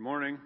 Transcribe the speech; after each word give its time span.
Good 0.00 0.04
morning. 0.04 0.38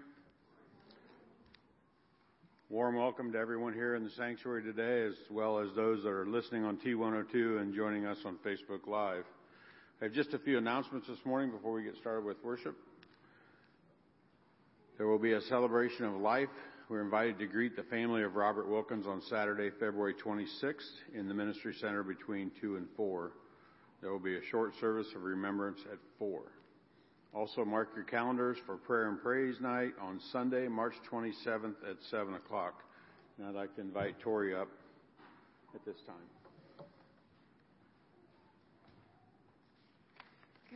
Warm 2.69 2.97
welcome 2.97 3.31
to 3.31 3.38
everyone 3.38 3.72
here 3.72 3.94
in 3.94 4.03
the 4.03 4.10
sanctuary 4.10 4.65
today, 4.65 5.06
as 5.06 5.15
well 5.31 5.60
as 5.60 5.69
those 5.76 6.03
that 6.03 6.09
are 6.09 6.26
listening 6.26 6.65
on 6.65 6.76
T102 6.78 7.60
and 7.60 7.72
joining 7.72 8.04
us 8.04 8.19
on 8.25 8.37
Facebook 8.44 8.88
Live. 8.88 9.22
I 10.00 10.06
have 10.06 10.12
just 10.12 10.34
a 10.34 10.41
few 10.41 10.59
announcements 10.59 11.06
this 11.06 11.20
morning 11.25 11.53
before 11.53 11.72
we 11.72 11.84
get 11.84 11.94
started 12.00 12.25
with 12.25 12.37
worship. 12.43 12.75
There 14.98 15.06
will 15.06 15.20
be 15.20 15.34
a 15.34 15.41
celebration 15.43 16.04
of 16.04 16.14
life. 16.14 16.48
We're 16.88 17.03
invited 17.03 17.38
to 17.38 17.47
greet 17.47 17.76
the 17.76 17.84
family 17.84 18.25
of 18.25 18.34
Robert 18.34 18.69
Wilkins 18.69 19.06
on 19.06 19.22
Saturday, 19.31 19.70
February 19.78 20.14
26th 20.14 20.81
in 21.16 21.28
the 21.28 21.34
Ministry 21.34 21.76
Center 21.81 22.03
between 22.03 22.50
2 22.60 22.75
and 22.75 22.88
4. 22.97 23.31
There 24.00 24.10
will 24.10 24.19
be 24.19 24.34
a 24.34 24.44
short 24.50 24.72
service 24.81 25.06
of 25.14 25.22
remembrance 25.22 25.78
at 25.93 25.98
4. 26.19 26.43
Also, 27.34 27.64
mark 27.64 27.88
your 27.96 28.04
calendars 28.04 28.58
for 28.64 28.76
prayer 28.76 29.08
and 29.08 29.20
praise 29.20 29.60
night 29.60 29.92
on 30.00 30.20
Sunday, 30.30 30.68
March 30.68 30.94
27th 31.10 31.74
at 31.90 31.96
7 32.08 32.34
o'clock. 32.34 32.84
And 33.36 33.48
I'd 33.48 33.56
like 33.56 33.74
to 33.74 33.80
invite 33.80 34.20
Tori 34.20 34.54
up 34.54 34.68
at 35.74 35.84
this 35.84 35.96
time. 36.06 36.86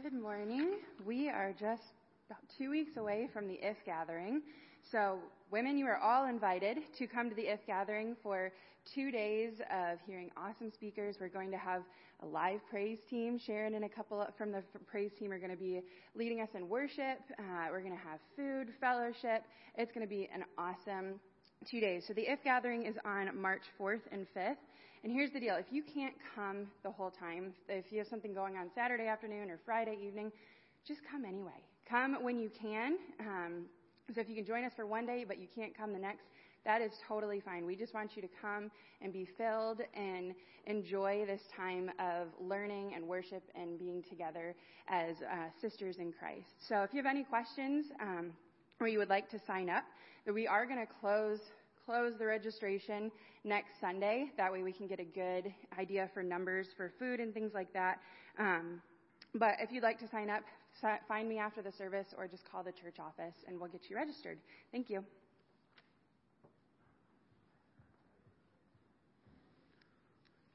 Good 0.02 0.12
morning. 0.12 0.78
We 1.06 1.28
are 1.28 1.54
just 1.58 1.82
about 2.28 2.42
two 2.58 2.70
weeks 2.70 2.96
away 2.96 3.28
from 3.32 3.46
the 3.46 3.54
IF 3.54 3.76
gathering. 3.86 4.42
So, 4.90 5.20
women, 5.52 5.78
you 5.78 5.86
are 5.86 5.98
all 5.98 6.26
invited 6.26 6.78
to 6.98 7.06
come 7.06 7.28
to 7.28 7.36
the 7.36 7.52
IF 7.52 7.60
gathering 7.68 8.16
for 8.20 8.50
two 8.84 9.12
days 9.12 9.60
of 9.70 9.98
hearing 10.08 10.32
awesome 10.36 10.72
speakers. 10.72 11.18
We're 11.20 11.28
going 11.28 11.52
to 11.52 11.58
have 11.58 11.82
a 12.22 12.26
live 12.26 12.60
praise 12.68 12.98
team. 13.08 13.38
Sharon 13.38 13.74
and 13.74 13.84
a 13.84 13.88
couple 13.88 14.26
from 14.36 14.52
the 14.52 14.62
praise 14.90 15.10
team 15.18 15.32
are 15.32 15.38
going 15.38 15.50
to 15.50 15.56
be 15.56 15.80
leading 16.14 16.40
us 16.40 16.48
in 16.54 16.68
worship. 16.68 17.20
Uh, 17.38 17.68
we're 17.70 17.80
going 17.80 17.96
to 17.96 17.98
have 17.98 18.18
food, 18.36 18.74
fellowship. 18.80 19.44
It's 19.76 19.92
going 19.92 20.06
to 20.06 20.10
be 20.10 20.28
an 20.34 20.44
awesome 20.56 21.20
two 21.70 21.80
days. 21.80 22.04
So 22.06 22.14
the 22.14 22.22
IF 22.22 22.42
gathering 22.44 22.86
is 22.86 22.96
on 23.04 23.40
March 23.40 23.62
4th 23.80 24.02
and 24.10 24.26
5th. 24.36 24.56
And 25.04 25.12
here's 25.12 25.30
the 25.30 25.40
deal. 25.40 25.54
If 25.54 25.66
you 25.70 25.82
can't 25.82 26.14
come 26.34 26.66
the 26.82 26.90
whole 26.90 27.10
time, 27.10 27.52
if 27.68 27.92
you 27.92 27.98
have 27.98 28.08
something 28.08 28.34
going 28.34 28.56
on 28.56 28.70
Saturday 28.74 29.06
afternoon 29.06 29.50
or 29.50 29.58
Friday 29.64 29.96
evening, 30.04 30.32
just 30.86 31.00
come 31.10 31.24
anyway. 31.24 31.62
Come 31.88 32.22
when 32.22 32.38
you 32.38 32.50
can. 32.60 32.98
Um, 33.20 33.66
so 34.14 34.20
if 34.20 34.28
you 34.28 34.34
can 34.34 34.44
join 34.44 34.64
us 34.64 34.72
for 34.74 34.86
one 34.86 35.06
day, 35.06 35.24
but 35.26 35.38
you 35.38 35.46
can't 35.54 35.76
come 35.76 35.92
the 35.92 35.98
next, 35.98 36.24
that 36.68 36.82
is 36.82 36.92
totally 37.08 37.40
fine. 37.40 37.64
We 37.64 37.76
just 37.76 37.94
want 37.94 38.14
you 38.14 38.20
to 38.20 38.28
come 38.42 38.70
and 39.00 39.10
be 39.10 39.26
filled 39.38 39.80
and 39.94 40.34
enjoy 40.66 41.24
this 41.26 41.40
time 41.56 41.90
of 41.98 42.28
learning 42.38 42.92
and 42.94 43.08
worship 43.08 43.42
and 43.54 43.78
being 43.78 44.04
together 44.06 44.54
as 44.86 45.16
uh, 45.22 45.46
sisters 45.62 45.96
in 45.98 46.12
Christ. 46.12 46.50
So 46.68 46.82
if 46.82 46.92
you 46.92 46.98
have 46.98 47.10
any 47.10 47.24
questions 47.24 47.86
um, 48.02 48.32
or 48.80 48.86
you 48.86 48.98
would 48.98 49.08
like 49.08 49.30
to 49.30 49.40
sign 49.46 49.70
up, 49.70 49.84
we 50.30 50.46
are 50.46 50.66
going 50.66 50.78
to 50.78 50.92
close 51.00 51.40
close 51.86 52.12
the 52.18 52.26
registration 52.26 53.10
next 53.44 53.70
Sunday. 53.80 54.26
That 54.36 54.52
way 54.52 54.62
we 54.62 54.72
can 54.72 54.86
get 54.86 55.00
a 55.00 55.04
good 55.04 55.50
idea 55.78 56.10
for 56.12 56.22
numbers 56.22 56.66
for 56.76 56.92
food 56.98 57.18
and 57.18 57.32
things 57.32 57.52
like 57.54 57.72
that. 57.72 57.98
Um, 58.38 58.82
but 59.34 59.54
if 59.58 59.72
you'd 59.72 59.82
like 59.82 59.98
to 60.00 60.08
sign 60.08 60.28
up, 60.28 60.42
find 61.08 61.30
me 61.30 61.38
after 61.38 61.62
the 61.62 61.72
service 61.72 62.08
or 62.18 62.28
just 62.28 62.42
call 62.52 62.62
the 62.62 62.72
church 62.72 62.96
office 63.00 63.36
and 63.46 63.58
we'll 63.58 63.70
get 63.70 63.88
you 63.88 63.96
registered. 63.96 64.36
Thank 64.70 64.90
you. 64.90 65.02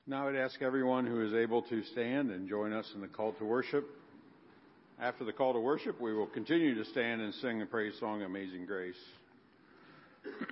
Now 0.05 0.27
I'd 0.27 0.35
ask 0.35 0.61
everyone 0.61 1.07
who 1.07 1.25
is 1.25 1.33
able 1.33 1.61
to 1.61 1.81
stand 1.93 2.29
and 2.29 2.49
join 2.49 2.73
us 2.73 2.91
in 2.93 2.99
the 2.99 3.07
call 3.07 3.31
to 3.33 3.45
worship. 3.45 3.87
After 4.99 5.23
the 5.23 5.31
call 5.31 5.53
to 5.53 5.61
worship, 5.61 6.01
we 6.01 6.13
will 6.13 6.27
continue 6.27 6.75
to 6.75 6.83
stand 6.91 7.21
and 7.21 7.33
sing 7.35 7.59
the 7.59 7.65
praise 7.65 7.93
song 8.01 8.21
Amazing 8.21 8.65
Grace. 8.65 8.97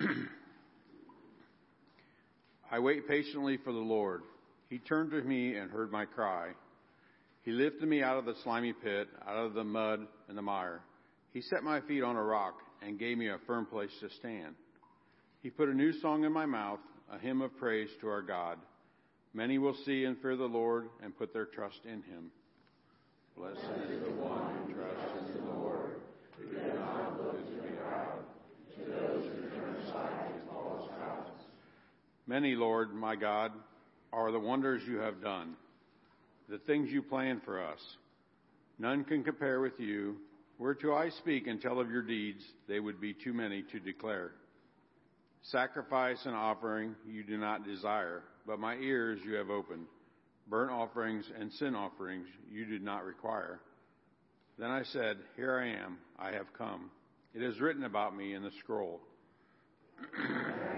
I 2.70 2.78
wait 2.78 3.06
patiently 3.06 3.58
for 3.58 3.74
the 3.74 3.78
Lord. 3.78 4.22
He 4.70 4.78
turned 4.78 5.10
to 5.10 5.20
me 5.20 5.54
and 5.54 5.70
heard 5.70 5.92
my 5.92 6.06
cry. 6.06 6.52
He 7.42 7.50
lifted 7.50 7.86
me 7.86 8.02
out 8.02 8.16
of 8.16 8.24
the 8.24 8.36
slimy 8.44 8.72
pit, 8.72 9.06
out 9.28 9.36
of 9.36 9.52
the 9.52 9.64
mud 9.64 10.06
and 10.30 10.38
the 10.38 10.40
mire. 10.40 10.80
He 11.34 11.42
set 11.42 11.62
my 11.62 11.82
feet 11.82 12.02
on 12.02 12.16
a 12.16 12.22
rock 12.22 12.54
and 12.80 12.98
gave 12.98 13.18
me 13.18 13.28
a 13.28 13.36
firm 13.46 13.66
place 13.66 13.92
to 14.00 14.08
stand. 14.18 14.54
He 15.42 15.50
put 15.50 15.68
a 15.68 15.74
new 15.74 15.92
song 16.00 16.24
in 16.24 16.32
my 16.32 16.46
mouth, 16.46 16.80
a 17.12 17.18
hymn 17.18 17.42
of 17.42 17.54
praise 17.58 17.90
to 18.00 18.08
our 18.08 18.22
God. 18.22 18.56
Many 19.34 19.58
will 19.58 19.76
see 19.86 20.04
and 20.04 20.20
fear 20.20 20.36
the 20.36 20.44
Lord 20.44 20.88
and 21.02 21.16
put 21.16 21.32
their 21.32 21.46
trust 21.46 21.80
in 21.84 22.02
him. 22.02 22.30
Blessed 23.36 23.56
is 23.56 24.04
the 24.04 24.10
one 24.10 24.66
who 24.66 24.74
trusts 24.74 25.30
in 25.34 25.46
the 25.46 25.52
Lord, 25.54 26.00
who 26.38 26.78
not 26.78 27.18
look 27.18 27.38
to 27.46 27.54
the 27.62 27.76
crowd, 27.78 28.24
to 28.76 28.90
those 28.90 29.24
who 29.24 29.58
turn 29.58 29.74
aside 29.76 30.32
false. 30.50 30.90
Many, 32.26 32.54
Lord, 32.54 32.92
my 32.92 33.16
God, 33.16 33.52
are 34.12 34.30
the 34.30 34.38
wonders 34.38 34.82
you 34.86 34.98
have 34.98 35.22
done, 35.22 35.54
the 36.50 36.58
things 36.58 36.90
you 36.90 37.00
plan 37.00 37.40
for 37.42 37.62
us. 37.62 37.80
None 38.78 39.04
can 39.04 39.24
compare 39.24 39.60
with 39.60 39.80
you. 39.80 40.16
Were 40.58 40.74
to 40.76 40.92
I 40.92 41.08
speak 41.08 41.46
and 41.46 41.60
tell 41.60 41.80
of 41.80 41.90
your 41.90 42.02
deeds, 42.02 42.44
they 42.68 42.80
would 42.80 43.00
be 43.00 43.14
too 43.14 43.32
many 43.32 43.64
to 43.72 43.80
declare. 43.80 44.32
Sacrifice 45.44 46.20
and 46.26 46.36
offering 46.36 46.94
you 47.08 47.24
do 47.24 47.38
not 47.38 47.64
desire 47.64 48.22
but 48.46 48.58
my 48.58 48.76
ears 48.76 49.20
you 49.24 49.34
have 49.34 49.50
opened. 49.50 49.86
Burnt 50.48 50.70
offerings 50.70 51.30
and 51.38 51.52
sin 51.52 51.74
offerings 51.74 52.26
you 52.50 52.64
did 52.64 52.82
not 52.82 53.04
require. 53.04 53.60
Then 54.58 54.70
I 54.70 54.82
said, 54.82 55.18
Here 55.36 55.58
I 55.58 55.68
am, 55.68 55.98
I 56.18 56.32
have 56.32 56.52
come. 56.56 56.90
It 57.34 57.42
is 57.42 57.60
written 57.60 57.84
about 57.84 58.16
me 58.16 58.34
in 58.34 58.42
the 58.42 58.50
scroll. 58.60 59.00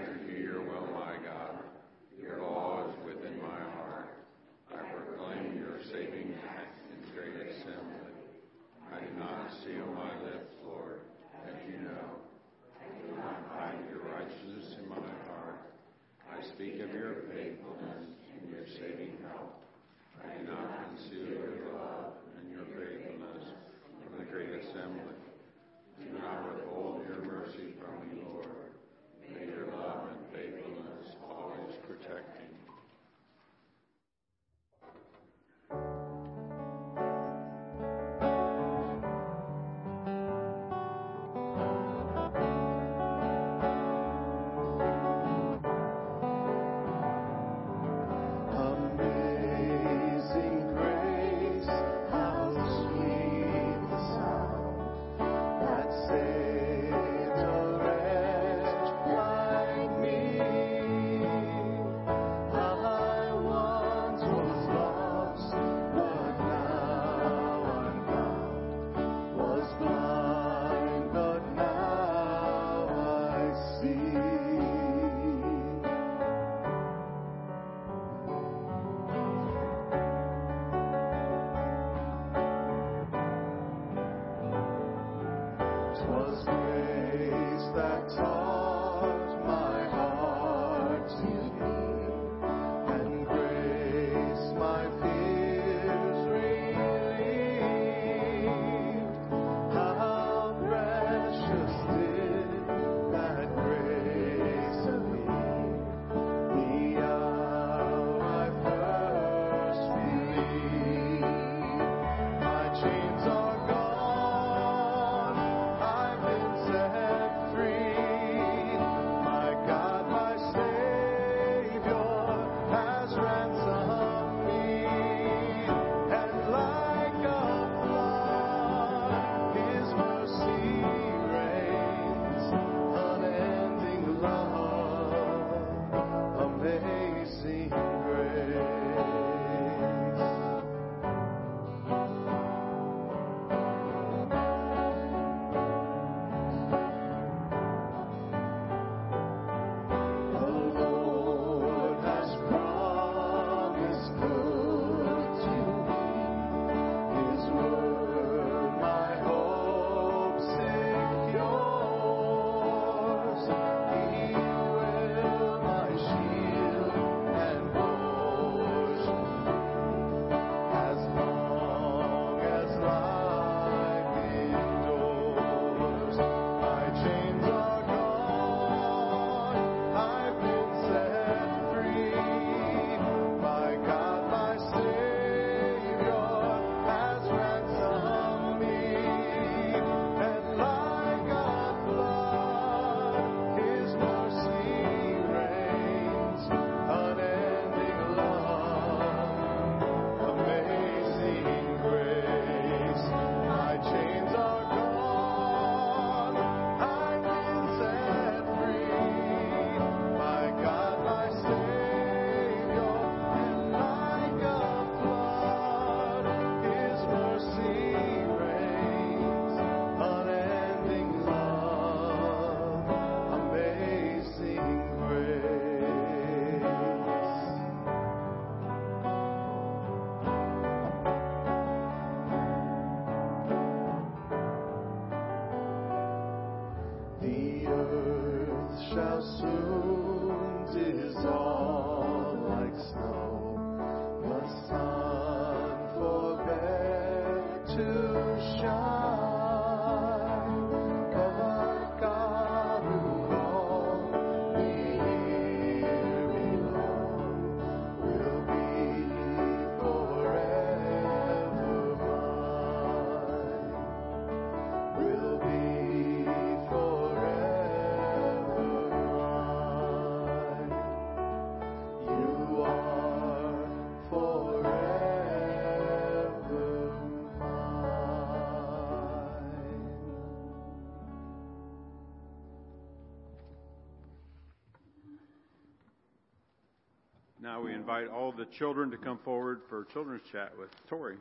invite 287.87 288.09
all 288.09 288.31
the 288.31 288.45
children 288.45 288.89
to 288.89 288.97
come 288.97 289.19
forward 289.23 289.61
for 289.69 289.85
children's 289.93 290.23
chat 290.31 290.51
with 290.57 290.69
Tori. 290.89 291.17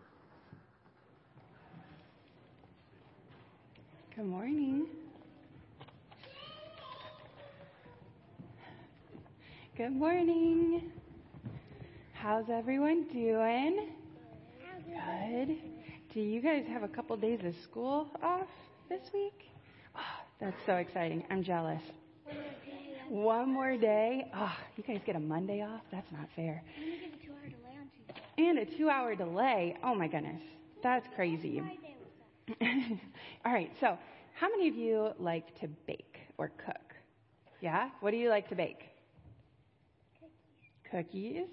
Good 4.17 4.25
morning. 4.25 4.87
Good 9.77 9.93
morning. 9.93 10.91
How's 12.15 12.49
everyone 12.49 13.05
doing? 13.13 13.91
Good. 14.87 15.59
Do 16.15 16.21
you 16.21 16.41
guys 16.41 16.65
have 16.69 16.83
a 16.83 16.89
couple 16.89 17.15
days 17.19 17.41
of 17.45 17.55
school 17.63 18.09
off 18.23 18.49
this 18.89 19.03
week? 19.13 19.51
Oh, 19.95 20.01
that's 20.41 20.57
so 20.65 20.77
exciting. 20.77 21.25
I'm 21.29 21.45
jealous. 21.45 21.83
One 23.09 23.53
more 23.53 23.77
day. 23.77 24.27
Oh, 24.35 24.53
you 24.77 24.85
guys 24.85 25.01
get 25.05 25.17
a 25.17 25.21
Monday 25.21 25.63
off? 25.63 25.83
That's 25.93 26.11
not 26.13 26.29
fair. 26.35 26.63
And 28.39 28.59
a 28.59 28.65
two 28.65 28.89
hour 28.89 29.15
delay. 29.15 29.77
Oh 29.83 29.95
my 29.95 30.09
goodness. 30.09 30.43
That's 30.83 31.07
crazy. 31.15 31.63
All 32.61 33.53
right, 33.53 33.71
so 33.81 33.97
how 34.35 34.49
many 34.51 34.69
of 34.69 34.75
you 34.75 35.11
like 35.19 35.59
to 35.61 35.69
bake 35.87 36.19
or 36.39 36.51
cook? 36.65 36.95
Yeah? 37.61 37.91
What 38.01 38.11
do 38.11 38.17
you 38.17 38.29
like 38.29 38.49
to 38.49 38.55
bake? 38.55 38.91
Cookies. 40.91 40.91
Cookies. 40.91 41.49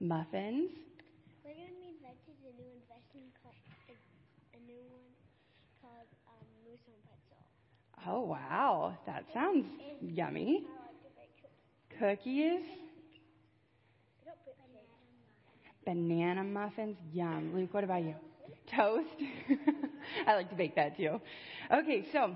Muffins. 0.00 0.70
We're 1.44 1.54
going 1.54 1.70
to 1.70 1.78
be 1.78 1.94
invented 1.94 2.34
a 2.42 2.50
new 2.58 2.66
investment 2.82 3.30
called 3.38 3.54
a, 3.86 3.94
a 4.56 4.60
new 4.66 4.82
one 4.90 5.06
called 5.78 6.10
um, 6.26 6.42
Moose 6.66 6.82
on 6.90 6.98
Pretzel. 7.06 7.38
Oh, 8.06 8.20
wow. 8.20 8.96
That 9.06 9.24
sounds 9.32 9.66
yummy. 10.00 10.64
Cookies. 11.98 12.62
Banana 15.84 16.44
muffins. 16.44 16.96
Yum. 17.12 17.52
Luke, 17.54 17.72
what 17.74 17.84
about 17.84 18.02
you? 18.02 18.14
Toast. 18.74 19.08
I 20.26 20.34
like 20.34 20.48
to 20.50 20.56
bake 20.56 20.76
that 20.76 20.96
too. 20.96 21.20
Okay, 21.72 22.06
so 22.12 22.34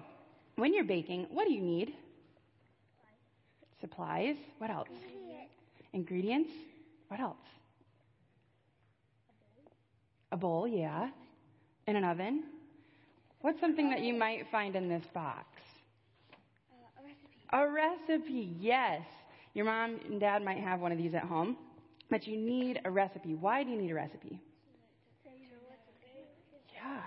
when 0.56 0.74
you're 0.74 0.84
baking, 0.84 1.28
what 1.30 1.46
do 1.46 1.52
you 1.52 1.62
need? 1.62 1.94
Supplies. 3.80 4.36
What 4.58 4.70
else? 4.70 4.88
Ingredients. 5.92 6.50
What 7.08 7.20
else? 7.20 7.36
A 10.32 10.36
bowl, 10.36 10.66
yeah. 10.66 11.10
In 11.86 11.96
an 11.96 12.04
oven. 12.04 12.44
What's 13.40 13.60
something 13.60 13.90
that 13.90 14.00
you 14.00 14.12
might 14.12 14.46
find 14.50 14.74
in 14.74 14.88
this 14.88 15.04
box? 15.14 15.46
A 17.50 17.68
recipe. 17.68 18.56
Yes. 18.58 19.02
Your 19.54 19.64
mom 19.64 20.00
and 20.08 20.20
dad 20.20 20.44
might 20.44 20.58
have 20.58 20.80
one 20.80 20.92
of 20.92 20.98
these 20.98 21.14
at 21.14 21.22
home, 21.22 21.56
but 22.10 22.26
you 22.26 22.36
need 22.36 22.80
a 22.84 22.90
recipe. 22.90 23.34
Why 23.34 23.62
do 23.64 23.70
you 23.70 23.80
need 23.80 23.90
a 23.90 23.94
recipe? 23.94 24.40
Yeah. 26.74 27.00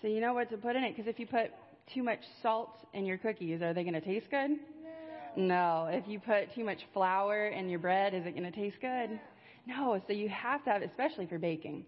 So 0.00 0.08
you 0.08 0.20
know 0.20 0.34
what 0.34 0.50
to 0.50 0.56
put 0.56 0.74
in 0.76 0.82
it, 0.82 0.96
because 0.96 1.08
if 1.08 1.20
you 1.20 1.26
put 1.26 1.50
too 1.94 2.02
much 2.02 2.20
salt 2.42 2.70
in 2.92 3.04
your 3.04 3.18
cookies, 3.18 3.62
are 3.62 3.72
they 3.72 3.82
going 3.82 3.94
to 3.94 4.00
taste 4.00 4.26
good? 4.30 4.50
No. 5.36 5.88
If 5.90 6.08
you 6.08 6.18
put 6.18 6.54
too 6.54 6.64
much 6.64 6.80
flour 6.92 7.48
in 7.48 7.68
your 7.68 7.78
bread, 7.78 8.14
is 8.14 8.26
it 8.26 8.32
going 8.32 8.50
to 8.50 8.58
taste 8.58 8.76
good? 8.80 9.20
No. 9.66 10.02
So 10.06 10.12
you 10.12 10.28
have 10.28 10.64
to 10.64 10.70
have, 10.70 10.82
especially 10.82 11.26
for 11.26 11.38
baking, 11.38 11.84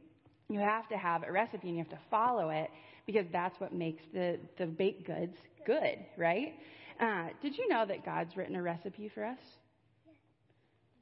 you 0.49 0.61
have 0.61 0.89
to 0.91 0.97
have 0.97 1.23
a 1.25 1.33
recipe 1.33 1.69
and 1.69 1.77
you 1.77 1.83
have 1.83 1.93
to 1.93 2.05
follow 2.11 2.51
it 2.51 2.71
because 3.07 3.27
that's 3.33 3.59
what 3.61 3.73
makes 3.73 4.03
the, 4.13 4.39
the 4.59 4.67
baked 4.67 5.07
goods 5.07 5.37
good, 5.67 5.99
right? 6.17 6.55
Uh, 7.01 7.29
did 7.43 7.57
you 7.57 7.69
know 7.69 7.85
that 7.87 8.05
God's 8.05 8.37
written 8.37 8.57
a 8.57 8.63
recipe 8.63 9.11
for 9.13 9.25
us? 9.25 9.39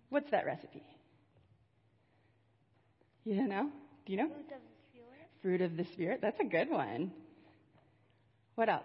What's 0.08 0.30
that 0.30 0.46
recipe? 0.46 0.82
You 3.24 3.36
don't 3.36 3.48
know? 3.48 3.68
Do 4.04 4.12
you 4.12 4.18
know? 4.18 4.28
Fruit 4.28 4.40
of 4.40 4.60
the 4.60 4.74
Spirit. 4.90 5.28
Fruit 5.42 5.60
of 5.60 5.76
the 5.76 5.84
Spirit. 5.92 6.20
That's 6.20 6.40
a 6.40 6.44
good 6.44 6.70
one. 6.70 7.12
What 8.56 8.68
else? 8.68 8.82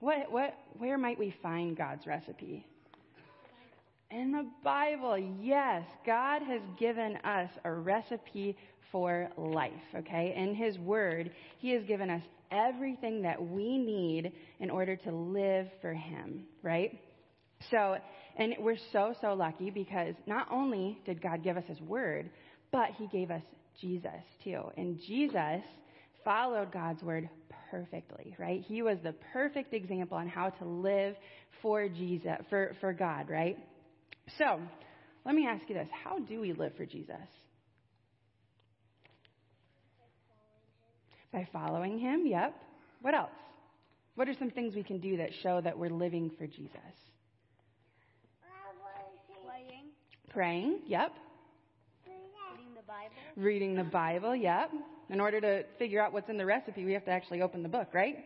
What, 0.00 0.30
what, 0.30 0.54
where 0.78 0.98
might 0.98 1.18
we 1.18 1.34
find 1.42 1.76
God's 1.76 2.06
recipe? 2.06 2.66
In 4.10 4.30
the 4.30 4.46
Bible, 4.62 5.18
yes. 5.18 5.82
God 6.06 6.42
has 6.42 6.60
given 6.78 7.16
us 7.24 7.50
a 7.64 7.72
recipe 7.72 8.56
for 8.92 9.28
life, 9.36 9.72
okay? 9.96 10.34
In 10.36 10.54
His 10.54 10.78
Word, 10.78 11.32
He 11.58 11.70
has 11.70 11.82
given 11.84 12.10
us 12.10 12.22
everything 12.54 13.22
that 13.22 13.42
we 13.42 13.78
need 13.78 14.32
in 14.60 14.70
order 14.70 14.96
to 14.96 15.10
live 15.10 15.68
for 15.80 15.92
Him, 15.92 16.44
right? 16.62 16.98
So, 17.70 17.96
and 18.36 18.54
we're 18.60 18.78
so, 18.92 19.14
so 19.20 19.34
lucky 19.34 19.70
because 19.70 20.14
not 20.26 20.48
only 20.50 20.98
did 21.04 21.22
God 21.22 21.42
give 21.42 21.56
us 21.56 21.64
His 21.66 21.80
Word, 21.80 22.30
but 22.70 22.90
He 22.96 23.06
gave 23.08 23.30
us 23.30 23.42
Jesus 23.80 24.10
too. 24.42 24.62
And 24.76 25.00
Jesus 25.06 25.62
followed 26.24 26.72
God's 26.72 27.02
Word 27.02 27.28
perfectly, 27.70 28.34
right? 28.38 28.62
He 28.66 28.82
was 28.82 28.98
the 29.02 29.14
perfect 29.32 29.74
example 29.74 30.16
on 30.16 30.28
how 30.28 30.50
to 30.50 30.64
live 30.64 31.16
for 31.62 31.88
Jesus, 31.88 32.38
for, 32.48 32.76
for 32.80 32.92
God, 32.92 33.28
right? 33.28 33.58
So, 34.38 34.60
let 35.24 35.34
me 35.34 35.46
ask 35.46 35.68
you 35.68 35.74
this. 35.74 35.88
How 36.04 36.18
do 36.18 36.40
we 36.40 36.52
live 36.52 36.72
for 36.76 36.86
Jesus? 36.86 37.16
By 41.34 41.48
following 41.52 41.98
Him, 41.98 42.28
yep. 42.28 42.54
What 43.02 43.12
else? 43.12 43.28
What 44.14 44.28
are 44.28 44.34
some 44.38 44.50
things 44.50 44.76
we 44.76 44.84
can 44.84 45.00
do 45.00 45.16
that 45.16 45.30
show 45.42 45.60
that 45.60 45.76
we're 45.76 45.90
living 45.90 46.30
for 46.38 46.46
Jesus? 46.46 46.70
Playing. 49.44 49.86
Praying, 50.30 50.78
yep. 50.86 51.12
Reading 52.06 52.74
the 52.76 52.82
Bible. 52.86 53.14
Reading 53.34 53.74
the 53.74 53.82
Bible, 53.82 54.36
yep. 54.36 54.70
In 55.10 55.20
order 55.20 55.40
to 55.40 55.64
figure 55.76 56.00
out 56.00 56.12
what's 56.12 56.30
in 56.30 56.36
the 56.36 56.46
recipe, 56.46 56.84
we 56.84 56.92
have 56.92 57.04
to 57.06 57.10
actually 57.10 57.42
open 57.42 57.64
the 57.64 57.68
book, 57.68 57.88
right? 57.92 58.24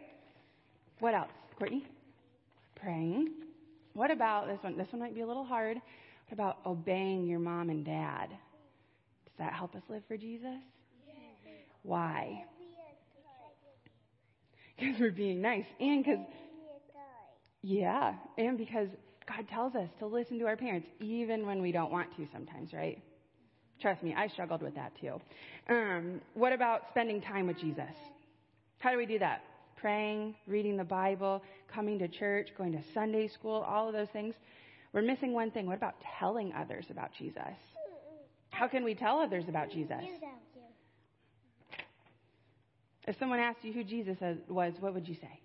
What 1.00 1.14
else, 1.14 1.30
Courtney? 1.58 1.86
Praying. 2.76 3.30
What 3.94 4.10
about 4.10 4.48
this 4.48 4.58
one? 4.60 4.76
This 4.76 4.88
one 4.90 5.00
might 5.00 5.14
be 5.14 5.22
a 5.22 5.26
little 5.26 5.44
hard. 5.44 5.78
What 5.78 6.32
about 6.34 6.58
obeying 6.66 7.26
your 7.26 7.38
mom 7.38 7.70
and 7.70 7.86
dad? 7.86 8.28
Does 8.28 9.38
that 9.38 9.54
help 9.54 9.74
us 9.74 9.82
live 9.88 10.02
for 10.06 10.18
Jesus? 10.18 10.60
Why? 11.84 12.44
Because 14.78 15.00
we're 15.00 15.10
being 15.10 15.40
nice. 15.40 15.64
And 15.80 16.04
because, 16.04 16.26
yeah, 17.62 18.14
and 18.36 18.56
because 18.56 18.88
God 19.26 19.46
tells 19.48 19.74
us 19.74 19.88
to 19.98 20.06
listen 20.06 20.38
to 20.38 20.46
our 20.46 20.56
parents 20.56 20.88
even 21.00 21.46
when 21.46 21.60
we 21.60 21.72
don't 21.72 21.90
want 21.90 22.14
to 22.16 22.26
sometimes, 22.32 22.72
right? 22.72 23.02
Trust 23.80 24.02
me, 24.02 24.14
I 24.16 24.28
struggled 24.28 24.62
with 24.62 24.74
that 24.74 24.92
too. 25.00 25.20
Um, 25.68 26.20
what 26.34 26.52
about 26.52 26.82
spending 26.90 27.20
time 27.20 27.46
with 27.46 27.58
Jesus? 27.58 27.94
How 28.78 28.90
do 28.90 28.98
we 28.98 29.06
do 29.06 29.18
that? 29.18 29.42
Praying, 29.76 30.34
reading 30.46 30.76
the 30.76 30.84
Bible, 30.84 31.42
coming 31.72 31.98
to 31.98 32.08
church, 32.08 32.48
going 32.56 32.72
to 32.72 32.82
Sunday 32.94 33.28
school, 33.28 33.64
all 33.68 33.86
of 33.86 33.94
those 33.94 34.08
things. 34.12 34.34
We're 34.92 35.02
missing 35.02 35.32
one 35.32 35.50
thing. 35.50 35.66
What 35.66 35.76
about 35.76 35.94
telling 36.18 36.52
others 36.52 36.86
about 36.90 37.10
Jesus? 37.16 37.42
How 38.50 38.66
can 38.66 38.82
we 38.82 38.94
tell 38.94 39.18
others 39.18 39.44
about 39.48 39.70
Jesus? 39.70 40.02
If 43.08 43.18
someone 43.18 43.38
asked 43.38 43.64
you 43.64 43.72
who 43.72 43.82
Jesus 43.84 44.18
was, 44.50 44.74
what 44.80 44.92
would 44.92 45.08
you 45.08 45.14
say? 45.14 45.40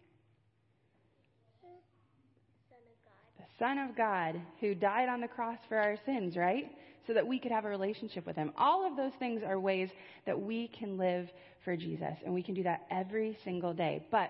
The 3.37 3.45
Son 3.57 3.77
of 3.77 3.95
God 3.95 4.35
who 4.59 4.75
died 4.75 5.07
on 5.07 5.21
the 5.21 5.29
cross 5.29 5.57
for 5.69 5.77
our 5.77 5.95
sins, 6.05 6.35
right? 6.35 6.69
So 7.07 7.13
that 7.13 7.25
we 7.25 7.39
could 7.39 7.53
have 7.53 7.63
a 7.63 7.69
relationship 7.69 8.25
with 8.25 8.35
Him. 8.35 8.51
All 8.57 8.85
of 8.85 8.97
those 8.97 9.13
things 9.17 9.43
are 9.47 9.57
ways 9.57 9.89
that 10.25 10.37
we 10.37 10.67
can 10.77 10.97
live 10.97 11.29
for 11.63 11.77
Jesus, 11.77 12.13
and 12.25 12.33
we 12.33 12.43
can 12.43 12.53
do 12.53 12.63
that 12.63 12.81
every 12.91 13.37
single 13.45 13.73
day. 13.73 14.05
But 14.11 14.29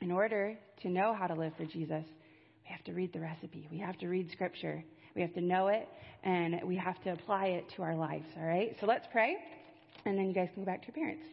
in 0.00 0.12
order 0.12 0.58
to 0.82 0.90
know 0.90 1.14
how 1.14 1.26
to 1.26 1.34
live 1.34 1.54
for 1.56 1.64
Jesus, 1.64 2.04
we 2.04 2.70
have 2.70 2.84
to 2.84 2.92
read 2.92 3.14
the 3.14 3.20
recipe. 3.20 3.66
We 3.70 3.78
have 3.78 3.96
to 4.00 4.08
read 4.08 4.30
Scripture. 4.30 4.84
We 5.16 5.22
have 5.22 5.32
to 5.32 5.40
know 5.40 5.68
it, 5.68 5.88
and 6.22 6.60
we 6.64 6.76
have 6.76 7.02
to 7.04 7.12
apply 7.12 7.46
it 7.46 7.70
to 7.76 7.82
our 7.82 7.96
lives, 7.96 8.26
all 8.38 8.46
right? 8.46 8.76
So 8.78 8.84
let's 8.84 9.06
pray, 9.10 9.36
and 10.04 10.18
then 10.18 10.26
you 10.26 10.34
guys 10.34 10.50
can 10.52 10.64
go 10.64 10.66
back 10.66 10.82
to 10.82 10.88
your 10.88 10.96
parents. 10.96 11.24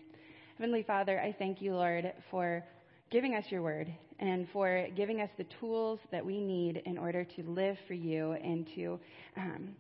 Heavenly 0.58 0.84
Father, 0.84 1.20
I 1.20 1.36
thank 1.38 1.62
you, 1.62 1.76
Lord, 1.76 2.14
for 2.32 2.64
giving 3.12 3.36
us 3.36 3.44
your 3.50 3.62
word 3.62 3.94
and 4.20 4.48
for 4.54 4.88
giving 4.96 5.20
us 5.20 5.30
the 5.38 5.46
tools 5.60 6.00
that 6.14 6.26
we 6.26 6.40
need 6.40 6.82
in 6.86 6.98
order 6.98 7.26
to 7.26 7.44
live 7.44 7.76
for 7.90 7.94
you 7.94 8.32
and 8.42 8.66
to 8.74 8.98
um, 9.36 9.76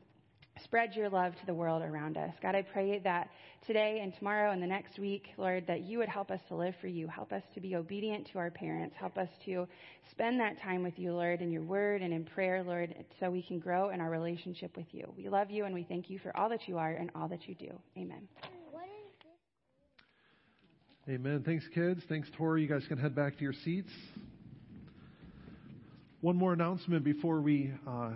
spread 0.65 0.93
your 0.93 1.07
love 1.07 1.33
to 1.39 1.45
the 1.45 1.53
world 1.53 1.81
around 1.81 2.17
us. 2.17 2.33
God, 2.41 2.55
I 2.55 2.61
pray 2.61 2.99
that 2.99 3.29
today 3.65 4.01
and 4.03 4.13
tomorrow 4.15 4.51
and 4.51 4.61
the 4.61 4.67
next 4.67 4.99
week, 4.99 5.27
Lord, 5.37 5.65
that 5.65 5.83
you 5.83 5.97
would 5.99 6.09
help 6.09 6.29
us 6.29 6.41
to 6.49 6.55
live 6.55 6.75
for 6.81 6.87
you. 6.87 7.07
Help 7.07 7.31
us 7.31 7.43
to 7.53 7.61
be 7.61 7.77
obedient 7.77 8.27
to 8.33 8.39
our 8.39 8.51
parents. 8.51 8.97
Help 8.99 9.17
us 9.17 9.29
to 9.45 9.65
spend 10.11 10.41
that 10.41 10.61
time 10.61 10.83
with 10.83 10.99
you, 10.99 11.13
Lord, 11.13 11.41
in 11.41 11.53
your 11.53 11.63
word 11.63 12.01
and 12.01 12.13
in 12.13 12.25
prayer, 12.25 12.61
Lord, 12.61 12.93
so 13.21 13.31
we 13.31 13.41
can 13.41 13.59
grow 13.59 13.91
in 13.91 14.01
our 14.01 14.09
relationship 14.09 14.75
with 14.75 14.87
you. 14.91 15.09
We 15.15 15.29
love 15.29 15.49
you 15.49 15.63
and 15.63 15.73
we 15.73 15.83
thank 15.83 16.09
you 16.09 16.19
for 16.19 16.35
all 16.35 16.49
that 16.49 16.67
you 16.67 16.77
are 16.77 16.91
and 16.91 17.11
all 17.15 17.29
that 17.29 17.47
you 17.47 17.55
do. 17.55 17.71
Amen. 17.97 18.27
Amen. 21.07 21.43
Thanks, 21.45 21.63
kids. 21.75 22.01
Thanks, 22.09 22.27
Tori. 22.35 22.63
You 22.63 22.67
guys 22.67 22.81
can 22.87 22.97
head 22.97 23.13
back 23.13 23.37
to 23.37 23.43
your 23.43 23.53
seats. 23.63 23.91
One 26.21 26.35
more 26.35 26.51
announcement 26.51 27.03
before 27.03 27.41
we 27.41 27.71
uh, 27.87 28.09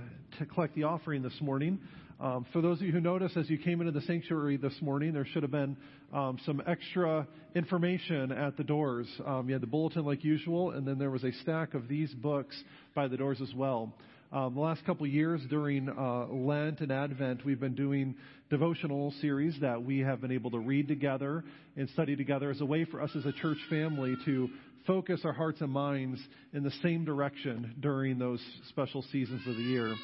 collect 0.56 0.74
the 0.74 0.86
offering 0.86 1.22
this 1.22 1.40
morning. 1.40 1.78
Um, 2.20 2.48
for 2.52 2.64
those 2.64 2.80
of 2.80 2.88
you 2.88 2.92
who 2.92 3.00
noticed 3.00 3.38
as 3.38 3.48
you 3.48 3.60
came 3.60 3.82
into 3.82 3.92
the 3.92 4.02
sanctuary 4.08 4.58
this 4.58 4.74
morning, 4.82 5.14
there 5.14 5.24
should 5.24 5.44
have 5.44 5.52
been 5.52 5.78
um, 6.12 6.40
some 6.48 6.64
extra 6.66 7.28
information 7.54 8.32
at 8.32 8.58
the 8.58 8.64
doors. 8.64 9.08
Um, 9.24 9.48
you 9.48 9.54
had 9.54 9.62
the 9.62 9.68
bulletin 9.68 10.04
like 10.04 10.24
usual, 10.24 10.72
and 10.72 10.88
then 10.88 10.98
there 10.98 11.12
was 11.12 11.24
a 11.24 11.32
stack 11.44 11.76
of 11.76 11.88
these 11.88 12.12
books 12.16 12.60
by 12.96 13.08
the 13.08 13.18
doors 13.18 13.40
as 13.40 13.54
well. 13.54 13.94
Um, 14.32 14.54
the 14.54 14.62
last 14.62 14.86
couple 14.86 15.08
years 15.08 15.42
during 15.50 15.90
uh, 15.90 16.28
Lent 16.28 16.82
and 16.82 16.92
Advent, 16.92 17.44
we've 17.44 17.60
been 17.60 17.74
doing 17.74 18.14
devotional 18.52 19.12
series 19.22 19.60
that 19.62 19.84
we 19.84 20.00
have 20.00 20.22
been 20.22 20.32
able 20.32 20.52
to 20.52 20.60
read 20.60 20.88
together 20.88 21.44
and 21.76 21.90
study 21.90 22.16
together 22.16 22.52
as 22.52 22.62
a 22.62 22.66
way 22.66 22.86
for 22.86 23.02
us 23.02 23.10
as 23.16 23.26
a 23.26 23.32
church 23.32 23.58
family 23.72 24.16
to 24.26 24.48
focus 24.86 25.22
our 25.24 25.34
hearts 25.34 25.62
and 25.62 25.72
minds 25.72 26.20
in 26.54 26.62
the 26.62 26.70
same 26.84 27.06
direction 27.06 27.74
during 27.80 28.20
those 28.20 28.40
special 28.70 29.04
seasons 29.12 29.42
of 29.48 29.56
the 29.56 29.64
year. 29.64 29.96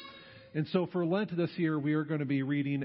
And 0.56 0.66
so 0.72 0.88
for 0.90 1.06
Lent 1.06 1.36
this 1.36 1.50
year, 1.56 1.78
we 1.78 1.94
are 1.94 2.04
going 2.04 2.18
to 2.18 2.26
be 2.26 2.42
reading 2.42 2.82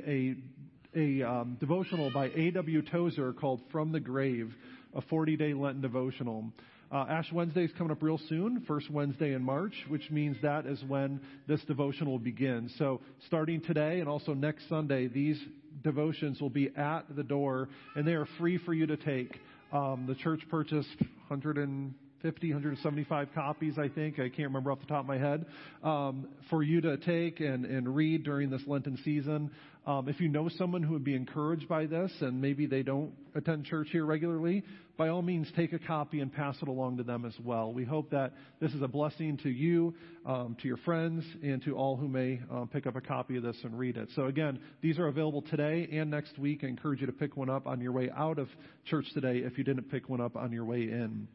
a, 0.95 0.99
a 0.99 1.27
um, 1.27 1.57
devotional 1.59 2.11
by 2.11 2.27
A.W. 2.27 2.83
Tozer 2.83 3.33
called 3.33 3.61
From 3.71 3.91
the 3.91 3.99
Grave, 3.99 4.53
a 4.93 5.01
40 5.01 5.37
day 5.37 5.55
Lenten 5.55 5.81
devotional. 5.81 6.51
Uh, 6.91 7.05
Ash 7.07 7.31
Wednesday 7.31 7.63
is 7.63 7.71
coming 7.77 7.91
up 7.91 8.03
real 8.03 8.19
soon, 8.27 8.65
first 8.67 8.89
Wednesday 8.89 9.33
in 9.33 9.41
March, 9.41 9.73
which 9.87 10.11
means 10.11 10.35
that 10.41 10.65
is 10.65 10.83
when 10.89 11.21
this 11.47 11.61
devotion 11.63 12.05
will 12.05 12.19
begin. 12.19 12.69
So 12.77 12.99
starting 13.27 13.61
today 13.61 14.01
and 14.01 14.09
also 14.09 14.33
next 14.33 14.67
Sunday, 14.67 15.07
these 15.07 15.41
devotions 15.85 16.41
will 16.41 16.49
be 16.49 16.69
at 16.75 17.03
the 17.15 17.23
door 17.23 17.69
and 17.95 18.05
they 18.05 18.11
are 18.11 18.27
free 18.37 18.57
for 18.57 18.73
you 18.73 18.85
to 18.87 18.97
take. 18.97 19.39
Um, 19.71 20.03
the 20.05 20.15
church 20.15 20.41
purchased 20.49 20.97
100 20.99 21.59
and 21.59 21.93
50, 21.93 22.10
175 22.23 23.29
copies, 23.33 23.77
I 23.77 23.87
think. 23.87 24.19
I 24.19 24.29
can't 24.29 24.49
remember 24.49 24.71
off 24.71 24.79
the 24.79 24.85
top 24.85 25.01
of 25.01 25.07
my 25.07 25.17
head. 25.17 25.45
Um, 25.83 26.27
for 26.49 26.63
you 26.63 26.81
to 26.81 26.97
take 26.97 27.39
and, 27.39 27.65
and 27.65 27.95
read 27.95 28.23
during 28.23 28.49
this 28.49 28.61
Lenten 28.67 28.97
season. 29.03 29.51
Um, 29.85 30.07
if 30.07 30.19
you 30.19 30.27
know 30.27 30.47
someone 30.47 30.83
who 30.83 30.93
would 30.93 31.03
be 31.03 31.15
encouraged 31.15 31.67
by 31.67 31.87
this 31.87 32.11
and 32.21 32.39
maybe 32.39 32.67
they 32.67 32.83
don't 32.83 33.13
attend 33.33 33.65
church 33.65 33.87
here 33.91 34.05
regularly, 34.05 34.63
by 34.95 35.07
all 35.07 35.23
means 35.23 35.51
take 35.55 35.73
a 35.73 35.79
copy 35.79 36.19
and 36.19 36.31
pass 36.31 36.55
it 36.61 36.67
along 36.67 36.97
to 36.97 37.03
them 37.03 37.25
as 37.25 37.33
well. 37.43 37.73
We 37.73 37.83
hope 37.83 38.11
that 38.11 38.33
this 38.59 38.71
is 38.73 38.83
a 38.83 38.87
blessing 38.87 39.37
to 39.37 39.49
you, 39.49 39.95
um, 40.23 40.55
to 40.61 40.67
your 40.67 40.77
friends, 40.77 41.25
and 41.41 41.63
to 41.63 41.75
all 41.75 41.97
who 41.97 42.07
may 42.07 42.39
um, 42.51 42.69
pick 42.71 42.85
up 42.85 42.95
a 42.95 43.01
copy 43.01 43.37
of 43.37 43.43
this 43.43 43.57
and 43.63 43.77
read 43.79 43.97
it. 43.97 44.09
So 44.15 44.25
again, 44.25 44.59
these 44.81 44.99
are 44.99 45.07
available 45.07 45.41
today 45.41 45.89
and 45.91 46.11
next 46.11 46.37
week. 46.37 46.63
I 46.63 46.67
encourage 46.67 47.01
you 47.01 47.07
to 47.07 47.13
pick 47.13 47.35
one 47.35 47.49
up 47.49 47.65
on 47.65 47.81
your 47.81 47.93
way 47.93 48.11
out 48.15 48.37
of 48.37 48.49
church 48.85 49.05
today 49.15 49.39
if 49.39 49.57
you 49.57 49.63
didn't 49.63 49.89
pick 49.89 50.09
one 50.09 50.21
up 50.21 50.35
on 50.35 50.51
your 50.51 50.65
way 50.65 50.83
in. 50.83 51.27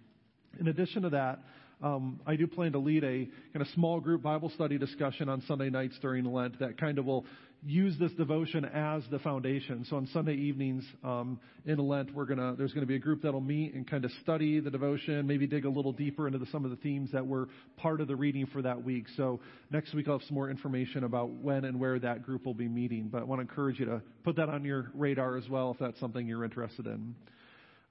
In 0.58 0.68
addition 0.68 1.02
to 1.02 1.10
that, 1.10 1.40
um, 1.82 2.20
I 2.26 2.36
do 2.36 2.46
plan 2.46 2.72
to 2.72 2.78
lead 2.78 3.04
a 3.04 3.28
kind 3.52 3.60
of 3.60 3.66
small 3.75 4.00
group 4.00 4.22
Bible 4.22 4.50
study 4.50 4.78
discussion 4.78 5.28
on 5.28 5.42
Sunday 5.42 5.68
nights 5.68 5.98
during 6.00 6.25
Lent 6.25 6.58
that 6.60 6.78
kind 6.80 6.98
of 6.98 7.04
will 7.04 7.26
use 7.64 7.98
this 7.98 8.12
devotion 8.12 8.64
as 8.64 9.02
the 9.10 9.18
foundation. 9.18 9.84
So 9.90 9.96
on 9.96 10.06
Sunday 10.12 10.34
evenings 10.34 10.84
um, 11.04 11.38
in 11.66 11.78
Lent, 11.78 12.14
we're 12.14 12.25
gonna 12.25 12.54
there's 12.56 12.72
going 12.72 12.82
to 12.82 12.86
be 12.86 12.94
a 12.94 13.00
group 13.00 13.22
that'll 13.22 13.40
meet 13.40 13.75
and 13.75 13.88
kind 13.88 14.04
of 14.04 14.10
study 14.22 14.60
the 14.60 14.70
devotion, 14.70 15.26
maybe 15.26 15.46
dig 15.46 15.64
a 15.64 15.68
little 15.68 15.92
deeper 15.92 16.26
into 16.26 16.38
the, 16.38 16.46
some 16.46 16.64
of 16.64 16.70
the 16.70 16.76
themes 16.76 17.10
that 17.12 17.26
were 17.26 17.48
part 17.76 18.00
of 18.00 18.08
the 18.08 18.16
reading 18.16 18.46
for 18.46 18.62
that 18.62 18.82
week. 18.82 19.04
So 19.16 19.40
next 19.70 19.94
week 19.94 20.08
I'll 20.08 20.18
have 20.18 20.26
some 20.26 20.34
more 20.34 20.48
information 20.48 21.04
about 21.04 21.30
when 21.30 21.64
and 21.64 21.78
where 21.78 21.98
that 21.98 22.22
group 22.22 22.46
will 22.46 22.54
be 22.54 22.68
meeting. 22.68 23.08
But 23.10 23.20
I 23.20 23.25
want 23.25 23.40
to 23.40 23.42
encourage 23.42 23.80
you 23.80 23.86
to 23.86 24.00
put 24.25 24.36
that 24.36 24.48
on 24.48 24.64
your 24.64 24.90
radar 24.94 25.36
as 25.36 25.48
well 25.48 25.72
if 25.72 25.78
that's 25.78 25.98
something 26.00 26.26
you're 26.26 26.44
interested 26.44 26.86
in. 26.86 27.14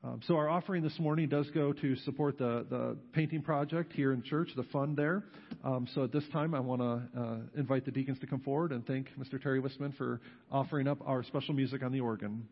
Um, 0.06 0.22
so 0.28 0.36
our 0.36 0.48
offering 0.48 0.84
this 0.84 1.00
morning 1.00 1.28
does 1.30 1.50
go 1.50 1.74
to 1.74 1.96
support 1.98 2.38
the, 2.38 2.64
the 2.70 2.96
painting 3.14 3.42
project 3.42 3.92
here 3.92 4.14
in 4.14 4.22
church, 4.22 4.50
the 4.56 4.64
fund 4.64 4.96
there. 4.96 5.24
Um, 5.64 5.88
so 5.96 6.04
at 6.04 6.12
this 6.12 6.24
time, 6.32 6.54
I 6.54 6.60
want 6.60 6.82
to 6.82 7.20
uh, 7.20 7.38
invite 7.58 7.86
the 7.86 7.92
deacons 7.92 8.20
to 8.20 8.28
come 8.28 8.40
forward 8.42 8.72
and 8.72 8.86
thank 8.86 9.08
Mr. 9.18 9.42
Terry 9.42 9.60
Wistman 9.60 9.98
for 9.98 10.22
offering 10.52 10.88
up 10.88 11.00
our 11.08 11.24
special 11.24 11.56
music 11.56 11.82
on 11.82 11.92
the 11.92 12.02
organ. 12.02 12.48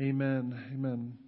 Amen. 0.00 0.56
Amen. 0.72 1.18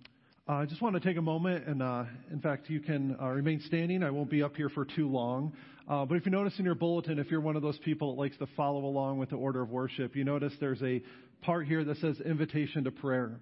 Uh, 0.48 0.52
I 0.52 0.64
just 0.64 0.80
want 0.80 0.94
to 0.94 1.00
take 1.00 1.16
a 1.16 1.22
moment, 1.22 1.66
and 1.66 1.83
uh, 1.83 2.04
in 2.30 2.40
fact, 2.40 2.70
you 2.70 2.78
can 2.78 3.16
uh, 3.20 3.26
remain 3.26 3.61
standing. 3.66 4.04
I 4.04 4.11
won't 4.11 4.30
be 4.30 4.44
up 4.44 4.54
here 4.54 4.68
for 4.68 4.85
too 4.85 5.09
long. 5.09 5.54
Uh, 5.88 6.04
but 6.04 6.14
if 6.14 6.24
you 6.24 6.30
notice 6.30 6.56
in 6.56 6.64
your 6.64 6.76
bulletin, 6.76 7.18
if 7.18 7.33
you're 7.33 7.40
one 7.40 7.56
of 7.56 7.62
those 7.62 7.78
people 7.78 8.14
that 8.14 8.20
likes 8.20 8.37
to 8.37 8.46
follow 8.56 8.85
along 8.85 9.18
with 9.18 9.30
the 9.30 9.37
order 9.37 9.61
of 9.61 9.70
worship, 9.70 10.14
you 10.14 10.22
notice 10.22 10.52
there's 10.61 10.80
a 10.85 11.02
part 11.42 11.66
here 11.66 11.83
that 11.83 11.96
says 11.96 12.20
invitation 12.20 12.85
to 12.85 12.92
prayer. 12.92 13.40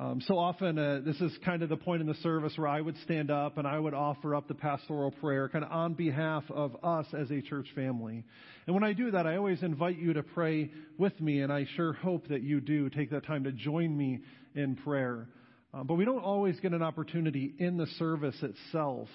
Um, 0.00 0.20
so 0.20 0.38
often, 0.38 0.78
uh, 0.78 1.00
this 1.04 1.20
is 1.20 1.36
kind 1.44 1.64
of 1.64 1.68
the 1.68 1.76
point 1.76 2.00
in 2.00 2.06
the 2.06 2.14
service 2.14 2.52
where 2.56 2.68
I 2.68 2.80
would 2.80 2.96
stand 3.02 3.32
up 3.32 3.58
and 3.58 3.66
I 3.66 3.80
would 3.80 3.94
offer 3.94 4.36
up 4.36 4.46
the 4.46 4.54
pastoral 4.54 5.10
prayer, 5.10 5.48
kind 5.48 5.64
of 5.64 5.72
on 5.72 5.94
behalf 5.94 6.44
of 6.50 6.76
us 6.84 7.06
as 7.16 7.32
a 7.32 7.40
church 7.42 7.66
family. 7.74 8.22
And 8.66 8.74
when 8.74 8.84
I 8.84 8.92
do 8.92 9.10
that, 9.10 9.26
I 9.26 9.36
always 9.36 9.60
invite 9.64 9.98
you 9.98 10.12
to 10.12 10.22
pray 10.22 10.70
with 10.98 11.20
me, 11.20 11.40
and 11.40 11.52
I 11.52 11.66
sure 11.74 11.94
hope 11.94 12.28
that 12.28 12.42
you 12.42 12.60
do 12.60 12.88
take 12.90 13.10
that 13.10 13.26
time 13.26 13.42
to 13.42 13.50
join 13.50 13.96
me 13.96 14.20
in 14.58 14.76
prayer. 14.76 15.28
Uh, 15.72 15.84
but 15.84 15.94
we 15.94 16.04
don't 16.04 16.24
always 16.24 16.58
get 16.60 16.72
an 16.72 16.82
opportunity 16.82 17.54
in 17.58 17.76
the 17.76 17.86
service 17.98 18.36
itself 18.42 19.08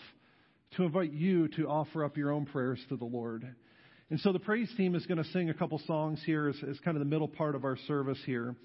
to 0.78 0.84
invite 0.84 1.12
you 1.12 1.48
to 1.50 1.68
offer 1.68 2.04
up 2.04 2.18
your 2.18 2.32
own 2.32 2.46
prayers 2.46 2.80
to 2.90 2.96
the 2.96 3.06
Lord. 3.06 3.46
And 4.10 4.20
so 4.20 4.32
the 4.32 4.40
praise 4.40 4.72
team 4.78 4.96
is 4.96 5.06
going 5.06 5.22
to 5.22 5.30
sing 5.32 5.50
a 5.50 5.54
couple 5.54 5.80
songs 5.86 6.22
here 6.26 6.48
as, 6.50 6.56
as 6.70 6.80
kind 6.80 6.96
of 6.96 7.00
the 7.00 7.10
middle 7.10 7.28
part 7.28 7.56
of 7.56 7.64
our 7.66 7.78
service 7.88 8.20
here. 8.26 8.56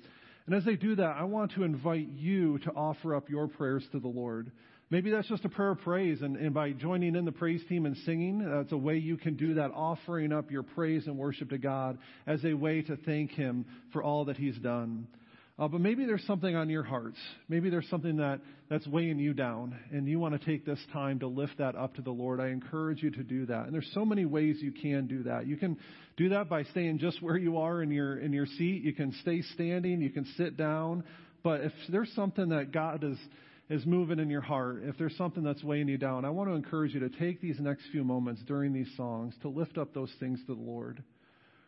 And 0.47 0.55
as 0.55 0.64
they 0.64 0.77
do 0.77 0.95
that, 0.97 1.17
I 1.19 1.25
want 1.25 1.53
to 1.53 1.64
invite 1.64 2.09
you 2.09 2.59
to 2.61 2.71
offer 2.71 3.14
up 3.14 3.29
your 3.29 3.49
prayers 3.49 3.85
to 3.93 4.01
the 4.01 4.09
Lord. 4.09 4.51
Maybe 4.91 5.11
that's 5.11 5.29
just 5.29 5.45
a 5.45 5.51
prayer 5.51 5.73
of 5.73 5.81
praise, 5.81 6.23
and, 6.23 6.37
and 6.37 6.55
by 6.55 6.73
joining 6.73 7.14
in 7.14 7.27
the 7.27 7.33
praise 7.33 7.61
team 7.69 7.85
and 7.85 7.95
singing, 8.07 8.38
that's 8.38 8.73
a 8.73 8.77
way 8.77 8.97
you 8.97 9.19
can 9.19 9.37
do 9.37 9.55
that, 9.55 9.71
offering 9.75 10.33
up 10.33 10.51
your 10.51 10.62
praise 10.62 11.07
and 11.07 11.19
worship 11.19 11.51
to 11.51 11.59
God 11.59 11.99
as 12.27 12.43
a 12.47 12.55
way 12.55 12.81
to 12.81 12.97
thank 12.97 13.33
Him 13.33 13.67
for 13.93 14.03
all 14.03 14.25
that 14.27 14.38
He's 14.38 14.57
done. 14.57 15.07
Uh, 15.59 15.66
but 15.66 15.81
maybe 15.81 16.05
there's 16.05 16.25
something 16.25 16.55
on 16.55 16.71
your 16.71 16.85
hearts. 16.85 17.16
Maybe 17.49 17.68
there's 17.68 17.88
something 17.90 18.18
that, 18.18 18.40
that's 18.71 18.87
weighing 18.87 19.18
you 19.18 19.35
down, 19.35 19.77
and 19.90 20.07
you 20.07 20.21
want 20.21 20.40
to 20.40 20.47
take 20.47 20.64
this 20.64 20.79
time 20.92 21.18
to 21.18 21.27
lift 21.27 21.59
that 21.59 21.75
up 21.75 21.97
to 21.97 22.03
the 22.03 22.12
Lord. 22.12 22.40
I 22.40 22.49
encourage 22.49 23.03
you 23.03 23.11
to 23.11 23.25
do 23.25 23.44
that. 23.47 23.64
And 23.64 23.75
there's 23.75 23.90
so 23.92 24.05
many 24.05 24.25
ways 24.25 24.59
you 24.61 24.71
can 24.71 25.09
do 25.09 25.25
that. 25.25 25.49
You 25.49 25.57
can 25.57 25.77
do 26.16 26.29
that 26.29 26.49
by 26.49 26.62
staying 26.62 26.99
just 26.99 27.21
where 27.21 27.37
you 27.37 27.59
are 27.59 27.83
in 27.83 27.90
your 27.90 28.18
in 28.18 28.33
your 28.33 28.47
seat. 28.47 28.83
You 28.85 28.92
can 28.92 29.12
stay 29.21 29.42
standing. 29.55 30.01
You 30.01 30.11
can 30.11 30.27
sit 30.37 30.57
down. 30.57 31.03
But 31.42 31.62
if 31.62 31.73
there's 31.88 32.12
something 32.14 32.51
that 32.51 32.71
God 32.71 33.03
is 33.03 33.18
is 33.68 33.85
moving 33.85 34.21
in 34.21 34.31
your 34.31 34.40
heart, 34.40 34.83
if 34.85 34.97
there's 34.97 35.16
something 35.16 35.42
that's 35.42 35.64
weighing 35.64 35.88
you 35.88 35.99
down, 35.99 36.25
I 36.25 36.31
want 36.31 36.49
to 36.51 36.55
encourage 36.55 36.94
you 36.94 37.01
to 37.01 37.11
take 37.11 37.40
these 37.40 37.59
next 37.59 37.83
few 37.90 38.05
moments 38.05 38.42
during 38.47 38.73
these 38.73 38.90
songs 38.97 39.35
to 39.42 39.49
lift 39.49 39.77
up 39.77 39.92
those 39.92 40.12
things 40.21 40.38
to 40.47 40.55
the 40.55 40.61
Lord. 40.61 41.03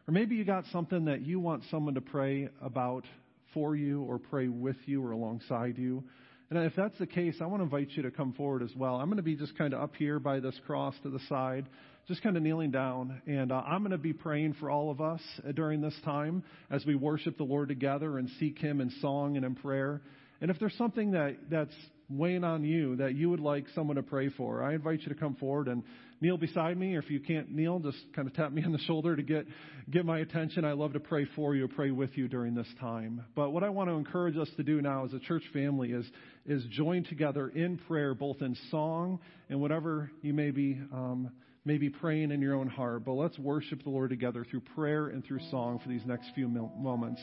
Or 0.08 0.12
maybe 0.12 0.36
you 0.36 0.44
got 0.44 0.64
something 0.72 1.06
that 1.06 1.22
you 1.22 1.40
want 1.40 1.64
someone 1.70 1.94
to 1.94 2.00
pray 2.00 2.48
about 2.62 3.04
for 3.54 3.76
you 3.76 4.02
or 4.02 4.18
pray 4.18 4.48
with 4.48 4.76
you 4.86 5.04
or 5.04 5.12
alongside 5.12 5.78
you. 5.78 6.04
And 6.50 6.58
if 6.58 6.74
that's 6.74 6.98
the 6.98 7.06
case, 7.06 7.36
I 7.40 7.46
want 7.46 7.60
to 7.60 7.64
invite 7.64 7.90
you 7.90 8.02
to 8.02 8.10
come 8.10 8.32
forward 8.32 8.62
as 8.62 8.74
well. 8.74 8.96
I'm 8.96 9.06
going 9.06 9.18
to 9.18 9.22
be 9.22 9.36
just 9.36 9.56
kind 9.56 9.72
of 9.72 9.80
up 9.80 9.94
here 9.94 10.18
by 10.18 10.40
this 10.40 10.58
cross 10.66 10.96
to 11.04 11.10
the 11.10 11.20
side, 11.28 11.68
just 12.08 12.22
kind 12.22 12.36
of 12.36 12.42
kneeling 12.42 12.72
down. 12.72 13.22
And 13.28 13.52
uh, 13.52 13.62
I'm 13.64 13.82
going 13.82 13.92
to 13.92 13.98
be 13.98 14.12
praying 14.12 14.54
for 14.54 14.68
all 14.68 14.90
of 14.90 15.00
us 15.00 15.20
uh, 15.48 15.52
during 15.52 15.80
this 15.80 15.94
time 16.04 16.42
as 16.68 16.84
we 16.84 16.96
worship 16.96 17.36
the 17.36 17.44
Lord 17.44 17.68
together 17.68 18.18
and 18.18 18.28
seek 18.40 18.58
Him 18.58 18.80
in 18.80 18.90
song 19.00 19.36
and 19.36 19.46
in 19.46 19.54
prayer. 19.54 20.02
And 20.40 20.50
if 20.50 20.58
there's 20.58 20.76
something 20.76 21.12
that, 21.12 21.36
that's 21.48 21.74
weighing 22.10 22.44
on 22.44 22.64
you 22.64 22.96
that 22.96 23.14
you 23.14 23.30
would 23.30 23.40
like 23.40 23.66
someone 23.74 23.96
to 23.96 24.02
pray 24.02 24.28
for, 24.30 24.62
I 24.62 24.74
invite 24.74 25.00
you 25.02 25.08
to 25.08 25.14
come 25.14 25.36
forward 25.36 25.68
and 25.68 25.82
kneel 26.20 26.36
beside 26.36 26.76
me. 26.76 26.96
Or 26.96 26.98
if 26.98 27.10
you 27.10 27.20
can't 27.20 27.50
kneel, 27.50 27.78
just 27.78 27.98
kind 28.14 28.28
of 28.28 28.34
tap 28.34 28.52
me 28.52 28.62
on 28.64 28.72
the 28.72 28.78
shoulder 28.78 29.16
to 29.16 29.22
get, 29.22 29.46
get 29.90 30.04
my 30.04 30.18
attention. 30.18 30.64
I 30.64 30.72
love 30.72 30.92
to 30.94 31.00
pray 31.00 31.26
for 31.36 31.54
you, 31.54 31.66
pray 31.68 31.90
with 31.90 32.16
you 32.16 32.28
during 32.28 32.54
this 32.54 32.66
time. 32.80 33.24
But 33.34 33.50
what 33.50 33.64
I 33.64 33.70
want 33.70 33.88
to 33.88 33.94
encourage 33.94 34.36
us 34.36 34.48
to 34.56 34.62
do 34.62 34.82
now 34.82 35.04
as 35.04 35.12
a 35.12 35.20
church 35.20 35.44
family 35.52 35.92
is, 35.92 36.04
is 36.46 36.64
join 36.70 37.04
together 37.04 37.48
in 37.48 37.78
prayer, 37.88 38.14
both 38.14 38.42
in 38.42 38.56
song 38.70 39.20
and 39.48 39.60
whatever 39.60 40.10
you 40.22 40.34
may 40.34 40.50
be, 40.50 40.80
um, 40.92 41.30
may 41.64 41.78
be 41.78 41.90
praying 41.90 42.32
in 42.32 42.40
your 42.40 42.54
own 42.54 42.68
heart. 42.68 43.04
But 43.04 43.12
let's 43.12 43.38
worship 43.38 43.82
the 43.84 43.90
Lord 43.90 44.10
together 44.10 44.44
through 44.50 44.62
prayer 44.74 45.08
and 45.08 45.24
through 45.24 45.40
song 45.50 45.80
for 45.82 45.88
these 45.88 46.04
next 46.04 46.30
few 46.34 46.48
moments. 46.48 47.20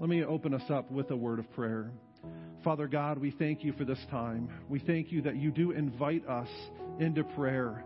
Let 0.00 0.08
me 0.08 0.24
open 0.24 0.54
us 0.54 0.62
up 0.70 0.90
with 0.90 1.10
a 1.10 1.16
word 1.16 1.38
of 1.38 1.50
prayer. 1.52 1.90
Father 2.64 2.88
God, 2.88 3.18
we 3.18 3.30
thank 3.30 3.64
you 3.64 3.72
for 3.72 3.84
this 3.84 4.00
time. 4.10 4.48
We 4.68 4.80
thank 4.80 5.12
you 5.12 5.22
that 5.22 5.36
you 5.36 5.50
do 5.50 5.70
invite 5.70 6.26
us 6.26 6.48
into 6.98 7.24
prayer 7.24 7.84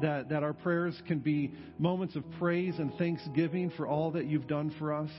that, 0.00 0.28
that 0.28 0.42
our 0.42 0.52
prayers 0.52 1.00
can 1.06 1.18
be 1.18 1.52
moments 1.78 2.16
of 2.16 2.24
praise 2.38 2.74
and 2.78 2.92
thanksgiving 2.96 3.70
for 3.76 3.86
all 3.86 4.10
that 4.12 4.26
you've 4.26 4.46
done 4.46 4.74
for 4.78 4.92
us. 4.92 5.10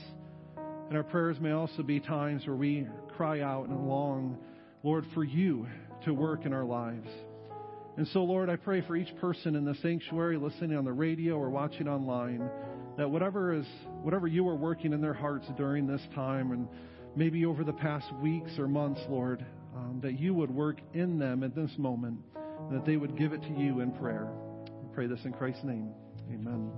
And 0.88 0.96
our 0.96 1.02
prayers 1.02 1.38
may 1.40 1.52
also 1.52 1.82
be 1.82 1.98
times 1.98 2.46
where 2.46 2.56
we 2.56 2.86
cry 3.16 3.40
out 3.40 3.68
and 3.68 3.88
long, 3.88 4.38
Lord, 4.82 5.04
for 5.14 5.24
you 5.24 5.66
to 6.04 6.12
work 6.12 6.46
in 6.46 6.52
our 6.52 6.64
lives. 6.64 7.08
And 7.96 8.06
so, 8.08 8.22
Lord, 8.22 8.50
I 8.50 8.56
pray 8.56 8.82
for 8.82 8.94
each 8.94 9.14
person 9.16 9.56
in 9.56 9.64
the 9.64 9.74
sanctuary 9.82 10.36
listening 10.36 10.76
on 10.76 10.84
the 10.84 10.92
radio 10.92 11.36
or 11.36 11.48
watching 11.48 11.88
online 11.88 12.48
that 12.98 13.10
whatever 13.10 13.54
is 13.54 13.66
whatever 14.02 14.26
you 14.26 14.48
are 14.48 14.54
working 14.54 14.92
in 14.92 15.00
their 15.00 15.14
hearts 15.14 15.46
during 15.56 15.86
this 15.86 16.00
time 16.14 16.52
and 16.52 16.68
maybe 17.16 17.44
over 17.46 17.64
the 17.64 17.72
past 17.72 18.12
weeks 18.22 18.52
or 18.58 18.68
months, 18.68 19.00
Lord, 19.08 19.44
um, 19.74 20.00
that 20.02 20.18
you 20.20 20.34
would 20.34 20.50
work 20.50 20.80
in 20.94 21.18
them 21.18 21.42
at 21.42 21.54
this 21.54 21.70
moment, 21.78 22.20
and 22.34 22.76
that 22.76 22.86
they 22.86 22.96
would 22.96 23.16
give 23.16 23.32
it 23.32 23.42
to 23.42 23.52
you 23.58 23.80
in 23.80 23.90
prayer 23.92 24.28
pray 24.96 25.06
this 25.06 25.26
in 25.26 25.32
Christ's 25.34 25.62
name. 25.62 25.90
Amen. 26.32 26.72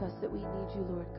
Confess 0.00 0.18
that 0.20 0.32
we 0.32 0.38
need 0.38 0.74
you, 0.74 0.86
Lord 0.88 1.09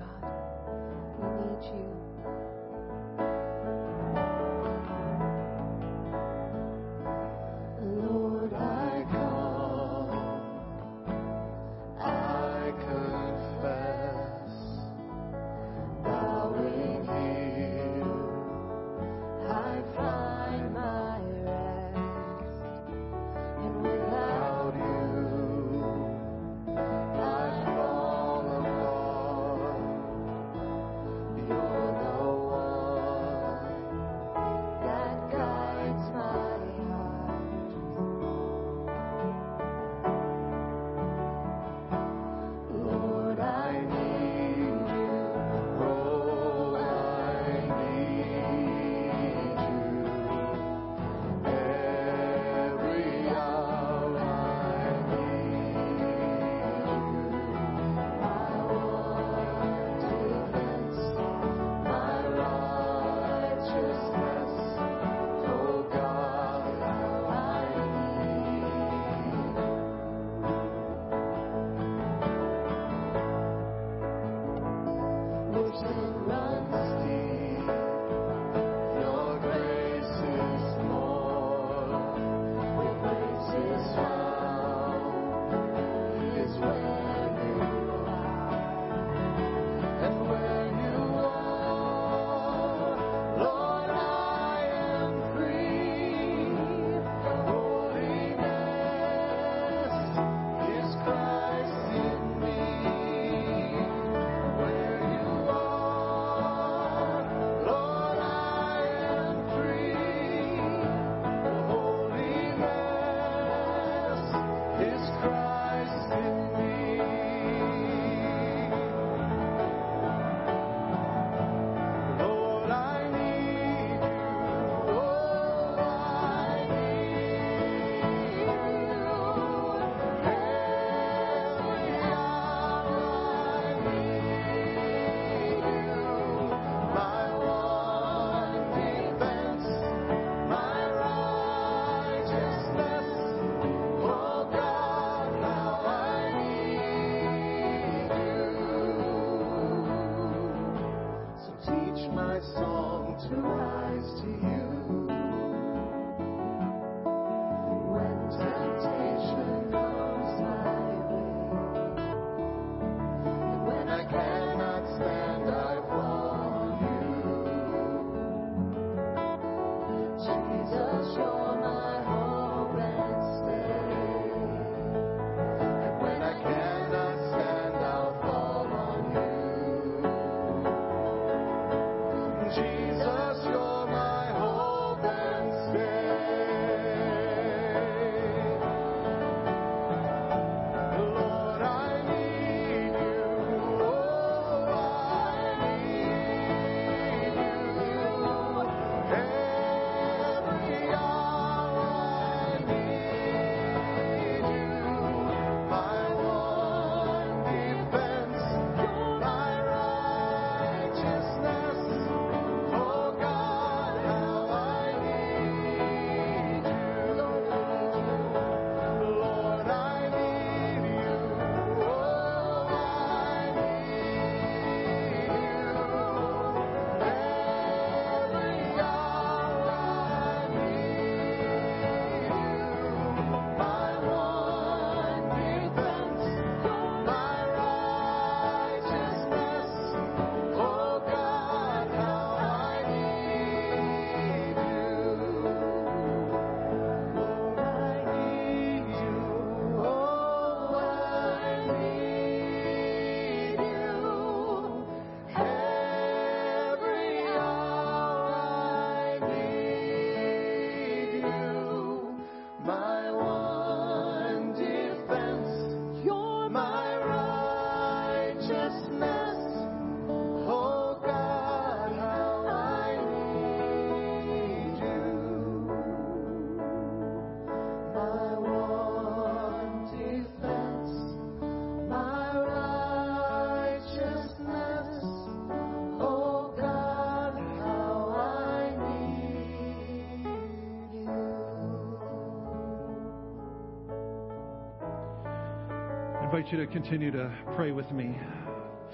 invite 296.34 296.50
you 296.50 296.66
to 296.66 296.72
continue 296.72 297.12
to 297.12 297.30
pray 297.58 297.74
with 297.74 297.92
me. 297.92 298.18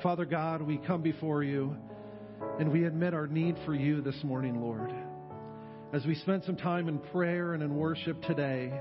Father 0.01 0.25
God, 0.25 0.59
we 0.59 0.77
come 0.77 1.03
before 1.03 1.43
you 1.43 1.77
and 2.59 2.71
we 2.71 2.85
admit 2.85 3.13
our 3.13 3.27
need 3.27 3.55
for 3.63 3.75
you 3.75 4.01
this 4.01 4.15
morning, 4.23 4.59
Lord. 4.59 4.91
As 5.93 6.03
we 6.03 6.15
spend 6.15 6.45
some 6.45 6.55
time 6.55 6.89
in 6.89 6.97
prayer 6.97 7.53
and 7.53 7.61
in 7.61 7.75
worship 7.75 8.19
today, 8.23 8.73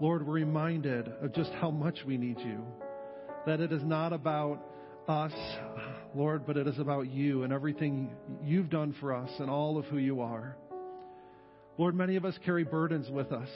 Lord, 0.00 0.26
we're 0.26 0.32
reminded 0.32 1.06
of 1.22 1.32
just 1.32 1.52
how 1.52 1.70
much 1.70 1.96
we 2.04 2.16
need 2.16 2.40
you. 2.40 2.66
That 3.46 3.60
it 3.60 3.70
is 3.70 3.84
not 3.84 4.12
about 4.12 4.60
us, 5.06 5.32
Lord, 6.12 6.44
but 6.48 6.56
it 6.56 6.66
is 6.66 6.80
about 6.80 7.08
you 7.08 7.44
and 7.44 7.52
everything 7.52 8.10
you've 8.42 8.68
done 8.68 8.96
for 8.98 9.14
us 9.14 9.30
and 9.38 9.48
all 9.48 9.78
of 9.78 9.84
who 9.84 9.98
you 9.98 10.22
are. 10.22 10.56
Lord, 11.78 11.94
many 11.94 12.16
of 12.16 12.24
us 12.24 12.34
carry 12.44 12.64
burdens 12.64 13.08
with 13.12 13.30
us, 13.30 13.48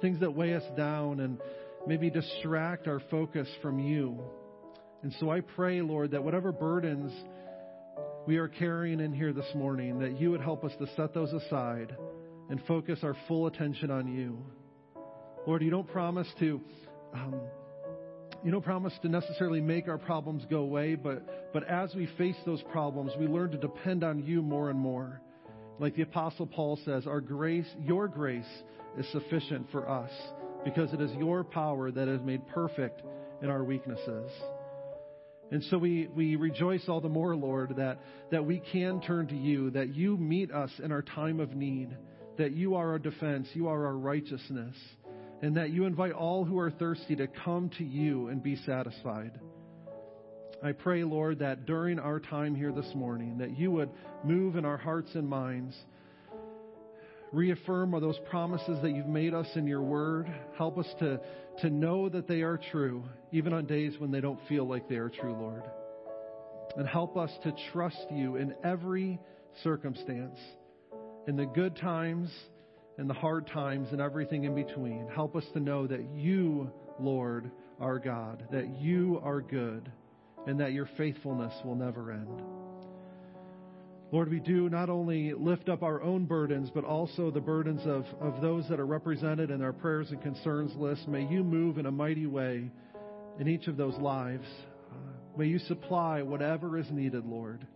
things 0.00 0.20
that 0.20 0.36
weigh 0.36 0.54
us 0.54 0.62
down 0.76 1.18
and 1.18 1.40
maybe 1.86 2.10
distract 2.10 2.86
our 2.86 3.00
focus 3.10 3.48
from 3.60 3.78
you. 3.78 4.18
And 5.02 5.12
so 5.18 5.30
I 5.30 5.40
pray, 5.40 5.80
Lord, 5.80 6.12
that 6.12 6.22
whatever 6.22 6.52
burdens 6.52 7.12
we 8.26 8.36
are 8.36 8.48
carrying 8.48 9.00
in 9.00 9.12
here 9.12 9.32
this 9.32 9.52
morning, 9.54 9.98
that 9.98 10.20
you 10.20 10.30
would 10.30 10.40
help 10.40 10.64
us 10.64 10.72
to 10.78 10.86
set 10.96 11.12
those 11.12 11.32
aside 11.32 11.96
and 12.50 12.60
focus 12.66 13.00
our 13.02 13.16
full 13.26 13.46
attention 13.46 13.90
on 13.90 14.06
you. 14.06 14.38
Lord, 15.46 15.62
you 15.62 15.70
don't 15.70 15.88
promise 15.88 16.28
to. 16.38 16.60
Um, 17.14 17.40
you 18.44 18.50
don't 18.50 18.64
promise 18.64 18.92
to 19.02 19.08
necessarily 19.08 19.60
make 19.60 19.86
our 19.86 19.98
problems 19.98 20.44
go 20.50 20.58
away, 20.58 20.96
but, 20.96 21.52
but 21.52 21.62
as 21.68 21.94
we 21.94 22.08
face 22.18 22.34
those 22.44 22.60
problems, 22.72 23.12
we 23.16 23.28
learn 23.28 23.52
to 23.52 23.56
depend 23.56 24.02
on 24.02 24.24
you 24.24 24.42
more 24.42 24.68
and 24.68 24.78
more. 24.78 25.20
Like 25.78 25.94
the 25.94 26.02
Apostle 26.02 26.46
Paul 26.46 26.76
says, 26.84 27.06
our 27.06 27.20
grace, 27.20 27.68
your 27.80 28.08
grace 28.08 28.44
is 28.98 29.06
sufficient 29.12 29.70
for 29.70 29.88
us 29.88 30.10
because 30.64 30.92
it 30.92 31.00
is 31.00 31.10
your 31.12 31.44
power 31.44 31.90
that 31.90 32.08
is 32.08 32.20
made 32.22 32.46
perfect 32.48 33.02
in 33.42 33.50
our 33.50 33.64
weaknesses. 33.64 34.30
And 35.50 35.62
so 35.64 35.76
we, 35.76 36.08
we 36.14 36.36
rejoice 36.36 36.84
all 36.88 37.00
the 37.00 37.08
more, 37.10 37.36
Lord, 37.36 37.76
that, 37.76 37.98
that 38.30 38.46
we 38.46 38.62
can 38.72 39.00
turn 39.02 39.26
to 39.28 39.36
you, 39.36 39.70
that 39.72 39.94
you 39.94 40.16
meet 40.16 40.50
us 40.50 40.70
in 40.82 40.90
our 40.90 41.02
time 41.02 41.40
of 41.40 41.54
need, 41.54 41.94
that 42.38 42.52
you 42.52 42.74
are 42.74 42.92
our 42.92 42.98
defense, 42.98 43.48
you 43.52 43.68
are 43.68 43.86
our 43.86 43.96
righteousness, 43.96 44.74
and 45.42 45.56
that 45.56 45.70
you 45.70 45.84
invite 45.84 46.12
all 46.12 46.44
who 46.44 46.58
are 46.58 46.70
thirsty 46.70 47.16
to 47.16 47.26
come 47.44 47.70
to 47.76 47.84
you 47.84 48.28
and 48.28 48.42
be 48.42 48.56
satisfied. 48.64 49.38
I 50.64 50.72
pray, 50.72 51.02
Lord, 51.02 51.40
that 51.40 51.66
during 51.66 51.98
our 51.98 52.20
time 52.20 52.54
here 52.54 52.72
this 52.72 52.90
morning, 52.94 53.38
that 53.38 53.58
you 53.58 53.72
would 53.72 53.90
move 54.24 54.56
in 54.56 54.64
our 54.64 54.76
hearts 54.78 55.10
and 55.14 55.28
minds 55.28 55.76
reaffirm 57.32 57.94
are 57.94 58.00
those 58.00 58.18
promises 58.30 58.78
that 58.82 58.90
you've 58.94 59.06
made 59.06 59.34
us 59.34 59.48
in 59.56 59.66
your 59.66 59.82
word. 59.82 60.32
Help 60.56 60.78
us 60.78 60.86
to, 61.00 61.18
to 61.60 61.70
know 61.70 62.08
that 62.08 62.28
they 62.28 62.42
are 62.42 62.60
true, 62.70 63.04
even 63.32 63.52
on 63.52 63.66
days 63.66 63.94
when 63.98 64.10
they 64.10 64.20
don't 64.20 64.38
feel 64.48 64.68
like 64.68 64.88
they 64.88 64.96
are 64.96 65.08
true, 65.08 65.32
Lord. 65.32 65.64
And 66.76 66.86
help 66.86 67.16
us 67.16 67.30
to 67.42 67.54
trust 67.72 68.06
you 68.10 68.36
in 68.36 68.54
every 68.62 69.18
circumstance, 69.62 70.38
in 71.26 71.36
the 71.36 71.46
good 71.46 71.76
times 71.76 72.30
and 72.98 73.08
the 73.08 73.14
hard 73.14 73.46
times 73.46 73.88
and 73.92 74.00
everything 74.00 74.44
in 74.44 74.54
between. 74.54 75.08
Help 75.14 75.34
us 75.34 75.44
to 75.54 75.60
know 75.60 75.86
that 75.86 76.04
you, 76.14 76.70
Lord, 77.00 77.50
are 77.80 77.98
God, 77.98 78.44
that 78.52 78.80
you 78.80 79.20
are 79.24 79.40
good, 79.40 79.90
and 80.46 80.60
that 80.60 80.72
your 80.72 80.88
faithfulness 80.96 81.54
will 81.64 81.76
never 81.76 82.12
end. 82.12 82.61
Lord, 84.12 84.28
we 84.28 84.40
do 84.40 84.68
not 84.68 84.90
only 84.90 85.32
lift 85.32 85.70
up 85.70 85.82
our 85.82 86.02
own 86.02 86.26
burdens, 86.26 86.70
but 86.74 86.84
also 86.84 87.30
the 87.30 87.40
burdens 87.40 87.80
of, 87.86 88.04
of 88.20 88.42
those 88.42 88.68
that 88.68 88.78
are 88.78 88.84
represented 88.84 89.50
in 89.50 89.62
our 89.62 89.72
prayers 89.72 90.10
and 90.10 90.20
concerns 90.20 90.70
list. 90.76 91.08
May 91.08 91.26
you 91.26 91.42
move 91.42 91.78
in 91.78 91.86
a 91.86 91.90
mighty 91.90 92.26
way 92.26 92.70
in 93.40 93.48
each 93.48 93.68
of 93.68 93.78
those 93.78 93.96
lives. 93.96 94.44
Uh, 94.90 94.96
may 95.38 95.46
you 95.46 95.58
supply 95.60 96.20
whatever 96.20 96.76
is 96.76 96.90
needed, 96.90 97.24
Lord. 97.24 97.66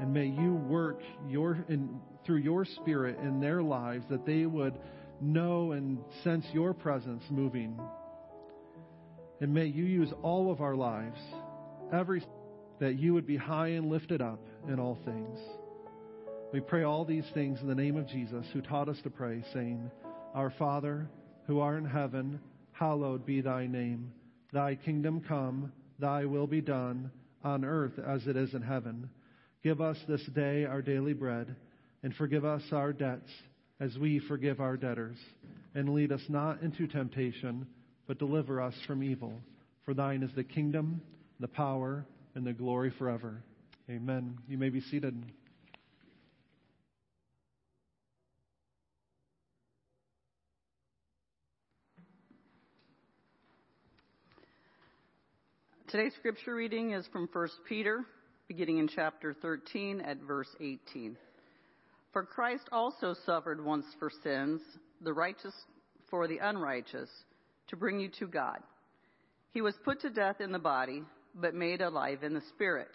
And 0.00 0.14
may 0.14 0.28
you 0.28 0.54
work 0.54 1.02
your, 1.28 1.62
in, 1.68 2.00
through 2.24 2.38
your 2.38 2.64
Spirit 2.64 3.18
in 3.18 3.38
their 3.38 3.62
lives 3.62 4.06
that 4.08 4.24
they 4.24 4.46
would 4.46 4.78
know 5.20 5.72
and 5.72 5.98
sense 6.24 6.46
your 6.54 6.72
presence 6.72 7.22
moving. 7.28 7.78
And 9.42 9.52
may 9.52 9.66
you 9.66 9.84
use 9.84 10.10
all 10.22 10.50
of 10.50 10.62
our 10.62 10.74
lives, 10.74 11.18
every 11.92 12.22
that 12.80 12.98
you 12.98 13.14
would 13.14 13.26
be 13.26 13.36
high 13.36 13.68
and 13.68 13.90
lifted 13.90 14.22
up 14.22 14.40
in 14.68 14.78
all 14.78 14.98
things. 15.04 15.38
We 16.52 16.60
pray 16.60 16.84
all 16.84 17.04
these 17.04 17.26
things 17.34 17.60
in 17.60 17.68
the 17.68 17.74
name 17.74 17.96
of 17.96 18.08
Jesus, 18.08 18.46
who 18.52 18.62
taught 18.62 18.88
us 18.88 19.00
to 19.02 19.10
pray, 19.10 19.44
saying, 19.52 19.90
Our 20.34 20.50
Father, 20.58 21.08
who 21.46 21.60
art 21.60 21.78
in 21.78 21.84
heaven, 21.84 22.40
hallowed 22.72 23.26
be 23.26 23.40
thy 23.40 23.66
name. 23.66 24.12
Thy 24.52 24.76
kingdom 24.76 25.22
come, 25.26 25.72
thy 25.98 26.24
will 26.24 26.46
be 26.46 26.60
done, 26.60 27.10
on 27.44 27.64
earth 27.64 27.98
as 27.98 28.26
it 28.26 28.36
is 28.36 28.54
in 28.54 28.62
heaven. 28.62 29.10
Give 29.62 29.80
us 29.80 29.98
this 30.08 30.24
day 30.34 30.64
our 30.64 30.80
daily 30.80 31.12
bread, 31.12 31.54
and 32.02 32.14
forgive 32.14 32.44
us 32.44 32.62
our 32.72 32.92
debts, 32.92 33.30
as 33.80 33.96
we 33.98 34.18
forgive 34.20 34.60
our 34.60 34.76
debtors. 34.76 35.18
And 35.74 35.92
lead 35.94 36.12
us 36.12 36.22
not 36.28 36.62
into 36.62 36.86
temptation, 36.86 37.66
but 38.06 38.18
deliver 38.18 38.60
us 38.60 38.74
from 38.86 39.02
evil. 39.02 39.34
For 39.84 39.94
thine 39.94 40.22
is 40.22 40.30
the 40.34 40.44
kingdom, 40.44 41.02
the 41.40 41.48
power, 41.48 42.06
and 42.38 42.46
the 42.46 42.52
glory 42.52 42.92
forever. 42.96 43.42
Amen. 43.90 44.38
You 44.46 44.58
may 44.58 44.68
be 44.68 44.80
seated. 44.80 45.20
Today's 55.88 56.12
scripture 56.14 56.54
reading 56.54 56.92
is 56.92 57.08
from 57.08 57.28
1 57.32 57.48
Peter, 57.68 58.04
beginning 58.46 58.78
in 58.78 58.86
chapter 58.86 59.34
13 59.42 60.00
at 60.00 60.18
verse 60.18 60.54
18. 60.60 61.16
For 62.12 62.22
Christ 62.22 62.68
also 62.70 63.16
suffered 63.26 63.64
once 63.64 63.86
for 63.98 64.12
sins, 64.22 64.60
the 65.00 65.12
righteous 65.12 65.54
for 66.08 66.28
the 66.28 66.38
unrighteous, 66.38 67.10
to 67.66 67.76
bring 67.76 67.98
you 67.98 68.10
to 68.20 68.28
God. 68.28 68.58
He 69.50 69.60
was 69.60 69.74
put 69.84 70.00
to 70.02 70.10
death 70.10 70.40
in 70.40 70.52
the 70.52 70.58
body, 70.60 71.02
but 71.40 71.54
made 71.54 71.80
alive 71.80 72.22
in 72.22 72.34
the 72.34 72.42
spirit 72.54 72.90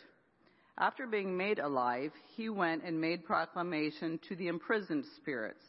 after 0.77 1.05
being 1.05 1.37
made 1.37 1.59
alive, 1.59 2.11
he 2.35 2.49
went 2.49 2.83
and 2.83 2.99
made 2.99 3.25
proclamation 3.25 4.19
to 4.27 4.35
the 4.35 4.47
imprisoned 4.47 5.05
spirits, 5.17 5.63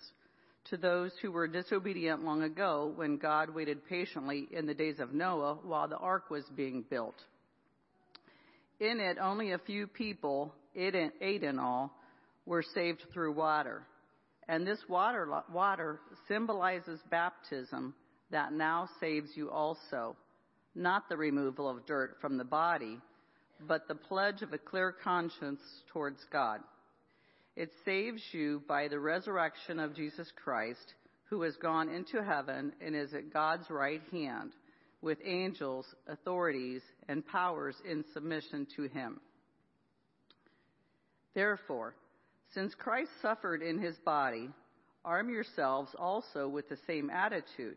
to 0.70 0.78
those 0.78 1.12
who 1.20 1.30
were 1.30 1.46
disobedient 1.46 2.24
long 2.24 2.42
ago 2.42 2.92
when 2.96 3.18
God 3.18 3.50
waited 3.50 3.86
patiently 3.86 4.48
in 4.50 4.64
the 4.66 4.72
days 4.72 5.00
of 5.00 5.12
Noah 5.12 5.58
while 5.62 5.88
the 5.88 5.98
ark 5.98 6.30
was 6.30 6.44
being 6.56 6.84
built. 6.88 7.16
In 8.80 8.98
it, 8.98 9.18
only 9.20 9.52
a 9.52 9.58
few 9.58 9.86
people, 9.86 10.54
eight 10.74 10.94
in 10.94 11.58
all, 11.58 11.92
were 12.46 12.64
saved 12.74 13.02
through 13.12 13.32
water. 13.32 13.86
And 14.48 14.66
this 14.66 14.80
water, 14.88 15.42
water 15.52 16.00
symbolizes 16.28 17.00
baptism 17.10 17.94
that 18.30 18.52
now 18.52 18.88
saves 19.00 19.30
you 19.36 19.50
also, 19.50 20.16
not 20.74 21.08
the 21.08 21.16
removal 21.16 21.68
of 21.68 21.86
dirt 21.86 22.16
from 22.20 22.36
the 22.36 22.44
body 22.44 22.98
but 23.60 23.88
the 23.88 23.94
pledge 23.94 24.42
of 24.42 24.52
a 24.52 24.58
clear 24.58 24.92
conscience 24.92 25.60
towards 25.92 26.20
God. 26.32 26.60
It 27.56 27.70
saves 27.84 28.22
you 28.32 28.62
by 28.66 28.88
the 28.88 28.98
resurrection 28.98 29.78
of 29.78 29.94
Jesus 29.94 30.30
Christ, 30.42 30.94
who 31.30 31.42
has 31.42 31.56
gone 31.56 31.88
into 31.88 32.22
heaven 32.22 32.72
and 32.80 32.94
is 32.94 33.14
at 33.14 33.32
God's 33.32 33.70
right 33.70 34.02
hand, 34.10 34.52
with 35.02 35.18
angels, 35.24 35.86
authorities, 36.08 36.82
and 37.08 37.26
powers 37.26 37.76
in 37.88 38.04
submission 38.12 38.66
to 38.76 38.84
him. 38.84 39.20
Therefore, 41.34 41.94
since 42.54 42.74
Christ 42.74 43.10
suffered 43.20 43.62
in 43.62 43.78
his 43.78 43.96
body, 43.98 44.48
arm 45.04 45.30
yourselves 45.30 45.90
also 45.98 46.48
with 46.48 46.68
the 46.68 46.78
same 46.86 47.10
attitude, 47.10 47.76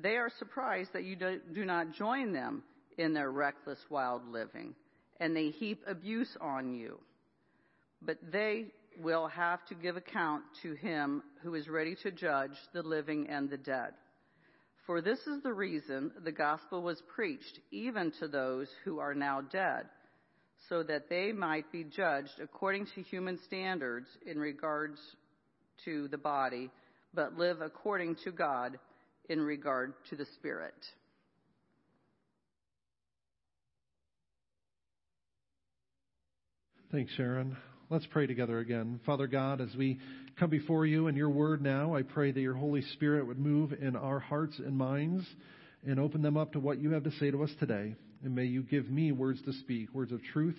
They 0.00 0.16
are 0.16 0.30
surprised 0.38 0.92
that 0.92 1.04
you 1.04 1.16
do 1.16 1.64
not 1.64 1.92
join 1.92 2.32
them 2.32 2.62
in 2.98 3.14
their 3.14 3.30
reckless, 3.30 3.78
wild 3.90 4.26
living 4.28 4.74
and 5.20 5.34
they 5.34 5.50
heap 5.50 5.82
abuse 5.86 6.36
on 6.40 6.74
you. 6.74 6.98
But 8.02 8.18
they 8.30 8.66
will 9.00 9.26
have 9.28 9.64
to 9.66 9.74
give 9.74 9.96
account 9.96 10.44
to 10.62 10.74
him 10.74 11.22
who 11.42 11.54
is 11.54 11.68
ready 11.68 11.96
to 12.02 12.10
judge 12.10 12.56
the 12.72 12.82
living 12.82 13.28
and 13.28 13.48
the 13.48 13.56
dead. 13.56 13.92
For 14.86 15.00
this 15.00 15.18
is 15.20 15.42
the 15.42 15.52
reason 15.52 16.12
the 16.22 16.32
gospel 16.32 16.82
was 16.82 17.02
preached 17.14 17.58
even 17.70 18.12
to 18.20 18.28
those 18.28 18.68
who 18.84 18.98
are 18.98 19.14
now 19.14 19.40
dead, 19.40 19.86
so 20.68 20.82
that 20.82 21.08
they 21.08 21.32
might 21.32 21.70
be 21.72 21.84
judged 21.84 22.38
according 22.42 22.86
to 22.94 23.02
human 23.02 23.38
standards 23.46 24.06
in 24.26 24.38
regards 24.38 24.98
to 25.84 26.08
the 26.08 26.18
body, 26.18 26.70
but 27.14 27.38
live 27.38 27.60
according 27.60 28.16
to 28.24 28.30
God 28.30 28.78
in 29.28 29.40
regard 29.40 29.94
to 30.10 30.16
the 30.16 30.26
spirit. 30.36 30.74
Thanks, 36.92 37.12
Sharon. 37.16 37.56
Let's 37.90 38.06
pray 38.06 38.26
together 38.26 38.60
again. 38.60 39.00
Father 39.04 39.26
God, 39.26 39.60
as 39.60 39.74
we 39.76 39.98
come 40.38 40.48
before 40.48 40.86
you 40.86 41.08
in 41.08 41.16
your 41.16 41.28
word 41.28 41.60
now, 41.60 41.94
I 41.94 42.02
pray 42.02 42.30
that 42.30 42.40
your 42.40 42.54
Holy 42.54 42.82
Spirit 42.92 43.26
would 43.26 43.38
move 43.38 43.72
in 43.72 43.96
our 43.96 44.20
hearts 44.20 44.58
and 44.58 44.76
minds 44.76 45.26
and 45.86 45.98
open 45.98 46.22
them 46.22 46.36
up 46.36 46.52
to 46.52 46.60
what 46.60 46.78
you 46.78 46.92
have 46.92 47.04
to 47.04 47.10
say 47.18 47.30
to 47.30 47.42
us 47.42 47.50
today. 47.58 47.94
And 48.22 48.34
may 48.34 48.44
you 48.44 48.62
give 48.62 48.88
me 48.88 49.12
words 49.12 49.42
to 49.42 49.52
speak, 49.52 49.92
words 49.92 50.12
of 50.12 50.22
truth 50.32 50.58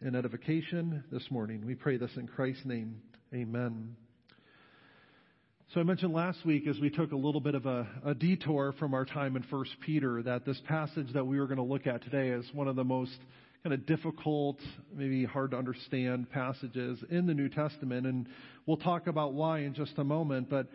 and 0.00 0.16
edification 0.16 1.04
this 1.12 1.30
morning. 1.30 1.64
We 1.64 1.74
pray 1.74 1.98
this 1.98 2.10
in 2.16 2.26
Christ's 2.26 2.64
name. 2.64 3.00
Amen. 3.34 3.96
So 5.74 5.80
I 5.80 5.82
mentioned 5.82 6.12
last 6.12 6.46
week 6.46 6.68
as 6.68 6.78
we 6.78 6.90
took 6.90 7.10
a 7.10 7.16
little 7.16 7.40
bit 7.40 7.56
of 7.56 7.66
a, 7.66 7.88
a 8.04 8.14
detour 8.14 8.72
from 8.78 8.94
our 8.94 9.04
time 9.04 9.34
in 9.34 9.42
First 9.42 9.72
Peter 9.84 10.22
that 10.22 10.44
this 10.46 10.60
passage 10.68 11.08
that 11.12 11.26
we 11.26 11.40
were 11.40 11.46
going 11.46 11.56
to 11.56 11.64
look 11.64 11.88
at 11.88 12.04
today 12.04 12.28
is 12.28 12.46
one 12.54 12.68
of 12.68 12.76
the 12.76 12.84
most 12.84 13.16
kind 13.64 13.74
of 13.74 13.84
difficult, 13.84 14.60
maybe 14.94 15.24
hard 15.24 15.50
to 15.50 15.56
understand 15.56 16.30
passages 16.30 17.00
in 17.10 17.26
the 17.26 17.34
New 17.34 17.48
Testament. 17.48 18.06
And 18.06 18.28
we'll 18.64 18.76
talk 18.76 19.08
about 19.08 19.32
why 19.32 19.62
in 19.62 19.74
just 19.74 19.98
a 19.98 20.04
moment. 20.04 20.48
But 20.48 20.68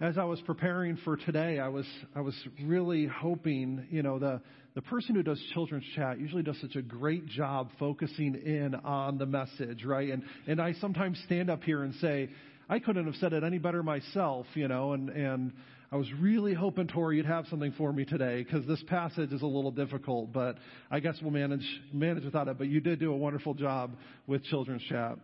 as 0.00 0.16
I 0.16 0.24
was 0.24 0.40
preparing 0.40 0.96
for 1.04 1.18
today, 1.18 1.58
I 1.58 1.68
was, 1.68 1.86
I 2.16 2.22
was 2.22 2.34
really 2.64 3.04
hoping, 3.04 3.86
you 3.90 4.02
know, 4.02 4.18
the, 4.18 4.40
the 4.74 4.82
person 4.82 5.14
who 5.14 5.22
does 5.22 5.42
children's 5.52 5.84
chat 5.94 6.18
usually 6.18 6.42
does 6.42 6.58
such 6.62 6.74
a 6.74 6.82
great 6.82 7.26
job 7.26 7.68
focusing 7.78 8.34
in 8.34 8.74
on 8.76 9.18
the 9.18 9.26
message, 9.26 9.84
right? 9.84 10.10
And, 10.10 10.22
and 10.46 10.58
I 10.58 10.72
sometimes 10.80 11.20
stand 11.26 11.50
up 11.50 11.62
here 11.64 11.82
and 11.82 11.94
say, 11.96 12.30
I 12.68 12.78
couldn't 12.78 13.06
have 13.06 13.14
said 13.16 13.32
it 13.32 13.44
any 13.44 13.58
better 13.58 13.82
myself, 13.82 14.46
you 14.54 14.68
know, 14.68 14.92
and, 14.92 15.08
and 15.08 15.52
I 15.90 15.96
was 15.96 16.06
really 16.20 16.52
hoping, 16.52 16.86
Tori, 16.86 17.16
you'd 17.16 17.24
have 17.24 17.46
something 17.48 17.72
for 17.78 17.90
me 17.94 18.04
today 18.04 18.42
because 18.42 18.66
this 18.66 18.82
passage 18.88 19.32
is 19.32 19.40
a 19.40 19.46
little 19.46 19.70
difficult, 19.70 20.34
but 20.34 20.58
I 20.90 21.00
guess 21.00 21.16
we'll 21.22 21.30
manage, 21.30 21.66
manage 21.94 22.24
without 22.24 22.46
it. 22.46 22.58
But 22.58 22.66
you 22.66 22.80
did 22.80 23.00
do 23.00 23.10
a 23.10 23.16
wonderful 23.16 23.54
job 23.54 23.96
with 24.26 24.44
Children's 24.44 24.82
Chat. 24.82 25.16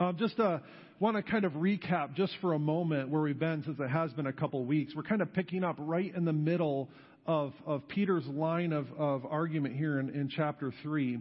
Um, 0.00 0.16
just 0.18 0.40
uh, 0.40 0.58
want 0.98 1.16
to 1.16 1.22
kind 1.22 1.44
of 1.44 1.52
recap 1.52 2.14
just 2.16 2.32
for 2.40 2.54
a 2.54 2.58
moment 2.58 3.08
where 3.08 3.22
we've 3.22 3.38
been 3.38 3.62
since 3.62 3.78
it 3.78 3.88
has 3.88 4.12
been 4.14 4.26
a 4.26 4.32
couple 4.32 4.64
weeks. 4.64 4.92
We're 4.96 5.04
kind 5.04 5.22
of 5.22 5.32
picking 5.32 5.62
up 5.62 5.76
right 5.78 6.12
in 6.12 6.24
the 6.24 6.32
middle 6.32 6.88
of, 7.24 7.52
of 7.64 7.86
Peter's 7.86 8.26
line 8.26 8.72
of, 8.72 8.88
of 8.98 9.24
argument 9.26 9.76
here 9.76 10.00
in, 10.00 10.10
in 10.10 10.28
chapter 10.28 10.72
3. 10.82 11.20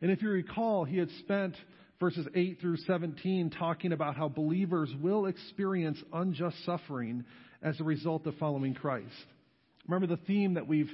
And 0.00 0.10
if 0.10 0.22
you 0.22 0.30
recall, 0.30 0.84
he 0.84 0.96
had 0.96 1.10
spent 1.18 1.56
verses 2.00 2.26
8 2.34 2.60
through 2.60 2.78
17 2.78 3.50
talking 3.50 3.92
about 3.92 4.16
how 4.16 4.28
believers 4.28 4.90
will 5.00 5.26
experience 5.26 6.02
unjust 6.12 6.56
suffering 6.64 7.24
as 7.62 7.78
a 7.78 7.84
result 7.84 8.26
of 8.26 8.34
following 8.36 8.72
Christ. 8.72 9.06
Remember 9.86 10.06
the 10.06 10.22
theme 10.22 10.54
that 10.54 10.66
we've 10.66 10.90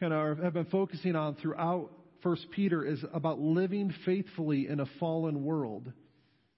kind 0.00 0.14
of 0.14 0.38
have 0.38 0.54
been 0.54 0.64
focusing 0.66 1.14
on 1.14 1.34
throughout 1.36 1.90
First 2.22 2.46
Peter 2.50 2.84
is 2.84 3.04
about 3.12 3.38
living 3.38 3.94
faithfully 4.04 4.66
in 4.68 4.80
a 4.80 4.86
fallen 4.98 5.44
world. 5.44 5.92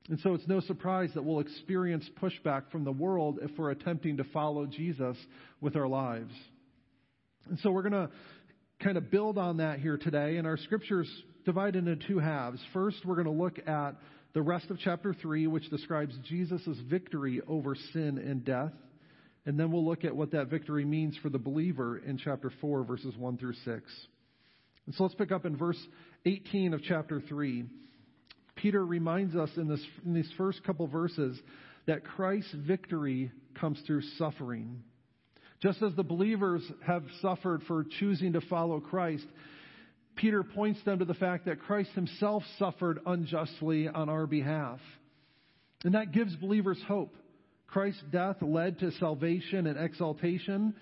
And 0.08 0.18
so 0.20 0.34
it's 0.34 0.46
no 0.48 0.60
surprise 0.60 1.10
that 1.14 1.22
we'll 1.22 1.40
experience 1.40 2.08
pushback 2.20 2.70
from 2.70 2.84
the 2.84 2.92
world 2.92 3.40
if 3.42 3.50
we're 3.58 3.70
attempting 3.70 4.16
to 4.16 4.24
follow 4.24 4.66
Jesus 4.66 5.16
with 5.60 5.76
our 5.76 5.86
lives. 5.86 6.32
And 7.48 7.58
so 7.58 7.70
we're 7.70 7.82
going 7.82 7.92
to 7.92 8.10
kind 8.82 8.96
of 8.96 9.10
build 9.10 9.36
on 9.36 9.58
that 9.58 9.80
here 9.80 9.98
today. 9.98 10.36
And 10.36 10.46
our 10.46 10.56
scriptures 10.56 11.08
divided 11.44 11.86
into 11.86 12.06
two 12.06 12.18
halves. 12.18 12.60
First, 12.72 13.04
we're 13.04 13.16
going 13.22 13.26
to 13.26 13.42
look 13.42 13.58
at 13.66 13.96
the 14.32 14.42
rest 14.42 14.70
of 14.70 14.78
chapter 14.78 15.14
3, 15.14 15.46
which 15.46 15.68
describes 15.70 16.14
Jesus' 16.28 16.78
victory 16.88 17.40
over 17.48 17.74
sin 17.92 18.18
and 18.18 18.44
death. 18.44 18.72
And 19.46 19.58
then 19.58 19.72
we'll 19.72 19.84
look 19.84 20.04
at 20.04 20.14
what 20.14 20.32
that 20.32 20.48
victory 20.48 20.84
means 20.84 21.16
for 21.22 21.30
the 21.30 21.38
believer 21.38 21.98
in 21.98 22.18
chapter 22.18 22.52
4, 22.60 22.84
verses 22.84 23.16
1 23.16 23.38
through 23.38 23.54
6. 23.64 23.66
And 24.86 24.94
so 24.94 25.04
let's 25.04 25.14
pick 25.14 25.32
up 25.32 25.46
in 25.46 25.56
verse 25.56 25.78
18 26.26 26.74
of 26.74 26.82
chapter 26.82 27.20
3. 27.28 27.64
Peter 28.56 28.84
reminds 28.84 29.34
us 29.34 29.50
in, 29.56 29.68
this, 29.68 29.84
in 30.04 30.12
these 30.12 30.30
first 30.36 30.62
couple 30.64 30.86
verses 30.86 31.38
that 31.86 32.04
Christ's 32.04 32.54
victory 32.54 33.32
comes 33.58 33.80
through 33.86 34.02
suffering. 34.18 34.82
Just 35.62 35.82
as 35.82 35.94
the 35.94 36.02
believers 36.02 36.62
have 36.86 37.04
suffered 37.20 37.62
for 37.66 37.84
choosing 37.98 38.34
to 38.34 38.40
follow 38.42 38.80
Christ, 38.80 39.26
Peter 40.20 40.42
points 40.42 40.78
them 40.84 40.98
to 40.98 41.06
the 41.06 41.14
fact 41.14 41.46
that 41.46 41.60
Christ 41.60 41.90
himself 41.92 42.42
suffered 42.58 43.00
unjustly 43.06 43.88
on 43.88 44.10
our 44.10 44.26
behalf. 44.26 44.78
And 45.82 45.94
that 45.94 46.12
gives 46.12 46.36
believers 46.36 46.78
hope. 46.86 47.16
Christ's 47.66 48.02
death 48.12 48.36
led 48.42 48.80
to 48.80 48.92
salvation 48.92 49.66
and 49.66 49.78
exaltation, 49.78 50.74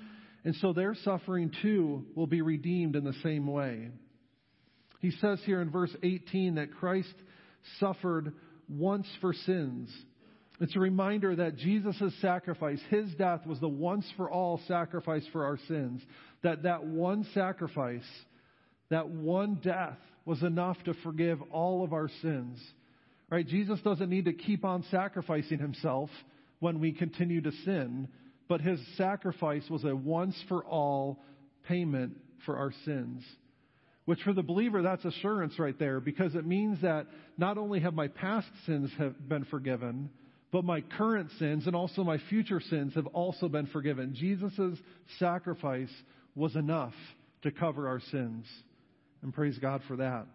and 0.44 0.56
so 0.56 0.72
their 0.72 0.96
suffering 1.04 1.52
too 1.62 2.04
will 2.16 2.26
be 2.26 2.42
redeemed 2.42 2.96
in 2.96 3.04
the 3.04 3.14
same 3.22 3.46
way. 3.46 3.90
He 5.00 5.12
says 5.12 5.38
here 5.44 5.60
in 5.60 5.70
verse 5.70 5.94
18 6.02 6.56
that 6.56 6.74
Christ 6.74 7.14
suffered 7.78 8.32
once 8.68 9.06
for 9.20 9.32
sins. 9.32 9.94
It's 10.60 10.74
a 10.74 10.80
reminder 10.80 11.36
that 11.36 11.56
Jesus' 11.56 12.12
sacrifice, 12.20 12.80
his 12.90 13.14
death, 13.14 13.46
was 13.46 13.60
the 13.60 13.68
once 13.68 14.10
for 14.16 14.28
all 14.28 14.60
sacrifice 14.66 15.24
for 15.30 15.44
our 15.44 15.58
sins. 15.68 16.02
That 16.42 16.64
that 16.64 16.84
one 16.84 17.24
sacrifice, 17.34 18.02
that 18.90 19.08
one 19.08 19.60
death, 19.62 19.98
was 20.28 20.42
enough 20.42 20.76
to 20.84 20.92
forgive 21.02 21.40
all 21.50 21.82
of 21.82 21.94
our 21.94 22.10
sins. 22.20 22.60
Right? 23.30 23.46
Jesus 23.46 23.80
doesn't 23.80 24.10
need 24.10 24.26
to 24.26 24.34
keep 24.34 24.62
on 24.62 24.84
sacrificing 24.90 25.58
himself 25.58 26.10
when 26.60 26.80
we 26.80 26.92
continue 26.92 27.40
to 27.40 27.50
sin, 27.64 28.08
but 28.46 28.60
his 28.60 28.78
sacrifice 28.98 29.64
was 29.70 29.84
a 29.84 29.96
once 29.96 30.36
for 30.46 30.62
all 30.64 31.18
payment 31.66 32.12
for 32.44 32.58
our 32.58 32.72
sins. 32.84 33.24
Which 34.04 34.20
for 34.22 34.34
the 34.34 34.42
believer, 34.42 34.82
that's 34.82 35.04
assurance 35.06 35.58
right 35.58 35.78
there 35.78 35.98
because 35.98 36.34
it 36.34 36.46
means 36.46 36.82
that 36.82 37.06
not 37.38 37.56
only 37.56 37.80
have 37.80 37.94
my 37.94 38.08
past 38.08 38.48
sins 38.66 38.90
have 38.98 39.28
been 39.30 39.46
forgiven, 39.46 40.10
but 40.52 40.62
my 40.64 40.82
current 40.82 41.30
sins 41.38 41.66
and 41.66 41.74
also 41.74 42.04
my 42.04 42.18
future 42.28 42.60
sins 42.60 42.94
have 42.96 43.06
also 43.08 43.48
been 43.48 43.66
forgiven. 43.66 44.14
Jesus' 44.14 44.78
sacrifice 45.18 45.92
was 46.34 46.54
enough 46.54 46.94
to 47.42 47.50
cover 47.50 47.88
our 47.88 48.00
sins. 48.10 48.44
And 49.22 49.32
praise 49.32 49.58
God 49.58 49.82
for 49.88 49.96
that. 49.96 50.26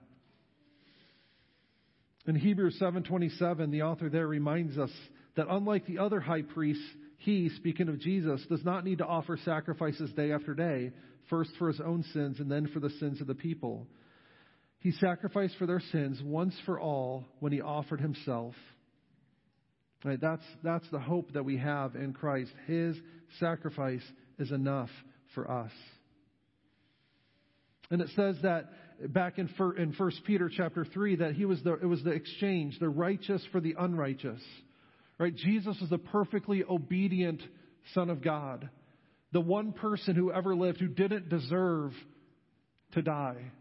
In 2.25 2.36
Hebrews 2.36 2.79
7:27, 2.79 3.71
the 3.71 3.84
author 3.84 4.09
there 4.09 4.27
reminds 4.27 4.77
us 4.77 4.91
that 5.36 5.47
unlike 5.49 5.86
the 5.86 5.99
other 5.99 6.19
high 6.19 6.41
priests, 6.41 6.86
he, 7.17 7.49
speaking 7.49 7.89
of 7.89 7.99
Jesus, 7.99 8.45
does 8.47 8.63
not 8.63 8.84
need 8.84 8.99
to 8.99 9.05
offer 9.05 9.38
sacrifices 9.38 10.11
day 10.13 10.31
after 10.31 10.53
day, 10.53 10.91
first 11.29 11.51
for 11.57 11.67
his 11.67 11.81
own 11.81 12.03
sins 12.03 12.39
and 12.39 12.51
then 12.51 12.67
for 12.67 12.79
the 12.79 12.89
sins 12.91 13.21
of 13.21 13.27
the 13.27 13.36
people. 13.36 13.88
He 14.79 14.91
sacrificed 14.91 15.55
for 15.57 15.65
their 15.65 15.79
sins 15.79 16.21
once 16.21 16.53
for 16.65 16.79
all 16.79 17.25
when 17.39 17.53
he 17.53 17.61
offered 17.61 18.01
himself. 18.01 18.55
Right, 20.03 20.19
that's, 20.19 20.43
that's 20.61 20.89
the 20.91 20.99
hope 20.99 21.31
that 21.31 21.45
we 21.45 21.57
have 21.57 21.95
in 21.95 22.11
Christ. 22.11 22.51
His 22.67 22.97
sacrifice 23.39 24.03
is 24.38 24.51
enough 24.51 24.89
for 25.34 25.49
us. 25.49 25.71
And 27.93 28.01
it 28.01 28.09
says 28.15 28.37
that 28.41 28.71
back 29.13 29.37
in, 29.37 29.47
in 29.77 29.93
1 29.95 30.11
Peter 30.25 30.49
chapter 30.49 30.83
3 30.83 31.17
that 31.17 31.33
he 31.33 31.45
was 31.45 31.61
the, 31.61 31.73
it 31.73 31.85
was 31.85 32.03
the 32.03 32.09
exchange, 32.09 32.79
the 32.79 32.89
righteous 32.89 33.45
for 33.51 33.61
the 33.61 33.75
unrighteous. 33.77 34.41
Right? 35.19 35.35
Jesus 35.35 35.77
was 35.79 35.91
the 35.91 35.99
perfectly 35.99 36.63
obedient 36.67 37.39
Son 37.93 38.09
of 38.09 38.23
God. 38.23 38.67
The 39.31 39.41
one 39.41 39.73
person 39.73 40.15
who 40.15 40.31
ever 40.31 40.55
lived 40.55 40.79
who 40.79 40.87
didn't 40.87 41.29
deserve 41.29 41.91
to 42.93 43.03
die. 43.03 43.51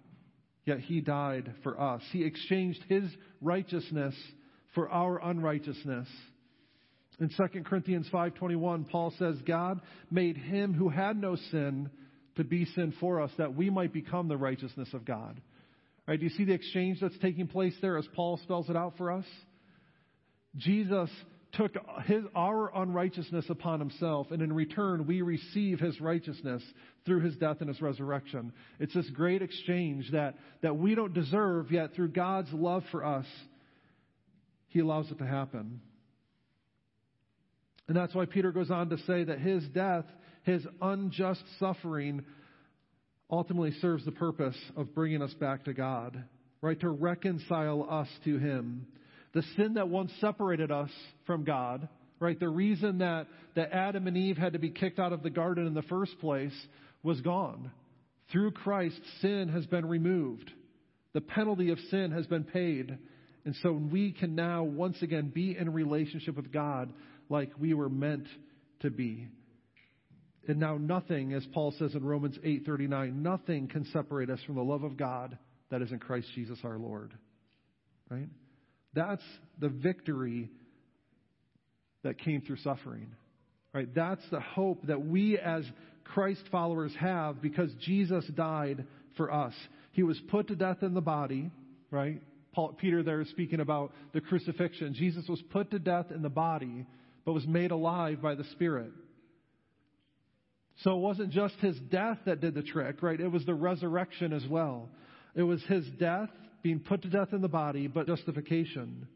Yet 0.65 0.79
he 0.79 1.03
died 1.03 1.53
for 1.63 1.79
us. 1.79 2.01
He 2.11 2.25
exchanged 2.25 2.83
his 2.89 3.05
righteousness 3.43 4.15
for 4.75 4.89
our 4.89 5.23
unrighteousness. 5.23 6.09
In 7.21 7.29
2 7.29 7.65
Corinthians 7.65 8.09
5:21, 8.11 8.87
Paul 8.89 9.11
says, 9.19 9.43
"God 9.43 9.83
made 10.11 10.39
him 10.39 10.73
who 10.73 10.89
had 10.89 11.19
no 11.19 11.37
sin 11.37 11.91
to 12.37 12.45
be 12.45 12.65
sin 12.65 12.95
for 13.01 13.21
us 13.21 13.31
that 13.39 13.55
we 13.55 13.71
might 13.71 13.93
become 13.93 14.29
the 14.29 14.37
righteousness 14.37 14.89
of 14.95 15.05
God." 15.05 15.41
Right? 16.07 16.19
Do 16.19 16.25
you 16.25 16.31
see 16.31 16.45
the 16.45 16.55
exchange 16.55 16.99
that's 17.01 17.19
taking 17.19 17.47
place 17.47 17.75
there 17.81 17.97
as 17.97 18.07
Paul 18.15 18.37
spells 18.39 18.69
it 18.69 18.77
out 18.77 18.97
for 18.97 19.13
us? 19.13 19.27
Jesus 20.57 21.11
took 21.53 21.73
his, 22.07 22.25
our 22.35 22.75
unrighteousness 22.75 23.45
upon 23.49 23.79
himself, 23.79 24.31
and 24.31 24.43
in 24.43 24.53
return, 24.53 25.07
we 25.07 25.23
receive 25.23 25.79
his 25.79 26.01
righteousness 26.01 26.63
through 27.05 27.21
his 27.21 27.37
death 27.37 27.59
and 27.61 27.69
his 27.69 27.81
resurrection. 27.81 28.53
It's 28.81 28.95
this 28.95 29.09
great 29.11 29.43
exchange 29.43 30.11
that, 30.13 30.35
that 30.63 30.77
we 30.77 30.95
don't 30.95 31.13
deserve, 31.13 31.71
yet 31.71 31.95
through 31.95 32.09
God's 32.09 32.53
love 32.53 32.85
for 32.91 33.05
us, 33.05 33.27
he 34.69 34.81
allows 34.81 35.11
it 35.11 35.19
to 35.19 35.27
happen. 35.27 35.81
And 37.87 37.97
that's 37.97 38.15
why 38.15 38.25
Peter 38.25 38.53
goes 38.53 38.71
on 38.71 38.89
to 38.89 38.99
say 38.99 39.25
that 39.25 39.39
his 39.39 39.63
death 39.69 40.07
his 40.43 40.67
unjust 40.81 41.43
suffering 41.59 42.25
ultimately 43.31 43.73
serves 43.81 44.05
the 44.05 44.13
purpose 44.13 44.57
of 44.77 44.95
bringing 44.95 45.23
us 45.23 45.33
back 45.35 45.65
to 45.65 45.73
God, 45.73 46.23
right? 46.61 46.79
To 46.81 46.91
reconcile 46.91 47.87
us 47.89 48.09
to 48.25 48.39
him. 48.39 48.87
The 49.33 49.43
sin 49.57 49.75
that 49.75 49.89
once 49.89 50.13
separated 50.21 50.71
us 50.71 50.91
from 51.27 51.45
God, 51.45 51.89
right? 52.21 52.39
The 52.39 52.49
reason 52.49 52.99
that, 52.99 53.27
that 53.55 53.73
Adam 53.73 54.07
and 54.07 54.17
Eve 54.17 54.37
had 54.37 54.53
to 54.53 54.59
be 54.59 54.71
kicked 54.71 54.99
out 54.99 55.13
of 55.13 55.23
the 55.23 55.31
garden 55.31 55.67
in 55.67 55.75
the 55.75 55.83
first 55.83 56.19
place 56.21 56.53
was 57.03 57.21
gone. 57.21 57.71
Through 58.31 58.53
Christ, 58.53 59.01
sin 59.21 59.49
has 59.49 59.67
been 59.67 59.87
removed. 59.87 60.51
The 61.15 61.21
penalty 61.21 61.71
of 61.71 61.79
sin 61.91 62.13
has 62.13 62.27
been 62.27 62.45
paid. 62.45 62.99
And 63.45 63.57
so 63.63 63.73
we 63.73 64.13
can 64.13 64.35
now 64.35 64.63
once 64.63 65.03
again 65.03 65.31
be 65.35 65.57
in 65.57 65.73
relationship 65.73 66.37
with 66.37 66.53
God 66.53 66.93
like 67.29 67.51
we 67.59 67.75
were 67.75 67.89
meant 67.89 68.27
to 68.81 68.91
be. 68.91 69.29
And 70.49 70.59
now 70.59 70.77
nothing, 70.77 71.33
as 71.35 71.47
Paul 71.53 71.73
says 71.79 71.95
in 71.95 72.05
Romans 72.05 72.39
8:39, 72.43 73.23
nothing 73.23 73.69
can 73.69 73.85
separate 73.87 74.29
us 74.29 74.43
from 74.43 74.57
the 74.57 74.65
love 74.65 74.83
of 74.83 74.97
God 74.97 75.39
that 75.71 75.83
is 75.83 75.93
in 75.93 75.99
Christ 75.99 76.29
Jesus 76.35 76.59
our 76.65 76.79
Lord. 76.79 77.13
Right? 78.11 78.29
That's 78.93 79.23
the 79.59 79.69
victory 79.69 80.51
that 82.03 82.19
came 82.19 82.41
through 82.41 82.57
suffering. 82.57 83.15
Right? 83.73 83.93
That's 83.95 84.29
the 84.31 84.41
hope 84.41 84.87
that 84.87 85.07
we 85.07 85.39
as 85.39 85.65
Christ 86.05 86.43
followers 86.51 86.93
have 86.99 87.41
because 87.41 87.73
Jesus 87.81 88.27
died 88.35 88.85
for 89.17 89.33
us. 89.33 89.55
He 89.93 90.03
was 90.03 90.21
put 90.29 90.49
to 90.49 90.57
death 90.57 90.83
in 90.83 90.95
the 90.95 91.01
body, 91.01 91.51
right? 91.91 92.21
Paul, 92.53 92.75
Peter 92.75 93.03
there 93.03 93.21
is 93.21 93.31
speaking 93.31 93.61
about 93.61 93.93
the 94.13 94.21
crucifixion. 94.21 94.95
Jesus 94.95 95.27
was 95.29 95.41
put 95.51 95.71
to 95.71 95.79
death 95.79 96.11
in 96.11 96.23
the 96.23 96.29
body, 96.29 96.87
but 97.25 97.33
was 97.33 97.47
made 97.47 97.71
alive 97.71 98.21
by 98.21 98.35
the 98.35 98.45
Spirit. 98.53 98.93
So 100.83 100.97
it 100.97 101.01
wasn't 101.01 101.31
just 101.31 101.55
his 101.61 101.79
death 101.91 102.19
that 102.27 102.41
did 102.41 102.55
the 102.55 102.63
trick, 102.63 103.03
right? 103.03 103.19
It 103.19 103.29
was 103.29 103.45
the 103.47 103.55
resurrection 103.55 104.33
as 104.33 104.45
well. 104.47 104.89
It 105.35 105.43
was 105.43 105.63
his 105.65 105.87
death, 105.99 106.31
being 106.63 106.81
put 106.81 107.03
to 107.03 107.09
death 107.09 107.33
in 107.33 107.41
the 107.41 107.49
body, 107.49 107.87
but 107.87 108.07
justification. 108.07 109.07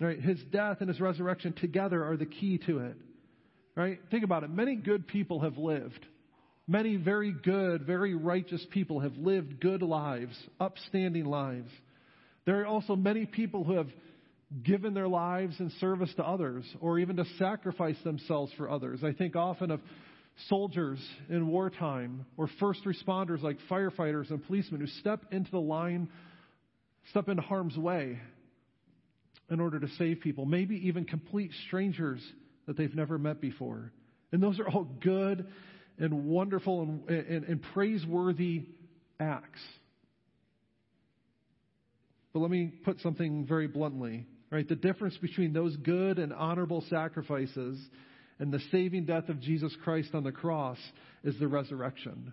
Right? 0.00 0.20
His 0.20 0.38
death 0.50 0.78
and 0.80 0.88
his 0.88 1.00
resurrection 1.00 1.52
together 1.52 2.04
are 2.04 2.16
the 2.16 2.26
key 2.26 2.58
to 2.66 2.78
it. 2.78 2.96
Right? 3.74 4.00
Think 4.10 4.24
about 4.24 4.44
it. 4.44 4.50
Many 4.50 4.76
good 4.76 5.06
people 5.06 5.40
have 5.40 5.58
lived. 5.58 6.06
Many 6.66 6.96
very 6.96 7.32
good, 7.32 7.86
very 7.86 8.14
righteous 8.14 8.64
people 8.70 9.00
have 9.00 9.16
lived 9.18 9.60
good 9.60 9.82
lives, 9.82 10.34
upstanding 10.58 11.26
lives. 11.26 11.70
There 12.46 12.60
are 12.62 12.66
also 12.66 12.96
many 12.96 13.26
people 13.26 13.64
who 13.64 13.74
have 13.74 13.88
given 14.62 14.94
their 14.94 15.08
lives 15.08 15.58
in 15.58 15.70
service 15.80 16.12
to 16.16 16.24
others 16.24 16.64
or 16.80 16.98
even 16.98 17.16
to 17.16 17.24
sacrifice 17.38 17.96
themselves 18.04 18.52
for 18.56 18.70
others. 18.70 19.02
I 19.02 19.12
think 19.12 19.36
often 19.36 19.70
of 19.70 19.80
soldiers 20.48 20.98
in 21.28 21.48
wartime 21.48 22.26
or 22.36 22.48
first 22.60 22.80
responders 22.84 23.42
like 23.42 23.58
firefighters 23.70 24.30
and 24.30 24.44
policemen 24.44 24.80
who 24.80 24.86
step 24.86 25.24
into 25.32 25.50
the 25.50 25.60
line, 25.60 26.08
step 27.10 27.28
into 27.28 27.42
harm's 27.42 27.76
way 27.76 28.20
in 29.50 29.60
order 29.60 29.78
to 29.80 29.88
save 29.98 30.20
people, 30.20 30.46
maybe 30.46 30.88
even 30.88 31.04
complete 31.04 31.50
strangers 31.66 32.20
that 32.66 32.76
they've 32.76 32.94
never 32.94 33.18
met 33.18 33.40
before. 33.40 33.92
And 34.32 34.42
those 34.42 34.58
are 34.58 34.68
all 34.68 34.84
good 34.84 35.46
and 35.98 36.24
wonderful 36.26 36.82
and, 36.82 37.08
and, 37.08 37.44
and 37.44 37.62
praiseworthy 37.74 38.66
acts. 39.20 39.60
But 42.32 42.40
let 42.40 42.50
me 42.50 42.66
put 42.84 43.00
something 43.00 43.46
very 43.46 43.68
bluntly. 43.68 44.26
Right? 44.54 44.68
The 44.68 44.76
difference 44.76 45.16
between 45.16 45.52
those 45.52 45.74
good 45.78 46.20
and 46.20 46.32
honorable 46.32 46.84
sacrifices 46.88 47.76
and 48.38 48.52
the 48.52 48.60
saving 48.70 49.04
death 49.04 49.28
of 49.28 49.40
Jesus 49.40 49.76
Christ 49.82 50.10
on 50.14 50.22
the 50.22 50.30
cross 50.30 50.78
is 51.24 51.36
the 51.40 51.48
resurrection. 51.48 52.32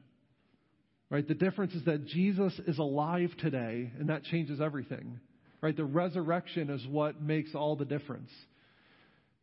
Right? 1.10 1.28
The 1.28 1.34
difference 1.34 1.74
is 1.74 1.84
that 1.86 2.06
Jesus 2.06 2.54
is 2.68 2.78
alive 2.78 3.32
today, 3.40 3.92
and 3.98 4.10
that 4.10 4.24
changes 4.26 4.62
everything. 4.62 5.20
Right? 5.62 5.76
The 5.76 5.84
resurrection 5.84 6.70
is 6.70 6.86
what 6.86 7.24
makes 7.24 7.56
all 7.56 7.76
the 7.76 7.86
difference. 7.86 8.30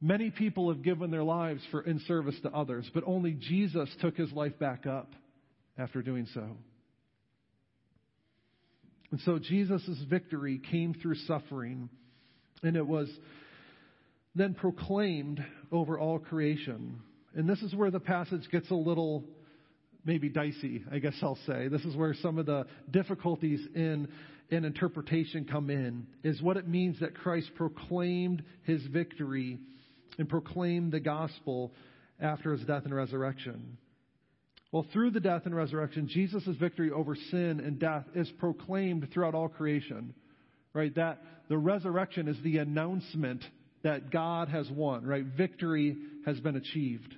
Many 0.00 0.30
people 0.30 0.72
have 0.72 0.84
given 0.84 1.10
their 1.10 1.24
lives 1.24 1.62
for 1.72 1.80
in 1.80 1.98
service 2.06 2.36
to 2.44 2.50
others, 2.50 2.88
but 2.94 3.02
only 3.08 3.32
Jesus 3.32 3.88
took 4.00 4.16
his 4.16 4.30
life 4.30 4.56
back 4.60 4.86
up 4.86 5.10
after 5.76 6.00
doing 6.00 6.28
so. 6.32 6.46
And 9.10 9.18
so 9.22 9.40
Jesus' 9.40 10.00
victory 10.08 10.60
came 10.70 10.94
through 10.94 11.16
suffering, 11.26 11.88
and 12.62 12.76
it 12.76 12.86
was 12.86 13.08
then 14.34 14.54
proclaimed 14.54 15.44
over 15.72 15.98
all 15.98 16.18
creation. 16.18 17.00
And 17.34 17.48
this 17.48 17.60
is 17.62 17.74
where 17.74 17.90
the 17.90 18.00
passage 18.00 18.48
gets 18.50 18.70
a 18.70 18.74
little 18.74 19.24
maybe 20.04 20.28
dicey, 20.28 20.84
I 20.90 20.98
guess 20.98 21.14
I'll 21.22 21.38
say. 21.46 21.68
This 21.68 21.84
is 21.84 21.94
where 21.96 22.14
some 22.14 22.38
of 22.38 22.46
the 22.46 22.66
difficulties 22.90 23.60
in, 23.74 24.08
in 24.50 24.64
interpretation 24.64 25.44
come 25.44 25.70
in, 25.70 26.06
is 26.22 26.40
what 26.40 26.56
it 26.56 26.66
means 26.66 27.00
that 27.00 27.14
Christ 27.14 27.50
proclaimed 27.56 28.42
his 28.62 28.82
victory 28.86 29.58
and 30.18 30.28
proclaimed 30.28 30.92
the 30.92 31.00
gospel 31.00 31.72
after 32.20 32.52
his 32.52 32.64
death 32.66 32.84
and 32.84 32.94
resurrection. 32.94 33.76
Well, 34.72 34.86
through 34.92 35.12
the 35.12 35.20
death 35.20 35.42
and 35.46 35.54
resurrection, 35.54 36.08
Jesus' 36.08 36.44
victory 36.60 36.90
over 36.90 37.14
sin 37.14 37.60
and 37.60 37.78
death 37.78 38.04
is 38.14 38.30
proclaimed 38.38 39.08
throughout 39.12 39.34
all 39.34 39.48
creation. 39.48 40.14
Right? 40.74 40.94
That 40.94 41.22
the 41.48 41.58
resurrection 41.58 42.28
is 42.28 42.36
the 42.42 42.58
announcement 42.58 43.44
that 43.82 44.10
God 44.10 44.48
has 44.48 44.68
won, 44.70 45.04
right? 45.04 45.24
Victory 45.24 45.96
has 46.26 46.38
been 46.40 46.56
achieved. 46.56 47.14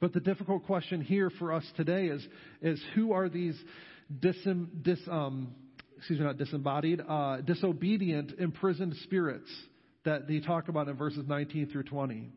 But 0.00 0.12
the 0.12 0.20
difficult 0.20 0.64
question 0.66 1.00
here 1.00 1.30
for 1.30 1.52
us 1.52 1.64
today 1.76 2.06
is, 2.06 2.26
is 2.60 2.82
who 2.94 3.12
are 3.12 3.28
these 3.28 3.58
disem, 4.20 4.68
dis, 4.82 4.98
um, 5.10 5.54
excuse 5.96 6.18
me, 6.18 6.24
not 6.24 6.36
disembodied, 6.36 7.00
uh, 7.06 7.40
disobedient, 7.40 8.32
imprisoned 8.38 8.94
spirits 9.04 9.50
that 10.04 10.28
they 10.28 10.40
talk 10.40 10.68
about 10.68 10.88
in 10.88 10.96
verses 10.96 11.24
19 11.26 11.68
through 11.70 11.84
20? 11.84 12.30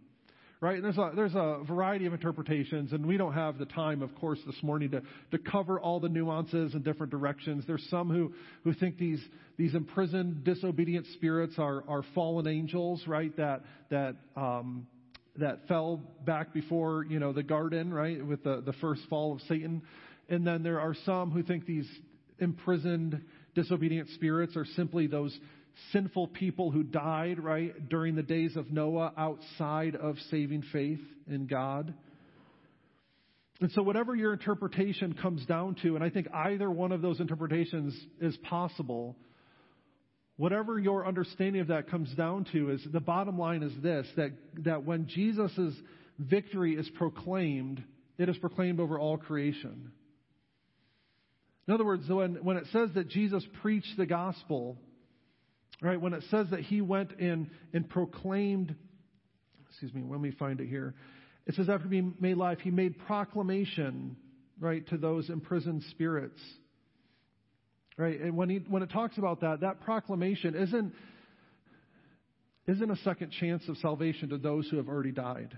Right? 0.61 0.75
And 0.75 0.83
there's 0.83 0.97
a, 0.97 1.11
there's 1.15 1.35
a 1.35 1.63
variety 1.65 2.05
of 2.05 2.13
interpretations, 2.13 2.91
and 2.91 3.05
we 3.05 3.15
don't 3.15 3.33
have 3.33 3.57
the 3.57 3.65
time, 3.65 4.01
of 4.01 4.13
course, 4.15 4.39
this 4.45 4.61
morning 4.61 4.91
to, 4.91 5.01
to 5.31 5.37
cover 5.37 5.79
all 5.79 5.99
the 5.99 6.09
nuances 6.09 6.73
and 6.73 6.83
different 6.83 7.11
directions. 7.11 7.63
There's 7.65 7.85
some 7.89 8.09
who, 8.09 8.33
who 8.63 8.73
think 8.73 8.97
these, 8.97 9.23
these 9.57 9.73
imprisoned, 9.73 10.43
disobedient 10.43 11.05
spirits 11.13 11.53
are, 11.57 11.83
are 11.87 12.03
fallen 12.13 12.45
angels, 12.45 13.03
right? 13.07 13.35
That, 13.37 13.61
that, 13.89 14.15
um, 14.35 14.85
that 15.37 15.65
fell 15.69 16.01
back 16.25 16.53
before, 16.53 17.05
you 17.05 17.19
know, 17.19 17.31
the 17.31 17.43
garden, 17.43 17.93
right? 17.93 18.25
With 18.25 18.43
the, 18.43 18.61
the 18.65 18.73
first 18.73 19.01
fall 19.09 19.31
of 19.31 19.41
Satan. 19.47 19.81
And 20.27 20.45
then 20.45 20.61
there 20.61 20.81
are 20.81 20.95
some 21.05 21.31
who 21.31 21.41
think 21.41 21.65
these 21.65 21.89
imprisoned, 22.37 23.21
disobedient 23.55 24.09
spirits 24.09 24.57
are 24.57 24.65
simply 24.75 25.07
those 25.07 25.37
sinful 25.91 26.27
people 26.27 26.71
who 26.71 26.83
died, 26.83 27.39
right, 27.39 27.89
during 27.89 28.15
the 28.15 28.23
days 28.23 28.55
of 28.55 28.71
Noah 28.71 29.13
outside 29.17 29.95
of 29.95 30.17
saving 30.29 30.63
faith 30.71 31.01
in 31.27 31.47
God. 31.47 31.93
And 33.61 33.71
so, 33.71 33.83
whatever 33.83 34.15
your 34.15 34.33
interpretation 34.33 35.13
comes 35.13 35.45
down 35.45 35.75
to, 35.83 35.95
and 35.95 36.03
I 36.03 36.09
think 36.09 36.27
either 36.33 36.69
one 36.71 36.91
of 36.91 37.01
those 37.01 37.19
interpretations 37.19 37.97
is 38.21 38.37
possible, 38.37 39.17
whatever 40.37 40.79
your 40.79 41.05
understanding 41.05 41.61
of 41.61 41.67
that 41.67 41.89
comes 41.89 42.13
down 42.15 42.45
to 42.53 42.71
is 42.71 42.81
the 42.91 43.01
bottom 43.01 43.37
line 43.37 43.61
is 43.61 43.73
this 43.83 44.07
that, 44.15 44.31
that 44.63 44.85
when 44.85 45.07
Jesus' 45.07 45.73
victory 46.17 46.75
is 46.75 46.89
proclaimed, 46.97 47.83
it 48.17 48.29
is 48.29 48.37
proclaimed 48.37 48.79
over 48.79 48.97
all 48.97 49.17
creation. 49.17 49.91
In 51.67 51.73
other 51.73 51.85
words, 51.85 52.07
when, 52.07 52.35
when 52.43 52.57
it 52.57 52.65
says 52.71 52.89
that 52.95 53.09
Jesus 53.09 53.43
preached 53.61 53.95
the 53.97 54.05
gospel, 54.05 54.77
Right? 55.81 55.99
When 55.99 56.13
it 56.13 56.23
says 56.29 56.47
that 56.51 56.59
he 56.61 56.81
went 56.81 57.13
in 57.19 57.49
and 57.73 57.89
proclaimed, 57.89 58.75
excuse 59.69 59.93
me, 59.93 60.01
when 60.03 60.21
we 60.21 60.31
find 60.31 60.59
it 60.59 60.67
here, 60.67 60.93
it 61.45 61.55
says 61.55 61.69
after 61.69 61.87
being 61.87 62.15
made 62.19 62.37
live, 62.37 62.59
he 62.59 62.69
made 62.69 62.99
proclamation, 63.07 64.17
right, 64.59 64.85
to 64.89 64.97
those 64.97 65.29
imprisoned 65.29 65.83
spirits. 65.89 66.39
Right? 67.97 68.19
And 68.19 68.35
when 68.37 68.49
he 68.49 68.57
when 68.67 68.83
it 68.83 68.91
talks 68.91 69.17
about 69.17 69.41
that, 69.41 69.61
that 69.61 69.81
proclamation 69.81 70.55
isn't 70.55 70.93
isn't 72.67 72.91
a 72.91 72.95
second 72.97 73.31
chance 73.31 73.67
of 73.67 73.77
salvation 73.77 74.29
to 74.29 74.37
those 74.37 74.69
who 74.69 74.77
have 74.77 74.87
already 74.87 75.11
died. 75.11 75.57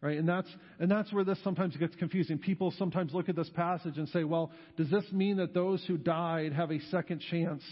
Right? 0.00 0.18
And 0.18 0.28
that's 0.28 0.48
and 0.80 0.90
that's 0.90 1.12
where 1.12 1.24
this 1.24 1.38
sometimes 1.42 1.76
gets 1.76 1.94
confusing. 1.96 2.38
People 2.38 2.72
sometimes 2.78 3.14
look 3.14 3.28
at 3.28 3.36
this 3.36 3.50
passage 3.54 3.96
and 3.96 4.08
say, 4.08 4.24
well, 4.24 4.50
does 4.76 4.90
this 4.90 5.04
mean 5.12 5.36
that 5.36 5.54
those 5.54 5.84
who 5.86 5.96
died 5.96 6.52
have 6.52 6.70
a 6.70 6.80
second 6.90 7.22
chance 7.30 7.62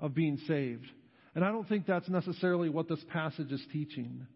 of 0.00 0.14
being 0.14 0.38
saved? 0.48 0.86
And 1.34 1.44
I 1.44 1.50
don't 1.50 1.68
think 1.68 1.86
that's 1.86 2.08
necessarily 2.08 2.68
what 2.68 2.88
this 2.88 3.02
passage 3.12 3.50
is 3.50 3.62
teaching. 3.72 4.26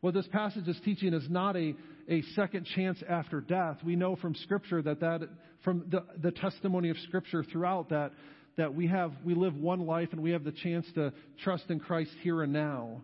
What 0.00 0.14
this 0.14 0.28
passage 0.28 0.68
is 0.68 0.78
teaching 0.84 1.12
is 1.14 1.28
not 1.28 1.56
a, 1.56 1.74
a 2.08 2.22
second 2.36 2.66
chance 2.74 3.02
after 3.08 3.40
death. 3.40 3.78
We 3.84 3.96
know 3.96 4.16
from 4.16 4.34
Scripture 4.34 4.82
that, 4.82 5.00
that 5.00 5.28
from 5.64 5.86
the, 5.90 6.04
the 6.22 6.30
testimony 6.30 6.90
of 6.90 6.98
Scripture 7.08 7.44
throughout 7.44 7.88
that, 7.88 8.12
that 8.56 8.74
we 8.74 8.86
have 8.88 9.12
we 9.24 9.34
live 9.34 9.54
one 9.54 9.86
life 9.86 10.08
and 10.12 10.20
we 10.20 10.32
have 10.32 10.44
the 10.44 10.52
chance 10.52 10.86
to 10.94 11.12
trust 11.42 11.64
in 11.68 11.80
Christ 11.80 12.10
here 12.22 12.42
and 12.42 12.52
now. 12.52 13.02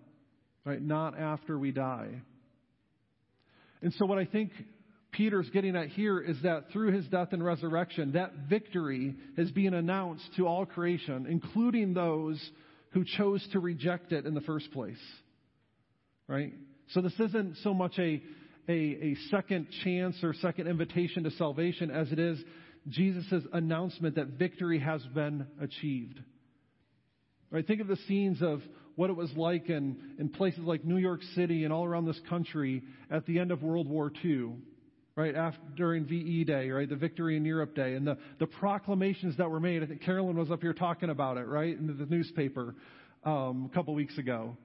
right? 0.64 0.80
Not 0.80 1.18
after 1.18 1.58
we 1.58 1.72
die. 1.72 2.10
And 3.82 3.92
so, 3.94 4.06
what 4.06 4.18
I 4.18 4.24
think 4.24 4.50
Peter's 5.12 5.48
getting 5.50 5.76
at 5.76 5.88
here 5.88 6.20
is 6.20 6.36
that 6.42 6.70
through 6.72 6.92
his 6.92 7.06
death 7.06 7.28
and 7.32 7.44
resurrection, 7.44 8.12
that 8.12 8.32
victory 8.48 9.14
is 9.36 9.50
being 9.50 9.74
announced 9.74 10.24
to 10.36 10.46
all 10.46 10.66
creation, 10.66 11.26
including 11.28 11.94
those 11.94 12.40
who 12.94 13.04
chose 13.04 13.46
to 13.52 13.60
reject 13.60 14.12
it 14.12 14.24
in 14.24 14.34
the 14.34 14.40
first 14.40 14.72
place. 14.72 14.96
Right? 16.26 16.54
So, 16.90 17.02
this 17.02 17.18
isn't 17.18 17.58
so 17.62 17.74
much 17.74 17.98
a, 17.98 18.22
a, 18.68 18.72
a 18.72 19.16
second 19.30 19.66
chance 19.82 20.16
or 20.22 20.32
second 20.34 20.68
invitation 20.68 21.24
to 21.24 21.30
salvation 21.32 21.90
as 21.90 22.10
it 22.12 22.18
is 22.18 22.42
Jesus' 22.88 23.44
announcement 23.52 24.14
that 24.16 24.28
victory 24.38 24.78
has 24.78 25.02
been 25.14 25.46
achieved. 25.60 26.20
Right? 27.50 27.66
Think 27.66 27.80
of 27.80 27.88
the 27.88 27.98
scenes 28.08 28.40
of 28.40 28.62
what 28.96 29.10
it 29.10 29.16
was 29.16 29.30
like 29.36 29.68
in, 29.68 29.96
in 30.18 30.28
places 30.28 30.60
like 30.60 30.84
New 30.84 30.98
York 30.98 31.20
City 31.34 31.64
and 31.64 31.72
all 31.72 31.84
around 31.84 32.06
this 32.06 32.20
country 32.28 32.82
at 33.10 33.26
the 33.26 33.38
end 33.38 33.50
of 33.50 33.62
World 33.62 33.88
War 33.88 34.12
II, 34.24 34.52
right, 35.16 35.34
after, 35.34 35.60
during 35.76 36.06
VE 36.06 36.44
Day, 36.44 36.70
right, 36.70 36.88
the 36.88 36.96
Victory 36.96 37.36
in 37.36 37.44
Europe 37.44 37.74
Day, 37.74 37.94
and 37.94 38.06
the, 38.06 38.18
the 38.38 38.46
proclamations 38.46 39.36
that 39.38 39.50
were 39.50 39.60
made. 39.60 39.82
I 39.82 39.86
think 39.86 40.02
Carolyn 40.02 40.36
was 40.36 40.50
up 40.50 40.60
here 40.60 40.72
talking 40.72 41.10
about 41.10 41.36
it, 41.36 41.46
right, 41.46 41.76
in 41.76 41.86
the 41.86 42.06
newspaper 42.06 42.74
um, 43.24 43.68
a 43.70 43.74
couple 43.74 43.94
weeks 43.94 44.18
ago 44.18 44.56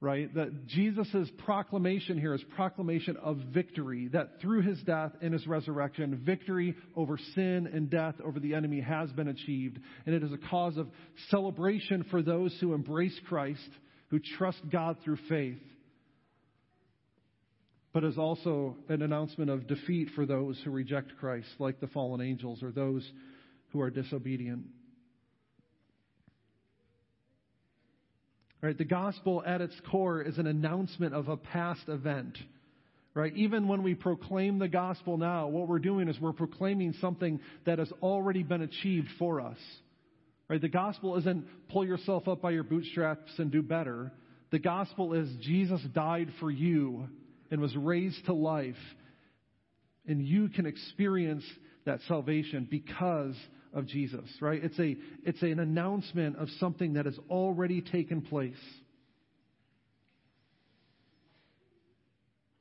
right? 0.00 0.34
That 0.34 0.66
Jesus' 0.66 1.28
proclamation 1.38 2.18
here 2.18 2.34
is 2.34 2.42
proclamation 2.56 3.16
of 3.18 3.36
victory, 3.52 4.08
that 4.08 4.40
through 4.40 4.62
his 4.62 4.80
death 4.82 5.12
and 5.20 5.32
his 5.32 5.46
resurrection, 5.46 6.22
victory 6.24 6.74
over 6.96 7.18
sin 7.34 7.68
and 7.72 7.90
death 7.90 8.14
over 8.24 8.40
the 8.40 8.54
enemy 8.54 8.80
has 8.80 9.10
been 9.12 9.28
achieved. 9.28 9.78
And 10.06 10.14
it 10.14 10.22
is 10.22 10.32
a 10.32 10.48
cause 10.48 10.78
of 10.78 10.88
celebration 11.28 12.04
for 12.10 12.22
those 12.22 12.56
who 12.60 12.72
embrace 12.72 13.18
Christ, 13.28 13.68
who 14.08 14.18
trust 14.38 14.60
God 14.70 14.96
through 15.04 15.18
faith. 15.28 15.58
But 17.92 18.04
is 18.04 18.18
also 18.18 18.76
an 18.88 19.02
announcement 19.02 19.50
of 19.50 19.66
defeat 19.66 20.10
for 20.14 20.24
those 20.24 20.60
who 20.64 20.70
reject 20.70 21.16
Christ, 21.18 21.48
like 21.58 21.80
the 21.80 21.88
fallen 21.88 22.20
angels 22.20 22.62
or 22.62 22.70
those 22.70 23.08
who 23.72 23.80
are 23.80 23.90
disobedient. 23.90 24.64
Right? 28.62 28.76
The 28.76 28.84
gospel 28.84 29.42
at 29.44 29.60
its 29.60 29.74
core 29.90 30.22
is 30.22 30.38
an 30.38 30.46
announcement 30.46 31.14
of 31.14 31.28
a 31.28 31.36
past 31.36 31.88
event. 31.88 32.36
Right? 33.14 33.34
Even 33.34 33.66
when 33.66 33.82
we 33.82 33.94
proclaim 33.94 34.58
the 34.58 34.68
gospel 34.68 35.16
now, 35.16 35.48
what 35.48 35.66
we're 35.66 35.80
doing 35.80 36.08
is 36.08 36.20
we're 36.20 36.32
proclaiming 36.32 36.94
something 37.00 37.40
that 37.64 37.78
has 37.78 37.90
already 38.02 38.44
been 38.44 38.62
achieved 38.62 39.08
for 39.18 39.40
us. 39.40 39.58
Right? 40.48 40.60
The 40.60 40.68
gospel 40.68 41.16
isn't 41.16 41.46
pull 41.70 41.84
yourself 41.84 42.28
up 42.28 42.40
by 42.40 42.50
your 42.50 42.62
bootstraps 42.62 43.32
and 43.38 43.50
do 43.50 43.62
better. 43.62 44.12
The 44.52 44.58
gospel 44.58 45.14
is 45.14 45.28
Jesus 45.40 45.80
died 45.92 46.28
for 46.38 46.50
you 46.50 47.08
and 47.50 47.60
was 47.60 47.74
raised 47.76 48.24
to 48.26 48.32
life. 48.32 48.74
And 50.06 50.22
you 50.22 50.48
can 50.48 50.66
experience 50.66 51.44
that 51.84 52.00
salvation 52.08 52.66
because 52.70 53.34
of 53.72 53.86
Jesus, 53.86 54.28
right? 54.40 54.62
It's 54.62 54.78
a 54.78 54.96
it's 55.24 55.42
an 55.42 55.60
announcement 55.60 56.36
of 56.36 56.48
something 56.58 56.94
that 56.94 57.06
has 57.06 57.18
already 57.28 57.80
taken 57.80 58.22
place. 58.22 58.54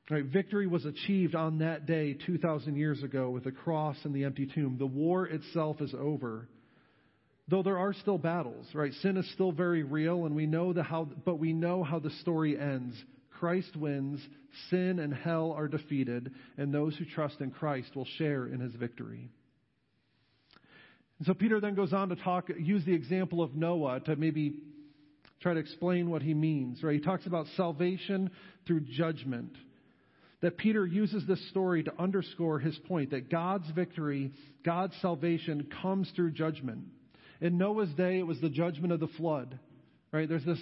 Right, 0.09 0.25
victory 0.25 0.65
was 0.65 0.85
achieved 0.85 1.35
on 1.35 1.59
that 1.59 1.85
day 1.85 2.17
2,000 2.25 2.75
years 2.75 3.03
ago 3.03 3.29
with 3.29 3.43
the 3.43 3.51
cross 3.51 3.95
and 4.03 4.13
the 4.13 4.23
empty 4.23 4.47
tomb. 4.47 4.77
The 4.79 4.87
war 4.87 5.27
itself 5.27 5.81
is 5.81 5.93
over. 5.93 6.49
Though 7.47 7.61
there 7.61 7.77
are 7.77 7.93
still 7.93 8.17
battles, 8.17 8.65
right? 8.73 8.91
Sin 9.01 9.17
is 9.17 9.31
still 9.33 9.51
very 9.51 9.83
real, 9.83 10.25
and 10.25 10.35
we 10.35 10.47
know 10.47 10.73
the 10.73 10.81
how, 10.81 11.09
but 11.25 11.37
we 11.37 11.53
know 11.53 11.83
how 11.83 11.99
the 11.99 12.09
story 12.21 12.59
ends. 12.59 12.95
Christ 13.39 13.75
wins, 13.75 14.19
sin 14.69 14.99
and 14.99 15.13
hell 15.13 15.53
are 15.53 15.67
defeated, 15.67 16.33
and 16.57 16.73
those 16.73 16.95
who 16.97 17.05
trust 17.05 17.39
in 17.39 17.51
Christ 17.51 17.95
will 17.95 18.07
share 18.17 18.47
in 18.47 18.59
his 18.59 18.73
victory. 18.75 19.29
And 21.19 21.27
so 21.27 21.33
Peter 21.33 21.59
then 21.59 21.75
goes 21.75 21.93
on 21.93 22.09
to 22.09 22.15
talk, 22.15 22.49
use 22.57 22.83
the 22.85 22.93
example 22.93 23.41
of 23.41 23.55
Noah 23.55 24.01
to 24.01 24.15
maybe 24.15 24.55
try 25.41 25.53
to 25.53 25.59
explain 25.59 26.09
what 26.09 26.21
he 26.21 26.33
means, 26.33 26.83
right? 26.83 26.95
He 26.95 27.01
talks 27.01 27.25
about 27.25 27.45
salvation 27.55 28.29
through 28.67 28.81
judgment. 28.81 29.55
That 30.41 30.57
Peter 30.57 30.85
uses 30.85 31.25
this 31.27 31.49
story 31.49 31.83
to 31.83 31.93
underscore 32.01 32.59
his 32.59 32.77
point 32.87 33.11
that 33.11 33.29
God's 33.29 33.69
victory, 33.71 34.31
God's 34.65 34.95
salvation 35.01 35.67
comes 35.81 36.11
through 36.15 36.31
judgment. 36.31 36.85
In 37.41 37.57
Noah's 37.57 37.93
day, 37.93 38.19
it 38.19 38.27
was 38.27 38.39
the 38.39 38.49
judgment 38.49 38.93
of 38.93 38.99
the 38.99 39.07
flood, 39.17 39.59
right? 40.11 40.27
There's 40.27 40.45
this 40.45 40.61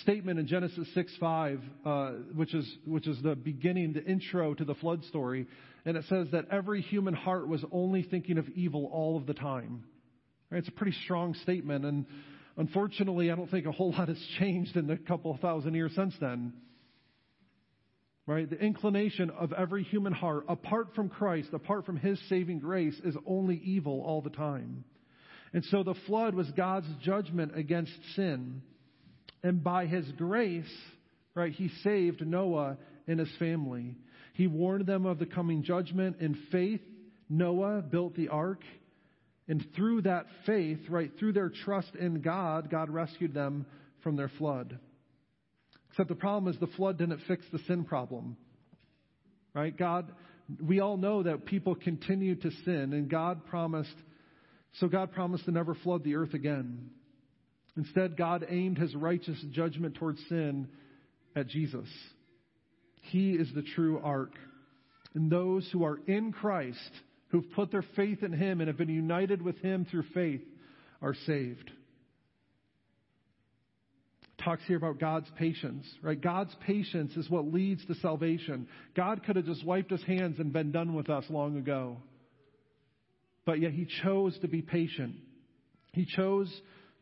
statement 0.00 0.38
in 0.38 0.46
Genesis 0.46 0.88
6 0.94 1.12
5, 1.20 1.60
uh, 1.84 2.10
which, 2.34 2.54
is, 2.54 2.70
which 2.86 3.06
is 3.06 3.20
the 3.22 3.34
beginning, 3.34 3.92
the 3.92 4.04
intro 4.04 4.54
to 4.54 4.64
the 4.64 4.74
flood 4.74 5.04
story. 5.04 5.46
And 5.84 5.96
it 5.96 6.04
says 6.08 6.28
that 6.32 6.46
every 6.50 6.80
human 6.80 7.14
heart 7.14 7.48
was 7.48 7.64
only 7.72 8.02
thinking 8.02 8.38
of 8.38 8.48
evil 8.50 8.88
all 8.92 9.16
of 9.16 9.26
the 9.26 9.34
time. 9.34 9.84
It's 10.50 10.68
a 10.68 10.72
pretty 10.72 10.96
strong 11.04 11.34
statement, 11.42 11.84
and 11.84 12.06
unfortunately, 12.56 13.30
I 13.30 13.36
don't 13.36 13.50
think 13.50 13.66
a 13.66 13.72
whole 13.72 13.92
lot 13.92 14.08
has 14.08 14.22
changed 14.38 14.76
in 14.76 14.86
the 14.86 14.96
couple 14.96 15.36
thousand 15.38 15.74
years 15.74 15.92
since 15.94 16.14
then. 16.20 16.52
Right? 18.26 18.48
The 18.48 18.58
inclination 18.58 19.30
of 19.30 19.52
every 19.52 19.82
human 19.82 20.12
heart, 20.12 20.44
apart 20.48 20.94
from 20.94 21.08
Christ, 21.08 21.48
apart 21.52 21.86
from 21.86 21.96
His 21.96 22.20
saving 22.28 22.60
grace, 22.60 22.94
is 23.04 23.16
only 23.26 23.60
evil 23.64 24.02
all 24.06 24.22
the 24.22 24.30
time. 24.30 24.84
And 25.52 25.64
so 25.64 25.82
the 25.82 25.96
flood 26.06 26.34
was 26.34 26.50
God's 26.52 26.86
judgment 27.02 27.58
against 27.58 27.92
sin. 28.14 28.62
And 29.42 29.62
by 29.62 29.86
His 29.86 30.10
grace, 30.12 30.72
right, 31.34 31.52
He 31.52 31.70
saved 31.82 32.26
Noah 32.26 32.78
and 33.06 33.18
his 33.18 33.30
family. 33.38 33.96
He 34.34 34.46
warned 34.46 34.86
them 34.86 35.06
of 35.06 35.18
the 35.18 35.26
coming 35.26 35.62
judgment. 35.62 36.16
In 36.20 36.36
faith, 36.50 36.80
Noah 37.28 37.82
built 37.82 38.14
the 38.14 38.28
ark 38.28 38.60
and 39.48 39.64
through 39.74 40.02
that 40.02 40.26
faith, 40.46 40.78
right, 40.88 41.10
through 41.18 41.32
their 41.32 41.50
trust 41.50 41.94
in 41.94 42.20
God, 42.20 42.70
God 42.70 42.90
rescued 42.90 43.34
them 43.34 43.66
from 44.02 44.16
their 44.16 44.30
flood. 44.38 44.78
Except 45.90 46.08
the 46.08 46.14
problem 46.14 46.52
is 46.52 46.58
the 46.58 46.68
flood 46.68 46.98
didn't 46.98 47.20
fix 47.28 47.44
the 47.52 47.58
sin 47.66 47.84
problem. 47.84 48.36
Right? 49.54 49.76
God, 49.76 50.10
we 50.62 50.80
all 50.80 50.96
know 50.96 51.24
that 51.24 51.44
people 51.44 51.74
continue 51.74 52.36
to 52.36 52.50
sin, 52.64 52.92
and 52.92 53.10
God 53.10 53.44
promised, 53.46 53.94
so 54.74 54.88
God 54.88 55.12
promised 55.12 55.44
to 55.44 55.50
never 55.50 55.74
flood 55.74 56.04
the 56.04 56.16
earth 56.16 56.34
again. 56.34 56.90
Instead, 57.76 58.16
God 58.16 58.44
aimed 58.48 58.78
his 58.78 58.94
righteous 58.94 59.38
judgment 59.50 59.94
towards 59.94 60.20
sin 60.28 60.68
at 61.34 61.48
Jesus. 61.48 61.88
He 63.02 63.32
is 63.32 63.48
the 63.54 63.62
true 63.62 64.00
ark. 64.02 64.32
And 65.14 65.30
those 65.30 65.68
who 65.72 65.84
are 65.84 65.98
in 66.06 66.32
Christ, 66.32 66.78
who've 67.28 67.50
put 67.54 67.70
their 67.70 67.84
faith 67.96 68.22
in 68.22 68.32
Him 68.32 68.60
and 68.60 68.68
have 68.68 68.78
been 68.78 68.88
united 68.88 69.42
with 69.42 69.58
Him 69.58 69.86
through 69.90 70.04
faith 70.14 70.42
are 71.00 71.14
saved. 71.26 71.70
Talks 74.42 74.62
here 74.66 74.76
about 74.76 74.98
God's 74.98 75.30
patience, 75.38 75.86
right? 76.02 76.20
God's 76.20 76.54
patience 76.66 77.12
is 77.16 77.30
what 77.30 77.52
leads 77.52 77.84
to 77.86 77.94
salvation. 77.96 78.66
God 78.96 79.22
could 79.24 79.36
have 79.36 79.44
just 79.44 79.64
wiped 79.64 79.90
His 79.90 80.02
hands 80.04 80.38
and 80.38 80.52
been 80.52 80.72
done 80.72 80.94
with 80.94 81.10
us 81.10 81.24
long 81.28 81.56
ago. 81.58 81.98
But 83.44 83.60
yet 83.60 83.72
He 83.72 83.86
chose 84.02 84.38
to 84.40 84.48
be 84.48 84.62
patient. 84.62 85.16
He 85.92 86.06
chose 86.06 86.50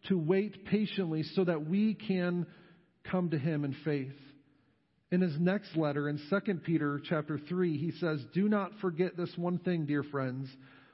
to 0.08 0.18
wait 0.18 0.64
patiently 0.66 1.22
so 1.34 1.44
that 1.44 1.66
we 1.66 1.94
can 1.94 2.46
come 3.10 3.30
to 3.30 3.38
Him 3.38 3.64
in 3.64 3.74
faith. 3.84 4.16
In 5.12 5.20
his 5.20 5.38
next 5.40 5.76
letter, 5.76 6.08
in 6.08 6.20
2 6.30 6.54
Peter 6.64 7.00
chapter 7.08 7.36
3, 7.36 7.76
he 7.76 7.90
says, 7.98 8.24
Do 8.32 8.48
not 8.48 8.70
forget 8.80 9.16
this 9.16 9.32
one 9.36 9.58
thing, 9.58 9.84
dear 9.84 10.04
friends. 10.04 10.48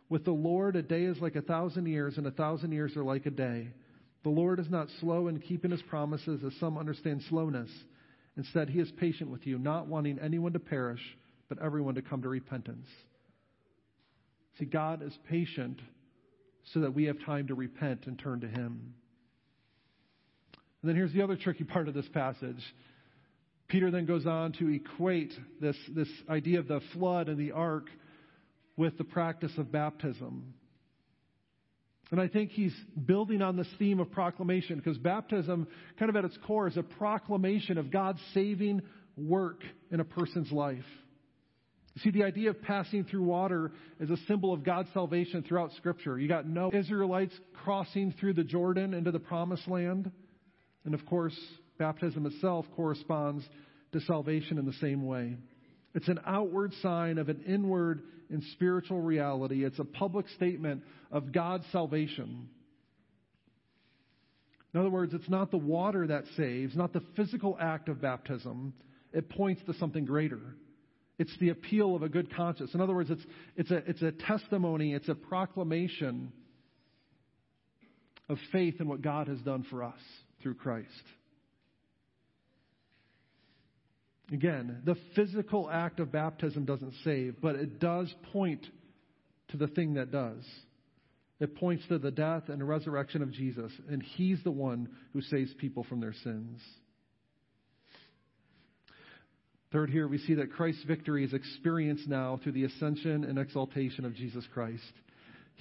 With 0.09 0.25
the 0.25 0.31
Lord, 0.31 0.75
a 0.77 0.83
day 0.83 1.05
is 1.05 1.19
like 1.21 1.37
a 1.37 1.43
thousand 1.43 1.87
years, 1.87 2.17
and 2.17 2.27
a 2.27 2.31
thousand 2.31 2.73
years 2.73 2.97
are 2.97 3.05
like 3.05 3.27
a 3.27 3.31
day. 3.31 3.69
The 4.23 4.31
Lord 4.31 4.59
is 4.59 4.71
not 4.71 4.89
slow 5.01 5.29
in 5.29 5.41
keeping 5.41 5.71
his 5.71 5.83
promises, 5.83 6.43
as 6.45 6.55
some 6.59 6.79
understand 6.79 7.23
slowness. 7.29 7.71
Instead, 8.39 8.71
he 8.71 8.81
is 8.81 8.91
patient 8.99 9.31
with 9.31 9.47
you, 9.47 9.59
not 9.59 9.87
wanting 9.87 10.19
anyone 10.19 10.53
to 10.55 10.59
perish, 10.59 11.01
but 11.49 11.63
everyone 11.63 11.95
to 11.97 12.03
come 12.03 12.23
to 12.23 12.29
repentance. 12.29 12.87
See, 14.59 14.65
God 14.65 15.03
is 15.03 15.17
patient 15.29 15.79
so 16.73 16.81
that 16.81 16.95
we 16.95 17.05
have 17.05 17.17
time 17.25 17.47
to 17.49 17.55
repent 17.55 18.07
and 18.07 18.19
turn 18.19 18.41
to 18.41 18.49
him. 18.49 18.95
And 20.83 20.89
then 20.91 20.97
here's 20.97 21.13
the 21.13 21.23
other 21.23 21.37
tricky 21.37 21.65
part 21.65 21.89
of 21.89 21.95
this 21.95 22.09
passage. 22.13 22.63
Peter 23.69 23.91
then 23.91 24.07
goes 24.07 24.27
on 24.27 24.53
to 24.53 24.69
equate 24.69 25.33
this, 25.61 25.77
this 25.95 26.09
idea 26.29 26.61
of 26.61 26.69
the 26.69 26.81
flood 26.93 27.29
and 27.29 27.39
the 27.39 27.53
ark 27.53 27.89
with 28.77 28.97
the 28.99 29.05
practice 29.05 29.53
of 29.59 29.73
baptism. 29.73 30.55
And 32.13 32.21
I 32.21 32.29
think 32.29 32.53
he's 32.53 32.75
building 33.05 33.43
on 33.43 33.57
this 33.57 33.67
theme 33.79 33.99
of 33.99 34.13
proclamation 34.13 34.77
because 34.77 34.97
baptism, 34.99 35.67
kind 35.99 36.09
of 36.09 36.15
at 36.15 36.25
its 36.25 36.39
core, 36.47 36.69
is 36.69 36.77
a 36.77 36.83
proclamation 36.85 37.79
of 37.79 37.91
God's 37.91 38.21
saving 38.33 38.83
work 39.17 39.63
in 39.91 39.99
a 39.99 40.05
person's 40.05 40.53
life. 40.53 40.85
You 41.97 42.03
see, 42.03 42.11
the 42.11 42.25
idea 42.25 42.51
of 42.51 42.61
passing 42.61 43.05
through 43.05 43.23
water 43.23 43.73
is 43.99 44.11
a 44.11 44.19
symbol 44.29 44.53
of 44.53 44.63
God's 44.63 44.91
salvation 44.93 45.43
throughout 45.43 45.73
Scripture. 45.79 46.19
You 46.19 46.29
got 46.29 46.47
Noah 46.47 46.77
Israelites 46.77 47.33
crossing 47.65 48.13
through 48.21 48.35
the 48.35 48.45
Jordan 48.45 48.93
into 48.93 49.11
the 49.11 49.19
promised 49.19 49.67
land. 49.67 50.11
And 50.85 50.93
of 50.93 51.07
course, 51.07 51.35
baptism 51.79 52.27
itself 52.27 52.67
corresponds 52.77 53.45
to 53.93 54.01
salvation 54.03 54.59
in 54.59 54.67
the 54.67 54.75
same 54.75 55.07
way. 55.07 55.39
It's 55.95 56.09
an 56.09 56.21
outward 56.27 56.75
sign 56.83 57.17
of 57.17 57.31
an 57.31 57.43
inward 57.47 58.03
and 58.29 58.43
spiritual 58.53 59.01
reality. 59.01 59.65
It's 59.65 59.79
a 59.79 59.85
public 59.85 60.29
statement 60.37 60.83
of 61.11 61.33
God's 61.33 61.65
salvation. 61.73 62.51
In 64.75 64.81
other 64.81 64.91
words, 64.91 65.15
it's 65.15 65.31
not 65.31 65.51
the 65.51 65.57
water 65.57 66.07
that 66.09 66.25
saves, 66.37 66.77
not 66.77 66.93
the 66.93 67.03
physical 67.17 67.57
act 67.59 67.89
of 67.89 68.03
baptism. 68.03 68.75
It 69.15 69.31
points 69.31 69.63
to 69.65 69.73
something 69.79 70.05
greater. 70.05 70.41
It's 71.19 71.37
the 71.39 71.49
appeal 71.49 71.97
of 71.97 72.03
a 72.03 72.09
good 72.09 72.35
conscience. 72.35 72.75
In 72.75 72.81
other 72.81 72.95
words, 72.95 73.11
it's, 73.11 73.25
it's, 73.57 73.71
a, 73.71 73.77
it's 73.89 74.03
a 74.03 74.13
testimony, 74.13 74.93
it's 74.93 75.09
a 75.09 75.15
proclamation 75.15 76.33
of 78.29 78.39
faith 78.53 78.81
in 78.81 78.89
what 78.89 79.03
God 79.03 79.29
has 79.29 79.39
done 79.41 79.65
for 79.71 79.83
us 79.83 79.99
through 80.43 80.55
Christ. 80.55 80.91
Again, 84.33 84.83
the 84.85 84.97
physical 85.15 85.71
act 85.71 86.01
of 86.01 86.11
baptism 86.11 86.65
doesn't 86.65 86.95
save, 87.05 87.37
but 87.41 87.55
it 87.55 87.79
does 87.79 88.13
point 88.33 88.67
to 89.49 89.57
the 89.57 89.69
thing 89.69 89.95
that 89.95 90.11
does. 90.11 90.45
It 91.39 91.55
points 91.55 91.85
to 91.89 91.99
the 91.99 92.11
death 92.11 92.49
and 92.49 92.67
resurrection 92.67 93.23
of 93.23 93.31
Jesus, 93.31 93.71
and 93.89 94.03
He's 94.03 94.43
the 94.43 94.51
one 94.51 94.89
who 95.13 95.21
saves 95.21 95.55
people 95.55 95.85
from 95.85 96.01
their 96.01 96.15
sins. 96.25 96.61
Third, 99.77 99.91
here 99.91 100.09
we 100.09 100.17
see 100.17 100.33
that 100.33 100.55
Christ's 100.55 100.85
victory 100.85 101.23
is 101.23 101.35
experienced 101.35 102.09
now 102.09 102.41
through 102.43 102.53
the 102.53 102.65
ascension 102.65 103.25
and 103.25 103.39
exaltation 103.39 104.07
of 104.07 104.15
Jesus 104.15 104.43
Christ. 104.55 104.81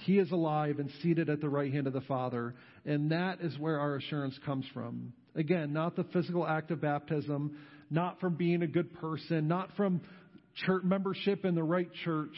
He 0.06 0.18
is 0.18 0.30
alive 0.30 0.78
and 0.78 0.90
seated 1.02 1.28
at 1.28 1.42
the 1.42 1.50
right 1.50 1.70
hand 1.70 1.86
of 1.86 1.92
the 1.92 2.00
Father, 2.00 2.54
and 2.86 3.10
that 3.10 3.42
is 3.42 3.58
where 3.58 3.78
our 3.78 3.96
assurance 3.96 4.38
comes 4.46 4.64
from. 4.72 5.12
Again, 5.34 5.74
not 5.74 5.96
the 5.96 6.04
physical 6.14 6.46
act 6.46 6.70
of 6.70 6.80
baptism, 6.80 7.58
not 7.90 8.18
from 8.18 8.36
being 8.36 8.62
a 8.62 8.66
good 8.66 8.90
person, 8.94 9.48
not 9.48 9.76
from 9.76 10.00
church 10.64 10.82
membership 10.82 11.44
in 11.44 11.54
the 11.54 11.62
right 11.62 11.90
church. 12.02 12.34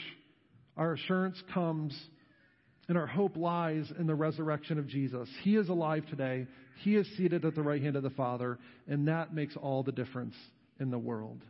Our 0.77 0.95
assurance 0.95 1.41
comes 1.55 1.97
and 2.89 2.99
our 2.99 3.07
hope 3.07 3.37
lies 3.37 3.89
in 4.01 4.09
the 4.09 4.17
resurrection 4.17 4.81
of 4.81 4.89
Jesus. 4.89 5.29
He 5.45 5.55
is 5.55 5.69
alive 5.69 6.07
today. 6.11 6.49
He 6.83 6.97
is 6.97 7.07
seated 7.17 7.45
at 7.45 7.55
the 7.55 7.63
right 7.63 7.81
hand 7.81 7.95
of 7.95 8.03
the 8.03 8.11
Father, 8.11 8.59
and 8.89 9.07
that 9.07 9.33
makes 9.33 9.55
all 9.57 9.85
the 9.85 9.93
difference 9.93 10.35
in 10.81 10.91
the 10.91 10.99
world. 10.99 11.41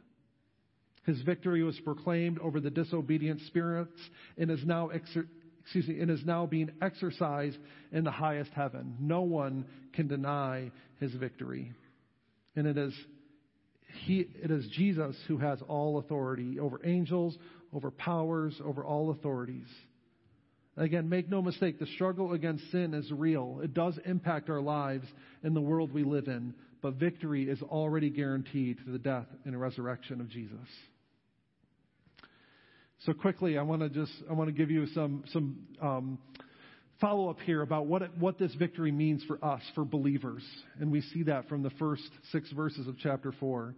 His 1.09 1.23
victory 1.23 1.63
was 1.63 1.81
proclaimed 1.81 2.39
over 2.39 2.61
the 2.61 2.69
disobedient 2.69 3.41
spirits 3.47 3.99
and 4.37 4.51
is 4.51 4.61
now 4.67 4.89
exer- 4.89 5.27
excuse 5.63 5.89
me, 5.89 6.01
and 6.01 6.11
is 6.11 6.23
now 6.27 6.45
being 6.45 6.71
exercised 6.83 7.57
in 7.93 8.05
the 8.05 8.11
highest 8.11 8.51
heaven. 8.51 8.95
No 9.01 9.23
one 9.23 9.65
can 9.95 10.07
deny 10.07 10.71
his 11.01 11.11
victory. 11.15 11.73
And 12.57 12.67
it 12.67 12.77
is 12.77 12.93
he, 14.05 14.29
it 14.43 14.51
is 14.51 14.69
Jesus 14.77 15.17
who 15.29 15.39
has 15.39 15.63
all 15.67 15.99
authority 15.99 16.61
over 16.61 16.79
angels, 16.85 17.39
over 17.73 17.91
powers, 17.91 18.61
over 18.63 18.85
all 18.85 19.11
authorities. 19.11 19.69
Again, 20.77 21.09
make 21.09 21.31
no 21.31 21.41
mistake, 21.41 21.79
the 21.79 21.87
struggle 21.87 22.35
against 22.35 22.71
sin 22.71 22.93
is 22.93 23.11
real. 23.11 23.61
It 23.65 23.73
does 23.73 23.99
impact 24.05 24.51
our 24.51 24.61
lives 24.61 25.07
in 25.43 25.55
the 25.55 25.61
world 25.63 25.91
we 25.91 26.05
live 26.05 26.29
in, 26.29 26.53
but 26.83 26.97
victory 26.97 27.49
is 27.49 27.63
already 27.63 28.11
guaranteed 28.11 28.81
through 28.85 28.93
the 28.93 28.99
death 28.99 29.27
and 29.47 29.59
resurrection 29.59 30.21
of 30.21 30.29
Jesus. 30.29 30.69
So 33.07 33.13
quickly, 33.13 33.57
I 33.57 33.63
want 33.63 33.83
to 33.83 33.89
just 33.89 34.13
I 34.29 34.33
want 34.33 34.49
to 34.49 34.53
give 34.53 34.71
you 34.71 34.87
some 34.89 35.23
some 35.33 35.57
um, 35.81 36.19
follow 37.01 37.31
up 37.31 37.39
here 37.41 37.63
about 37.63 37.87
what 37.87 38.03
it, 38.03 38.11
what 38.19 38.39
this 38.39 38.53
victory 38.55 38.91
means 38.91 39.23
for 39.25 39.43
us, 39.45 39.63
for 39.75 39.85
believers, 39.85 40.43
and 40.81 40.91
we 40.91 41.01
see 41.01 41.23
that 41.25 41.49
from 41.49 41.63
the 41.63 41.71
first 41.71 42.09
six 42.33 42.51
verses 42.53 42.89
of 42.89 42.97
chapter 42.99 43.33
four. 43.39 43.75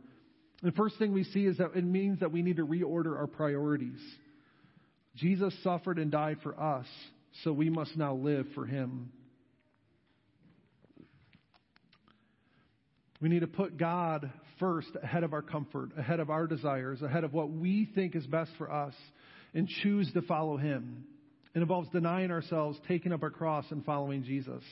The 0.63 0.73
first 0.73 0.99
thing 0.99 1.13
we 1.13 1.25
see 1.25 1.47
is 1.47 1.59
that 1.59 1.73
it 1.75 1.85
means 1.85 2.21
that 2.21 2.33
we 2.33 2.43
need 2.43 2.57
to 2.57 2.67
reorder 2.67 3.17
our 3.17 3.27
priorities. 3.27 4.01
Jesus 5.17 5.55
suffered 5.63 5.99
and 5.99 6.11
died 6.11 6.39
for 6.43 6.59
us, 6.59 6.87
so 7.45 7.53
we 7.53 7.69
must 7.69 7.97
now 7.97 8.15
live 8.15 8.47
for 8.55 8.65
Him. 8.65 9.11
We 13.21 13.29
need 13.29 13.41
to 13.41 13.47
put 13.47 13.77
God 13.77 14.31
first 14.61 14.91
ahead 15.03 15.25
of 15.25 15.33
our 15.33 15.43
comfort, 15.43 15.91
ahead 15.99 16.21
of 16.21 16.31
our 16.31 16.47
desires, 16.47 17.03
ahead 17.03 17.25
of 17.25 17.33
what 17.33 17.51
we 17.51 17.89
think 17.95 18.15
is 18.15 18.27
best 18.27 18.53
for 18.59 18.71
us, 18.71 18.95
and 19.55 19.67
choose 19.83 20.11
to 20.13 20.23
follow 20.23 20.57
Him. 20.57 21.05
It 21.55 21.61
involves 21.61 21.89
denying 21.89 22.31
ourselves, 22.31 22.79
taking 22.87 23.13
up 23.13 23.23
our 23.25 23.31
cross, 23.31 23.65
and 23.71 23.85
following 23.85 24.23
Jesus. 24.23 24.63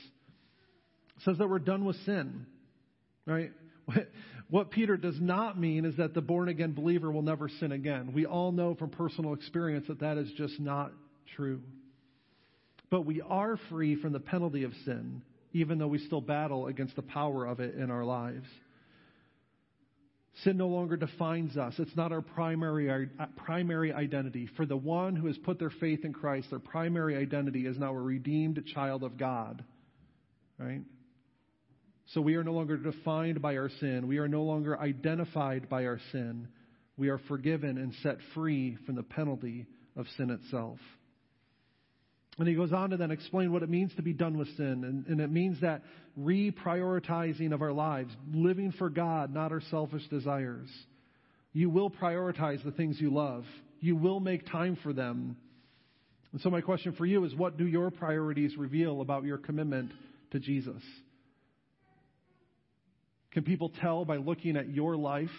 It 1.17 1.23
says 1.25 1.37
that 1.39 1.49
we're 1.49 1.59
done 1.59 1.83
with 1.83 1.97
sin, 2.05 2.45
right? 3.25 3.51
What 4.51 4.71
Peter 4.71 4.97
does 4.97 5.21
not 5.21 5.59
mean 5.59 5.85
is 5.85 5.97
that 5.97 6.15
the 6.15 6.21
born 6.21 6.49
again 6.49 6.71
believer 6.71 7.11
will 7.11 7.21
never 7.21 7.49
sin 7.59 7.71
again. 7.71 8.13
We 8.13 8.25
all 8.25 8.51
know 8.51 8.73
from 8.73 8.89
personal 8.89 9.35
experience 9.35 9.85
that 9.89 9.99
that 9.99 10.17
is 10.17 10.27
just 10.37 10.59
not 10.59 10.91
true. 11.35 11.61
But 12.89 13.05
we 13.05 13.21
are 13.21 13.59
free 13.69 13.95
from 14.01 14.11
the 14.11 14.19
penalty 14.19 14.63
of 14.63 14.73
sin 14.85 15.21
even 15.53 15.77
though 15.77 15.87
we 15.87 15.99
still 15.99 16.21
battle 16.21 16.67
against 16.67 16.95
the 16.95 17.01
power 17.01 17.45
of 17.45 17.59
it 17.59 17.75
in 17.75 17.89
our 17.89 18.05
lives. 18.05 18.45
Sin 20.43 20.57
no 20.57 20.67
longer 20.67 20.95
defines 20.95 21.57
us. 21.57 21.73
It's 21.79 21.95
not 21.95 22.11
our 22.11 22.21
primary, 22.21 22.89
uh, 22.89 23.25
primary 23.35 23.91
identity. 23.91 24.47
For 24.55 24.65
the 24.65 24.77
one 24.77 25.15
who 25.15 25.27
has 25.27 25.37
put 25.39 25.59
their 25.59 25.69
faith 25.69 26.05
in 26.05 26.13
Christ, 26.13 26.49
their 26.49 26.59
primary 26.59 27.17
identity 27.17 27.65
is 27.65 27.77
now 27.77 27.93
a 27.93 27.99
redeemed 27.99 28.63
child 28.73 29.03
of 29.03 29.17
God. 29.17 29.63
Right? 30.57 30.81
So 32.13 32.21
we 32.21 32.35
are 32.35 32.43
no 32.43 32.53
longer 32.53 32.77
defined 32.77 33.41
by 33.41 33.57
our 33.57 33.69
sin. 33.79 34.07
We 34.07 34.17
are 34.17 34.27
no 34.27 34.43
longer 34.43 34.79
identified 34.79 35.69
by 35.69 35.85
our 35.85 35.99
sin. 36.11 36.47
We 36.97 37.09
are 37.09 37.19
forgiven 37.27 37.77
and 37.77 37.93
set 38.01 38.17
free 38.33 38.77
from 38.85 38.95
the 38.95 39.03
penalty 39.03 39.67
of 39.95 40.05
sin 40.17 40.29
itself. 40.29 40.79
And 42.39 42.47
he 42.47 42.55
goes 42.55 42.71
on 42.71 42.91
to 42.91 42.97
then 42.97 43.11
explain 43.11 43.51
what 43.51 43.63
it 43.63 43.69
means 43.69 43.93
to 43.95 44.01
be 44.01 44.13
done 44.13 44.37
with 44.37 44.47
sin. 44.55 44.85
And, 44.85 45.05
and, 45.07 45.19
it 45.19 45.29
means 45.29 45.59
that 45.59 45.83
reprioritizing 46.17 47.53
of 47.53 47.61
our 47.61 47.73
lives, 47.73 48.15
living 48.33 48.71
for 48.71 48.89
God, 48.89 49.33
not 49.33 49.51
our 49.51 49.61
selfish 49.69 50.07
desires. 50.07 50.69
You 51.51 51.69
will 51.69 51.89
prioritize 51.89 52.63
the 52.63 52.71
things 52.71 52.99
you 52.99 53.13
love, 53.13 53.43
you 53.81 53.97
will 53.97 54.21
make 54.21 54.49
time 54.49 54.77
for 54.81 54.93
them. 54.93 55.35
And 56.31 56.39
so, 56.39 56.49
my 56.49 56.61
question 56.61 56.93
for 56.93 57.05
you 57.05 57.25
is 57.25 57.35
what 57.35 57.57
do 57.57 57.67
your 57.67 57.91
priorities 57.91 58.55
reveal 58.57 59.01
about 59.01 59.25
your 59.25 59.37
commitment 59.37 59.91
to 60.31 60.39
Jesus? 60.39 60.81
Can 63.31 63.43
people 63.43 63.71
tell 63.81 64.05
by 64.05 64.15
looking 64.15 64.55
at 64.55 64.69
your 64.69 64.95
life 64.95 65.29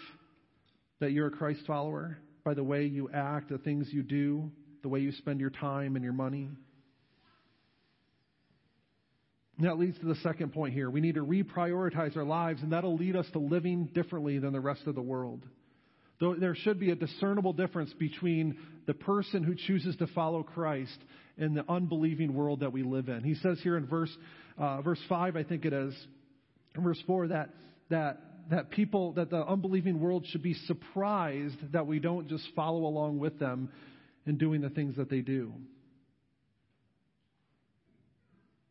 that 0.99 1.13
you're 1.13 1.27
a 1.27 1.31
Christ 1.31 1.61
follower? 1.65 2.19
By 2.43 2.53
the 2.53 2.63
way 2.63 2.85
you 2.85 3.09
act, 3.11 3.49
the 3.49 3.57
things 3.57 3.87
you 3.91 4.03
do, 4.03 4.51
the 4.83 4.89
way 4.89 4.99
you 4.99 5.11
spend 5.13 5.39
your 5.39 5.49
time 5.49 5.95
and 5.95 6.03
your 6.03 6.13
money? 6.13 6.49
That 9.65 9.77
leads 9.77 9.99
to 9.99 10.05
the 10.05 10.15
second 10.15 10.53
point 10.53 10.73
here. 10.73 10.89
We 10.89 11.01
need 11.01 11.15
to 11.15 11.25
reprioritize 11.25 12.15
our 12.15 12.23
lives, 12.23 12.61
and 12.61 12.71
that'll 12.71 12.95
lead 12.95 13.15
us 13.15 13.27
to 13.33 13.39
living 13.39 13.89
differently 13.93 14.39
than 14.39 14.53
the 14.53 14.59
rest 14.59 14.87
of 14.87 14.95
the 14.95 15.01
world. 15.01 15.45
Though 16.19 16.35
there 16.35 16.55
should 16.55 16.79
be 16.79 16.91
a 16.91 16.95
discernible 16.95 17.53
difference 17.53 17.91
between 17.93 18.57
the 18.85 18.93
person 18.93 19.43
who 19.43 19.55
chooses 19.55 19.95
to 19.97 20.07
follow 20.07 20.43
Christ 20.43 20.97
and 21.37 21.57
the 21.57 21.65
unbelieving 21.69 22.33
world 22.33 22.59
that 22.59 22.71
we 22.71 22.83
live 22.83 23.09
in. 23.09 23.23
He 23.23 23.35
says 23.35 23.59
here 23.63 23.75
in 23.75 23.87
verse 23.87 24.15
uh, 24.57 24.81
verse 24.81 25.01
five, 25.09 25.35
I 25.35 25.43
think 25.43 25.65
it 25.65 25.73
is, 25.73 25.95
verse 26.77 27.01
four, 27.07 27.27
that 27.29 27.49
that 27.89 28.19
that 28.51 28.69
people 28.69 29.13
that 29.13 29.29
the 29.29 29.43
unbelieving 29.45 29.99
world 29.99 30.25
should 30.27 30.43
be 30.43 30.53
surprised 30.53 31.57
that 31.71 31.87
we 31.87 31.99
don't 31.99 32.27
just 32.27 32.47
follow 32.55 32.85
along 32.85 33.19
with 33.19 33.39
them 33.39 33.69
in 34.25 34.37
doing 34.37 34.61
the 34.61 34.69
things 34.69 34.97
that 34.97 35.09
they 35.09 35.21
do. 35.21 35.53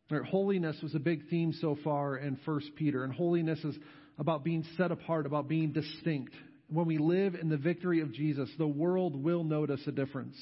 holiness 0.25 0.77
was 0.81 0.95
a 0.95 0.99
big 0.99 1.29
theme 1.29 1.53
so 1.53 1.77
far 1.83 2.17
in 2.17 2.37
1 2.43 2.61
Peter, 2.75 3.03
and 3.03 3.13
holiness 3.13 3.59
is 3.63 3.75
about 4.17 4.43
being 4.43 4.65
set 4.77 4.91
apart, 4.91 5.25
about 5.25 5.47
being 5.47 5.71
distinct. 5.71 6.33
When 6.69 6.85
we 6.85 6.97
live 6.97 7.35
in 7.35 7.49
the 7.49 7.57
victory 7.57 8.01
of 8.01 8.13
Jesus, 8.13 8.49
the 8.57 8.67
world 8.67 9.15
will 9.15 9.43
notice 9.43 9.81
a 9.87 9.91
difference. 9.91 10.37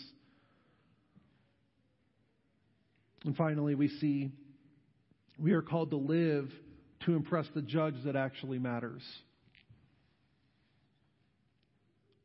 And 3.26 3.36
finally, 3.36 3.76
we 3.76 3.90
see 3.90 4.32
we 5.38 5.54
are 5.54 5.62
called 5.62 5.92
to 5.92 5.98
live 5.98 6.50
to 7.06 7.16
impress 7.16 7.46
the 7.56 7.62
judge 7.62 7.96
that 8.06 8.16
actually 8.16 8.60
matters. 8.60 9.02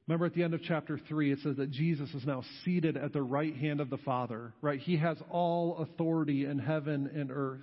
Remember 0.07 0.27
at 0.27 0.35
the 0.35 0.43
end 0.43 0.53
of 0.53 0.63
chapter 0.63 0.99
3, 1.09 1.33
it 1.33 1.39
says 1.43 1.57
that 1.57 1.71
Jesus 1.71 2.11
is 2.13 2.27
now 2.27 2.43
seated 2.65 2.97
at 2.97 3.13
the 3.13 3.23
right 3.23 3.57
hand 3.57 3.81
of 3.81 3.89
the 3.89 3.97
Father, 3.99 4.53
right? 4.61 4.79
He 4.79 4.99
has 4.99 5.17
all 5.31 5.79
authority 5.79 6.45
in 6.45 6.59
heaven 6.59 7.11
and 7.15 7.31
earth. 7.31 7.61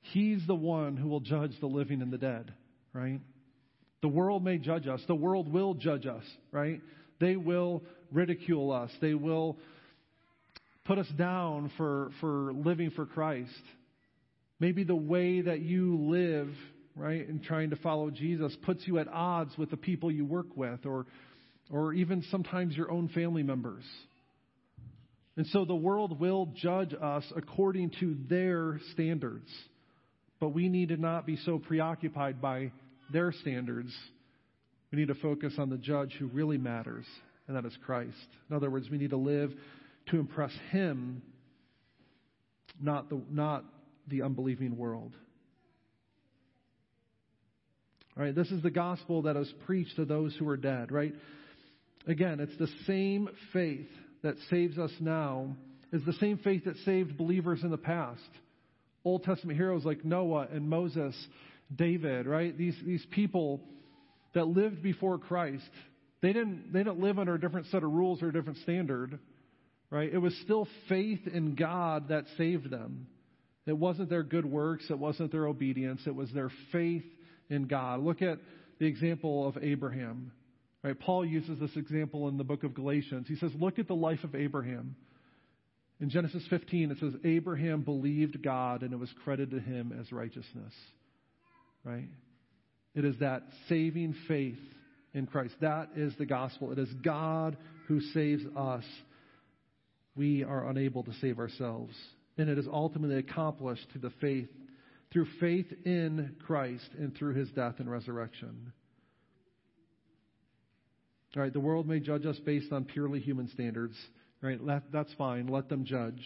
He's 0.00 0.46
the 0.46 0.54
one 0.54 0.96
who 0.96 1.08
will 1.08 1.20
judge 1.20 1.52
the 1.60 1.66
living 1.66 2.00
and 2.00 2.10
the 2.10 2.18
dead, 2.18 2.52
right? 2.94 3.20
The 4.00 4.08
world 4.08 4.42
may 4.42 4.56
judge 4.56 4.86
us. 4.86 5.02
The 5.06 5.14
world 5.14 5.52
will 5.52 5.74
judge 5.74 6.06
us, 6.06 6.24
right? 6.50 6.80
They 7.20 7.36
will 7.36 7.82
ridicule 8.10 8.72
us. 8.72 8.90
They 9.02 9.14
will 9.14 9.58
put 10.86 10.96
us 10.96 11.08
down 11.18 11.70
for, 11.76 12.10
for 12.20 12.54
living 12.54 12.90
for 12.90 13.04
Christ. 13.04 13.50
Maybe 14.60 14.82
the 14.82 14.96
way 14.96 15.42
that 15.42 15.60
you 15.60 15.98
live 15.98 16.48
right, 16.98 17.26
and 17.26 17.42
trying 17.42 17.70
to 17.70 17.76
follow 17.76 18.10
Jesus 18.10 18.54
puts 18.64 18.86
you 18.86 18.98
at 18.98 19.08
odds 19.08 19.56
with 19.56 19.70
the 19.70 19.76
people 19.76 20.10
you 20.10 20.24
work 20.24 20.56
with 20.56 20.84
or, 20.84 21.06
or 21.70 21.92
even 21.94 22.22
sometimes 22.30 22.76
your 22.76 22.90
own 22.90 23.08
family 23.08 23.42
members. 23.42 23.84
And 25.36 25.46
so 25.46 25.64
the 25.64 25.74
world 25.74 26.18
will 26.18 26.52
judge 26.56 26.92
us 27.00 27.24
according 27.36 27.92
to 28.00 28.16
their 28.28 28.80
standards. 28.92 29.48
But 30.40 30.48
we 30.48 30.68
need 30.68 30.88
to 30.88 30.96
not 30.96 31.26
be 31.26 31.36
so 31.36 31.58
preoccupied 31.58 32.40
by 32.40 32.72
their 33.12 33.32
standards. 33.32 33.94
We 34.90 34.98
need 34.98 35.08
to 35.08 35.14
focus 35.14 35.54
on 35.58 35.70
the 35.70 35.78
judge 35.78 36.12
who 36.18 36.26
really 36.26 36.58
matters, 36.58 37.06
and 37.46 37.56
that 37.56 37.64
is 37.64 37.76
Christ. 37.86 38.16
In 38.50 38.56
other 38.56 38.70
words, 38.70 38.90
we 38.90 38.98
need 38.98 39.10
to 39.10 39.16
live 39.16 39.52
to 40.06 40.18
impress 40.18 40.52
Him, 40.70 41.22
not 42.80 43.08
the, 43.08 43.20
not 43.30 43.64
the 44.08 44.22
unbelieving 44.22 44.76
world. 44.76 45.12
Right, 48.18 48.34
this 48.34 48.50
is 48.50 48.64
the 48.64 48.70
gospel 48.70 49.22
that 49.22 49.36
is 49.36 49.52
preached 49.64 49.94
to 49.94 50.04
those 50.04 50.34
who 50.36 50.48
are 50.48 50.56
dead, 50.56 50.90
right? 50.90 51.14
Again, 52.08 52.40
it's 52.40 52.56
the 52.58 52.68
same 52.84 53.28
faith 53.52 53.86
that 54.24 54.34
saves 54.50 54.76
us 54.76 54.90
now 54.98 55.54
is 55.92 56.02
the 56.04 56.14
same 56.14 56.38
faith 56.38 56.64
that 56.64 56.76
saved 56.78 57.16
believers 57.16 57.60
in 57.62 57.70
the 57.70 57.78
past. 57.78 58.28
Old 59.04 59.22
Testament 59.22 59.56
heroes 59.56 59.84
like 59.84 60.04
Noah 60.04 60.48
and 60.52 60.68
Moses, 60.68 61.14
David, 61.72 62.26
right? 62.26 62.58
These, 62.58 62.74
these 62.84 63.06
people 63.12 63.60
that 64.34 64.48
lived 64.48 64.82
before 64.82 65.18
Christ, 65.18 65.70
they 66.20 66.32
didn't, 66.32 66.72
they 66.72 66.80
didn't 66.80 66.98
live 66.98 67.20
under 67.20 67.36
a 67.36 67.40
different 67.40 67.68
set 67.68 67.84
of 67.84 67.92
rules 67.92 68.20
or 68.20 68.30
a 68.30 68.32
different 68.32 68.58
standard, 68.58 69.16
right? 69.90 70.12
It 70.12 70.18
was 70.18 70.36
still 70.42 70.66
faith 70.88 71.20
in 71.32 71.54
God 71.54 72.08
that 72.08 72.24
saved 72.36 72.68
them. 72.68 73.06
It 73.64 73.78
wasn't 73.78 74.10
their 74.10 74.24
good 74.24 74.44
works, 74.44 74.86
it 74.90 74.98
wasn't 74.98 75.30
their 75.30 75.46
obedience, 75.46 76.00
it 76.04 76.16
was 76.16 76.32
their 76.32 76.50
faith 76.72 77.04
in 77.50 77.66
God. 77.66 78.00
Look 78.00 78.22
at 78.22 78.38
the 78.78 78.86
example 78.86 79.48
of 79.48 79.58
Abraham. 79.62 80.32
Right? 80.82 80.98
Paul 80.98 81.24
uses 81.24 81.58
this 81.58 81.76
example 81.76 82.28
in 82.28 82.36
the 82.36 82.44
book 82.44 82.62
of 82.62 82.74
Galatians. 82.74 83.26
He 83.28 83.36
says, 83.36 83.50
Look 83.58 83.78
at 83.78 83.88
the 83.88 83.94
life 83.94 84.22
of 84.24 84.34
Abraham. 84.34 84.96
In 86.00 86.10
Genesis 86.10 86.44
15, 86.48 86.92
it 86.92 86.98
says, 87.00 87.12
Abraham 87.24 87.82
believed 87.82 88.42
God 88.42 88.82
and 88.82 88.92
it 88.92 88.98
was 88.98 89.12
credited 89.24 89.50
to 89.50 89.60
him 89.60 89.92
as 89.98 90.12
righteousness. 90.12 90.72
Right? 91.84 92.08
It 92.94 93.04
is 93.04 93.16
that 93.18 93.42
saving 93.68 94.14
faith 94.28 94.58
in 95.12 95.26
Christ. 95.26 95.54
That 95.60 95.90
is 95.96 96.12
the 96.16 96.26
gospel. 96.26 96.70
It 96.70 96.78
is 96.78 96.88
God 97.04 97.56
who 97.88 98.00
saves 98.00 98.44
us. 98.56 98.84
We 100.14 100.44
are 100.44 100.68
unable 100.68 101.02
to 101.04 101.12
save 101.20 101.38
ourselves. 101.38 101.94
And 102.36 102.48
it 102.48 102.58
is 102.58 102.66
ultimately 102.70 103.16
accomplished 103.16 103.86
through 103.90 104.02
the 104.02 104.14
faith, 104.20 104.48
through 105.12 105.26
faith 105.40 105.72
in 105.84 106.36
Christ 106.46 106.88
and 106.98 107.16
through 107.16 107.34
his 107.34 107.50
death 107.50 107.76
and 107.78 107.90
resurrection. 107.90 108.72
All 111.36 111.42
right, 111.42 111.52
the 111.52 111.60
world 111.60 111.86
may 111.86 112.00
judge 112.00 112.26
us 112.26 112.38
based 112.44 112.72
on 112.72 112.84
purely 112.84 113.20
human 113.20 113.48
standards. 113.48 113.94
Right, 114.40 114.60
that's 114.92 115.12
fine. 115.14 115.48
Let 115.48 115.68
them 115.68 115.84
judge. 115.84 116.22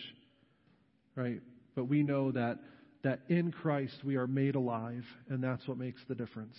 Right, 1.17 1.41
but 1.75 1.85
we 1.85 2.03
know 2.03 2.33
that 2.33 2.59
that 3.03 3.21
in 3.29 3.51
Christ 3.51 3.97
we 4.05 4.17
are 4.17 4.27
made 4.27 4.55
alive, 4.55 5.05
and 5.29 5.43
that's 5.43 5.67
what 5.67 5.77
makes 5.77 6.01
the 6.09 6.15
difference. 6.15 6.57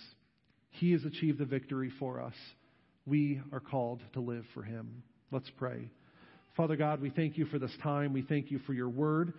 He 0.71 0.91
has 0.91 1.05
achieved 1.05 1.39
the 1.39 1.45
victory 1.45 1.91
for 1.99 2.19
us. 2.21 2.33
We 3.05 3.41
are 3.51 3.59
called 3.59 4.01
to 4.13 4.19
live 4.19 4.45
for 4.53 4.63
Him. 4.63 5.03
Let's 5.31 5.49
pray. 5.57 5.89
Father 6.57 6.75
God, 6.75 7.01
we 7.01 7.09
thank 7.09 7.37
you 7.37 7.45
for 7.45 7.59
this 7.59 7.75
time. 7.81 8.13
We 8.13 8.21
thank 8.21 8.51
you 8.51 8.59
for 8.59 8.73
your 8.73 8.89
word. 8.89 9.33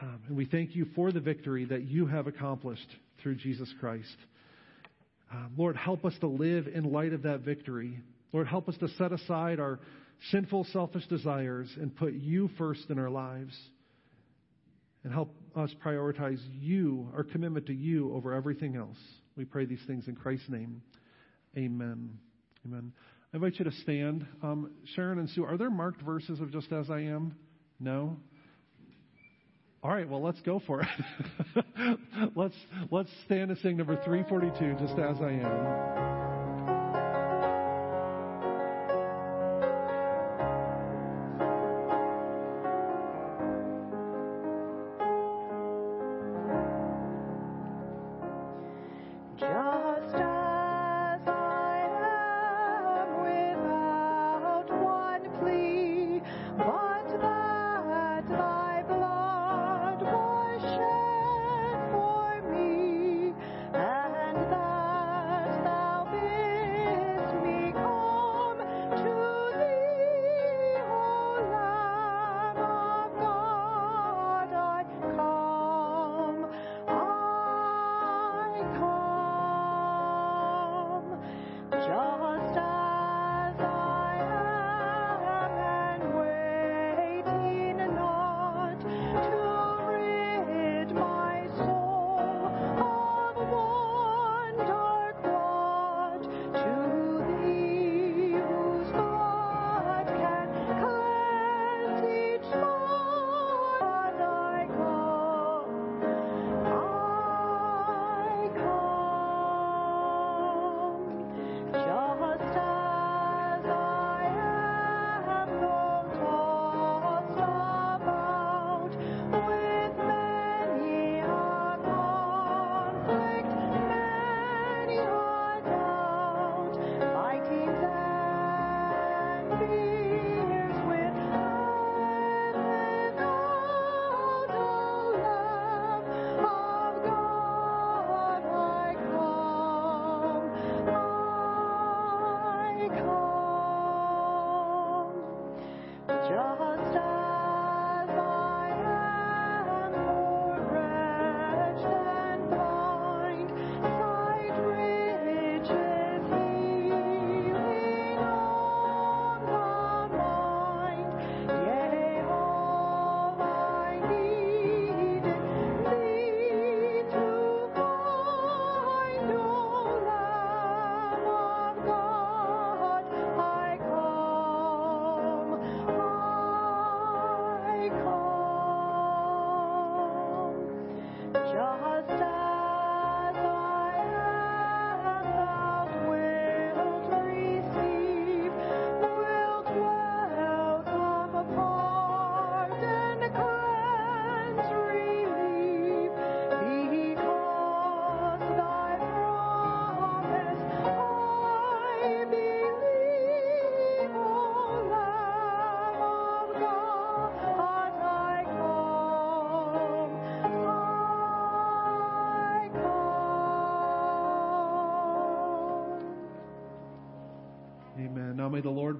Um, 0.00 0.20
and 0.28 0.36
we 0.36 0.44
thank 0.44 0.76
you 0.76 0.86
for 0.94 1.10
the 1.10 1.20
victory 1.20 1.64
that 1.64 1.82
you 1.82 2.06
have 2.06 2.26
accomplished 2.26 2.88
through 3.22 3.34
Jesus 3.36 3.72
Christ. 3.80 4.16
Um, 5.32 5.52
Lord, 5.56 5.76
help 5.76 6.04
us 6.04 6.14
to 6.20 6.28
live 6.28 6.68
in 6.68 6.92
light 6.92 7.12
of 7.12 7.22
that 7.22 7.40
victory. 7.40 8.00
Lord, 8.32 8.46
help 8.46 8.68
us 8.68 8.76
to 8.78 8.88
set 8.90 9.12
aside 9.12 9.58
our 9.58 9.80
sinful, 10.30 10.64
selfish 10.72 11.06
desires 11.06 11.68
and 11.80 11.94
put 11.94 12.12
you 12.12 12.48
first 12.58 12.90
in 12.90 12.98
our 12.98 13.10
lives. 13.10 13.56
And 15.04 15.12
help 15.12 15.34
us 15.56 15.74
prioritize 15.84 16.40
you, 16.60 17.08
our 17.14 17.24
commitment 17.24 17.66
to 17.66 17.74
you, 17.74 18.14
over 18.14 18.34
everything 18.34 18.76
else. 18.76 18.98
We 19.36 19.44
pray 19.44 19.64
these 19.64 19.82
things 19.86 20.06
in 20.08 20.16
Christ's 20.16 20.48
name. 20.48 20.82
Amen. 21.56 22.18
Amen. 22.66 22.92
I 23.32 23.36
invite 23.36 23.58
you 23.58 23.64
to 23.64 23.72
stand. 23.72 24.26
Um, 24.42 24.72
Sharon 24.94 25.18
and 25.18 25.28
Sue, 25.30 25.44
are 25.44 25.56
there 25.56 25.70
marked 25.70 26.02
verses 26.02 26.40
of 26.40 26.52
Just 26.52 26.72
As 26.72 26.90
I 26.90 27.00
Am? 27.00 27.34
No? 27.80 28.16
All 29.82 29.90
right, 29.90 30.08
well, 30.08 30.22
let's 30.22 30.40
go 30.40 30.60
for 30.66 30.82
it. 30.82 31.98
let's, 32.34 32.56
let's 32.90 33.10
stand 33.24 33.50
and 33.50 33.58
sing 33.60 33.76
number 33.76 33.94
342, 34.04 34.84
Just 34.84 34.98
As 34.98 35.16
I 35.20 35.30
Am. 35.30 36.17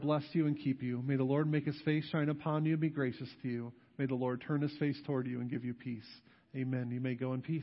Bless 0.08 0.24
you 0.32 0.46
and 0.46 0.58
keep 0.58 0.82
you. 0.82 1.02
May 1.02 1.16
the 1.16 1.22
Lord 1.22 1.52
make 1.52 1.66
his 1.66 1.78
face 1.84 2.02
shine 2.10 2.30
upon 2.30 2.64
you 2.64 2.72
and 2.72 2.80
be 2.80 2.88
gracious 2.88 3.28
to 3.42 3.48
you. 3.48 3.70
May 3.98 4.06
the 4.06 4.14
Lord 4.14 4.40
turn 4.40 4.62
his 4.62 4.72
face 4.78 4.96
toward 5.04 5.26
you 5.26 5.42
and 5.42 5.50
give 5.50 5.66
you 5.66 5.74
peace. 5.74 6.08
Amen. 6.56 6.90
You 6.90 6.98
may 6.98 7.14
go 7.14 7.34
in 7.34 7.42
peace. 7.42 7.62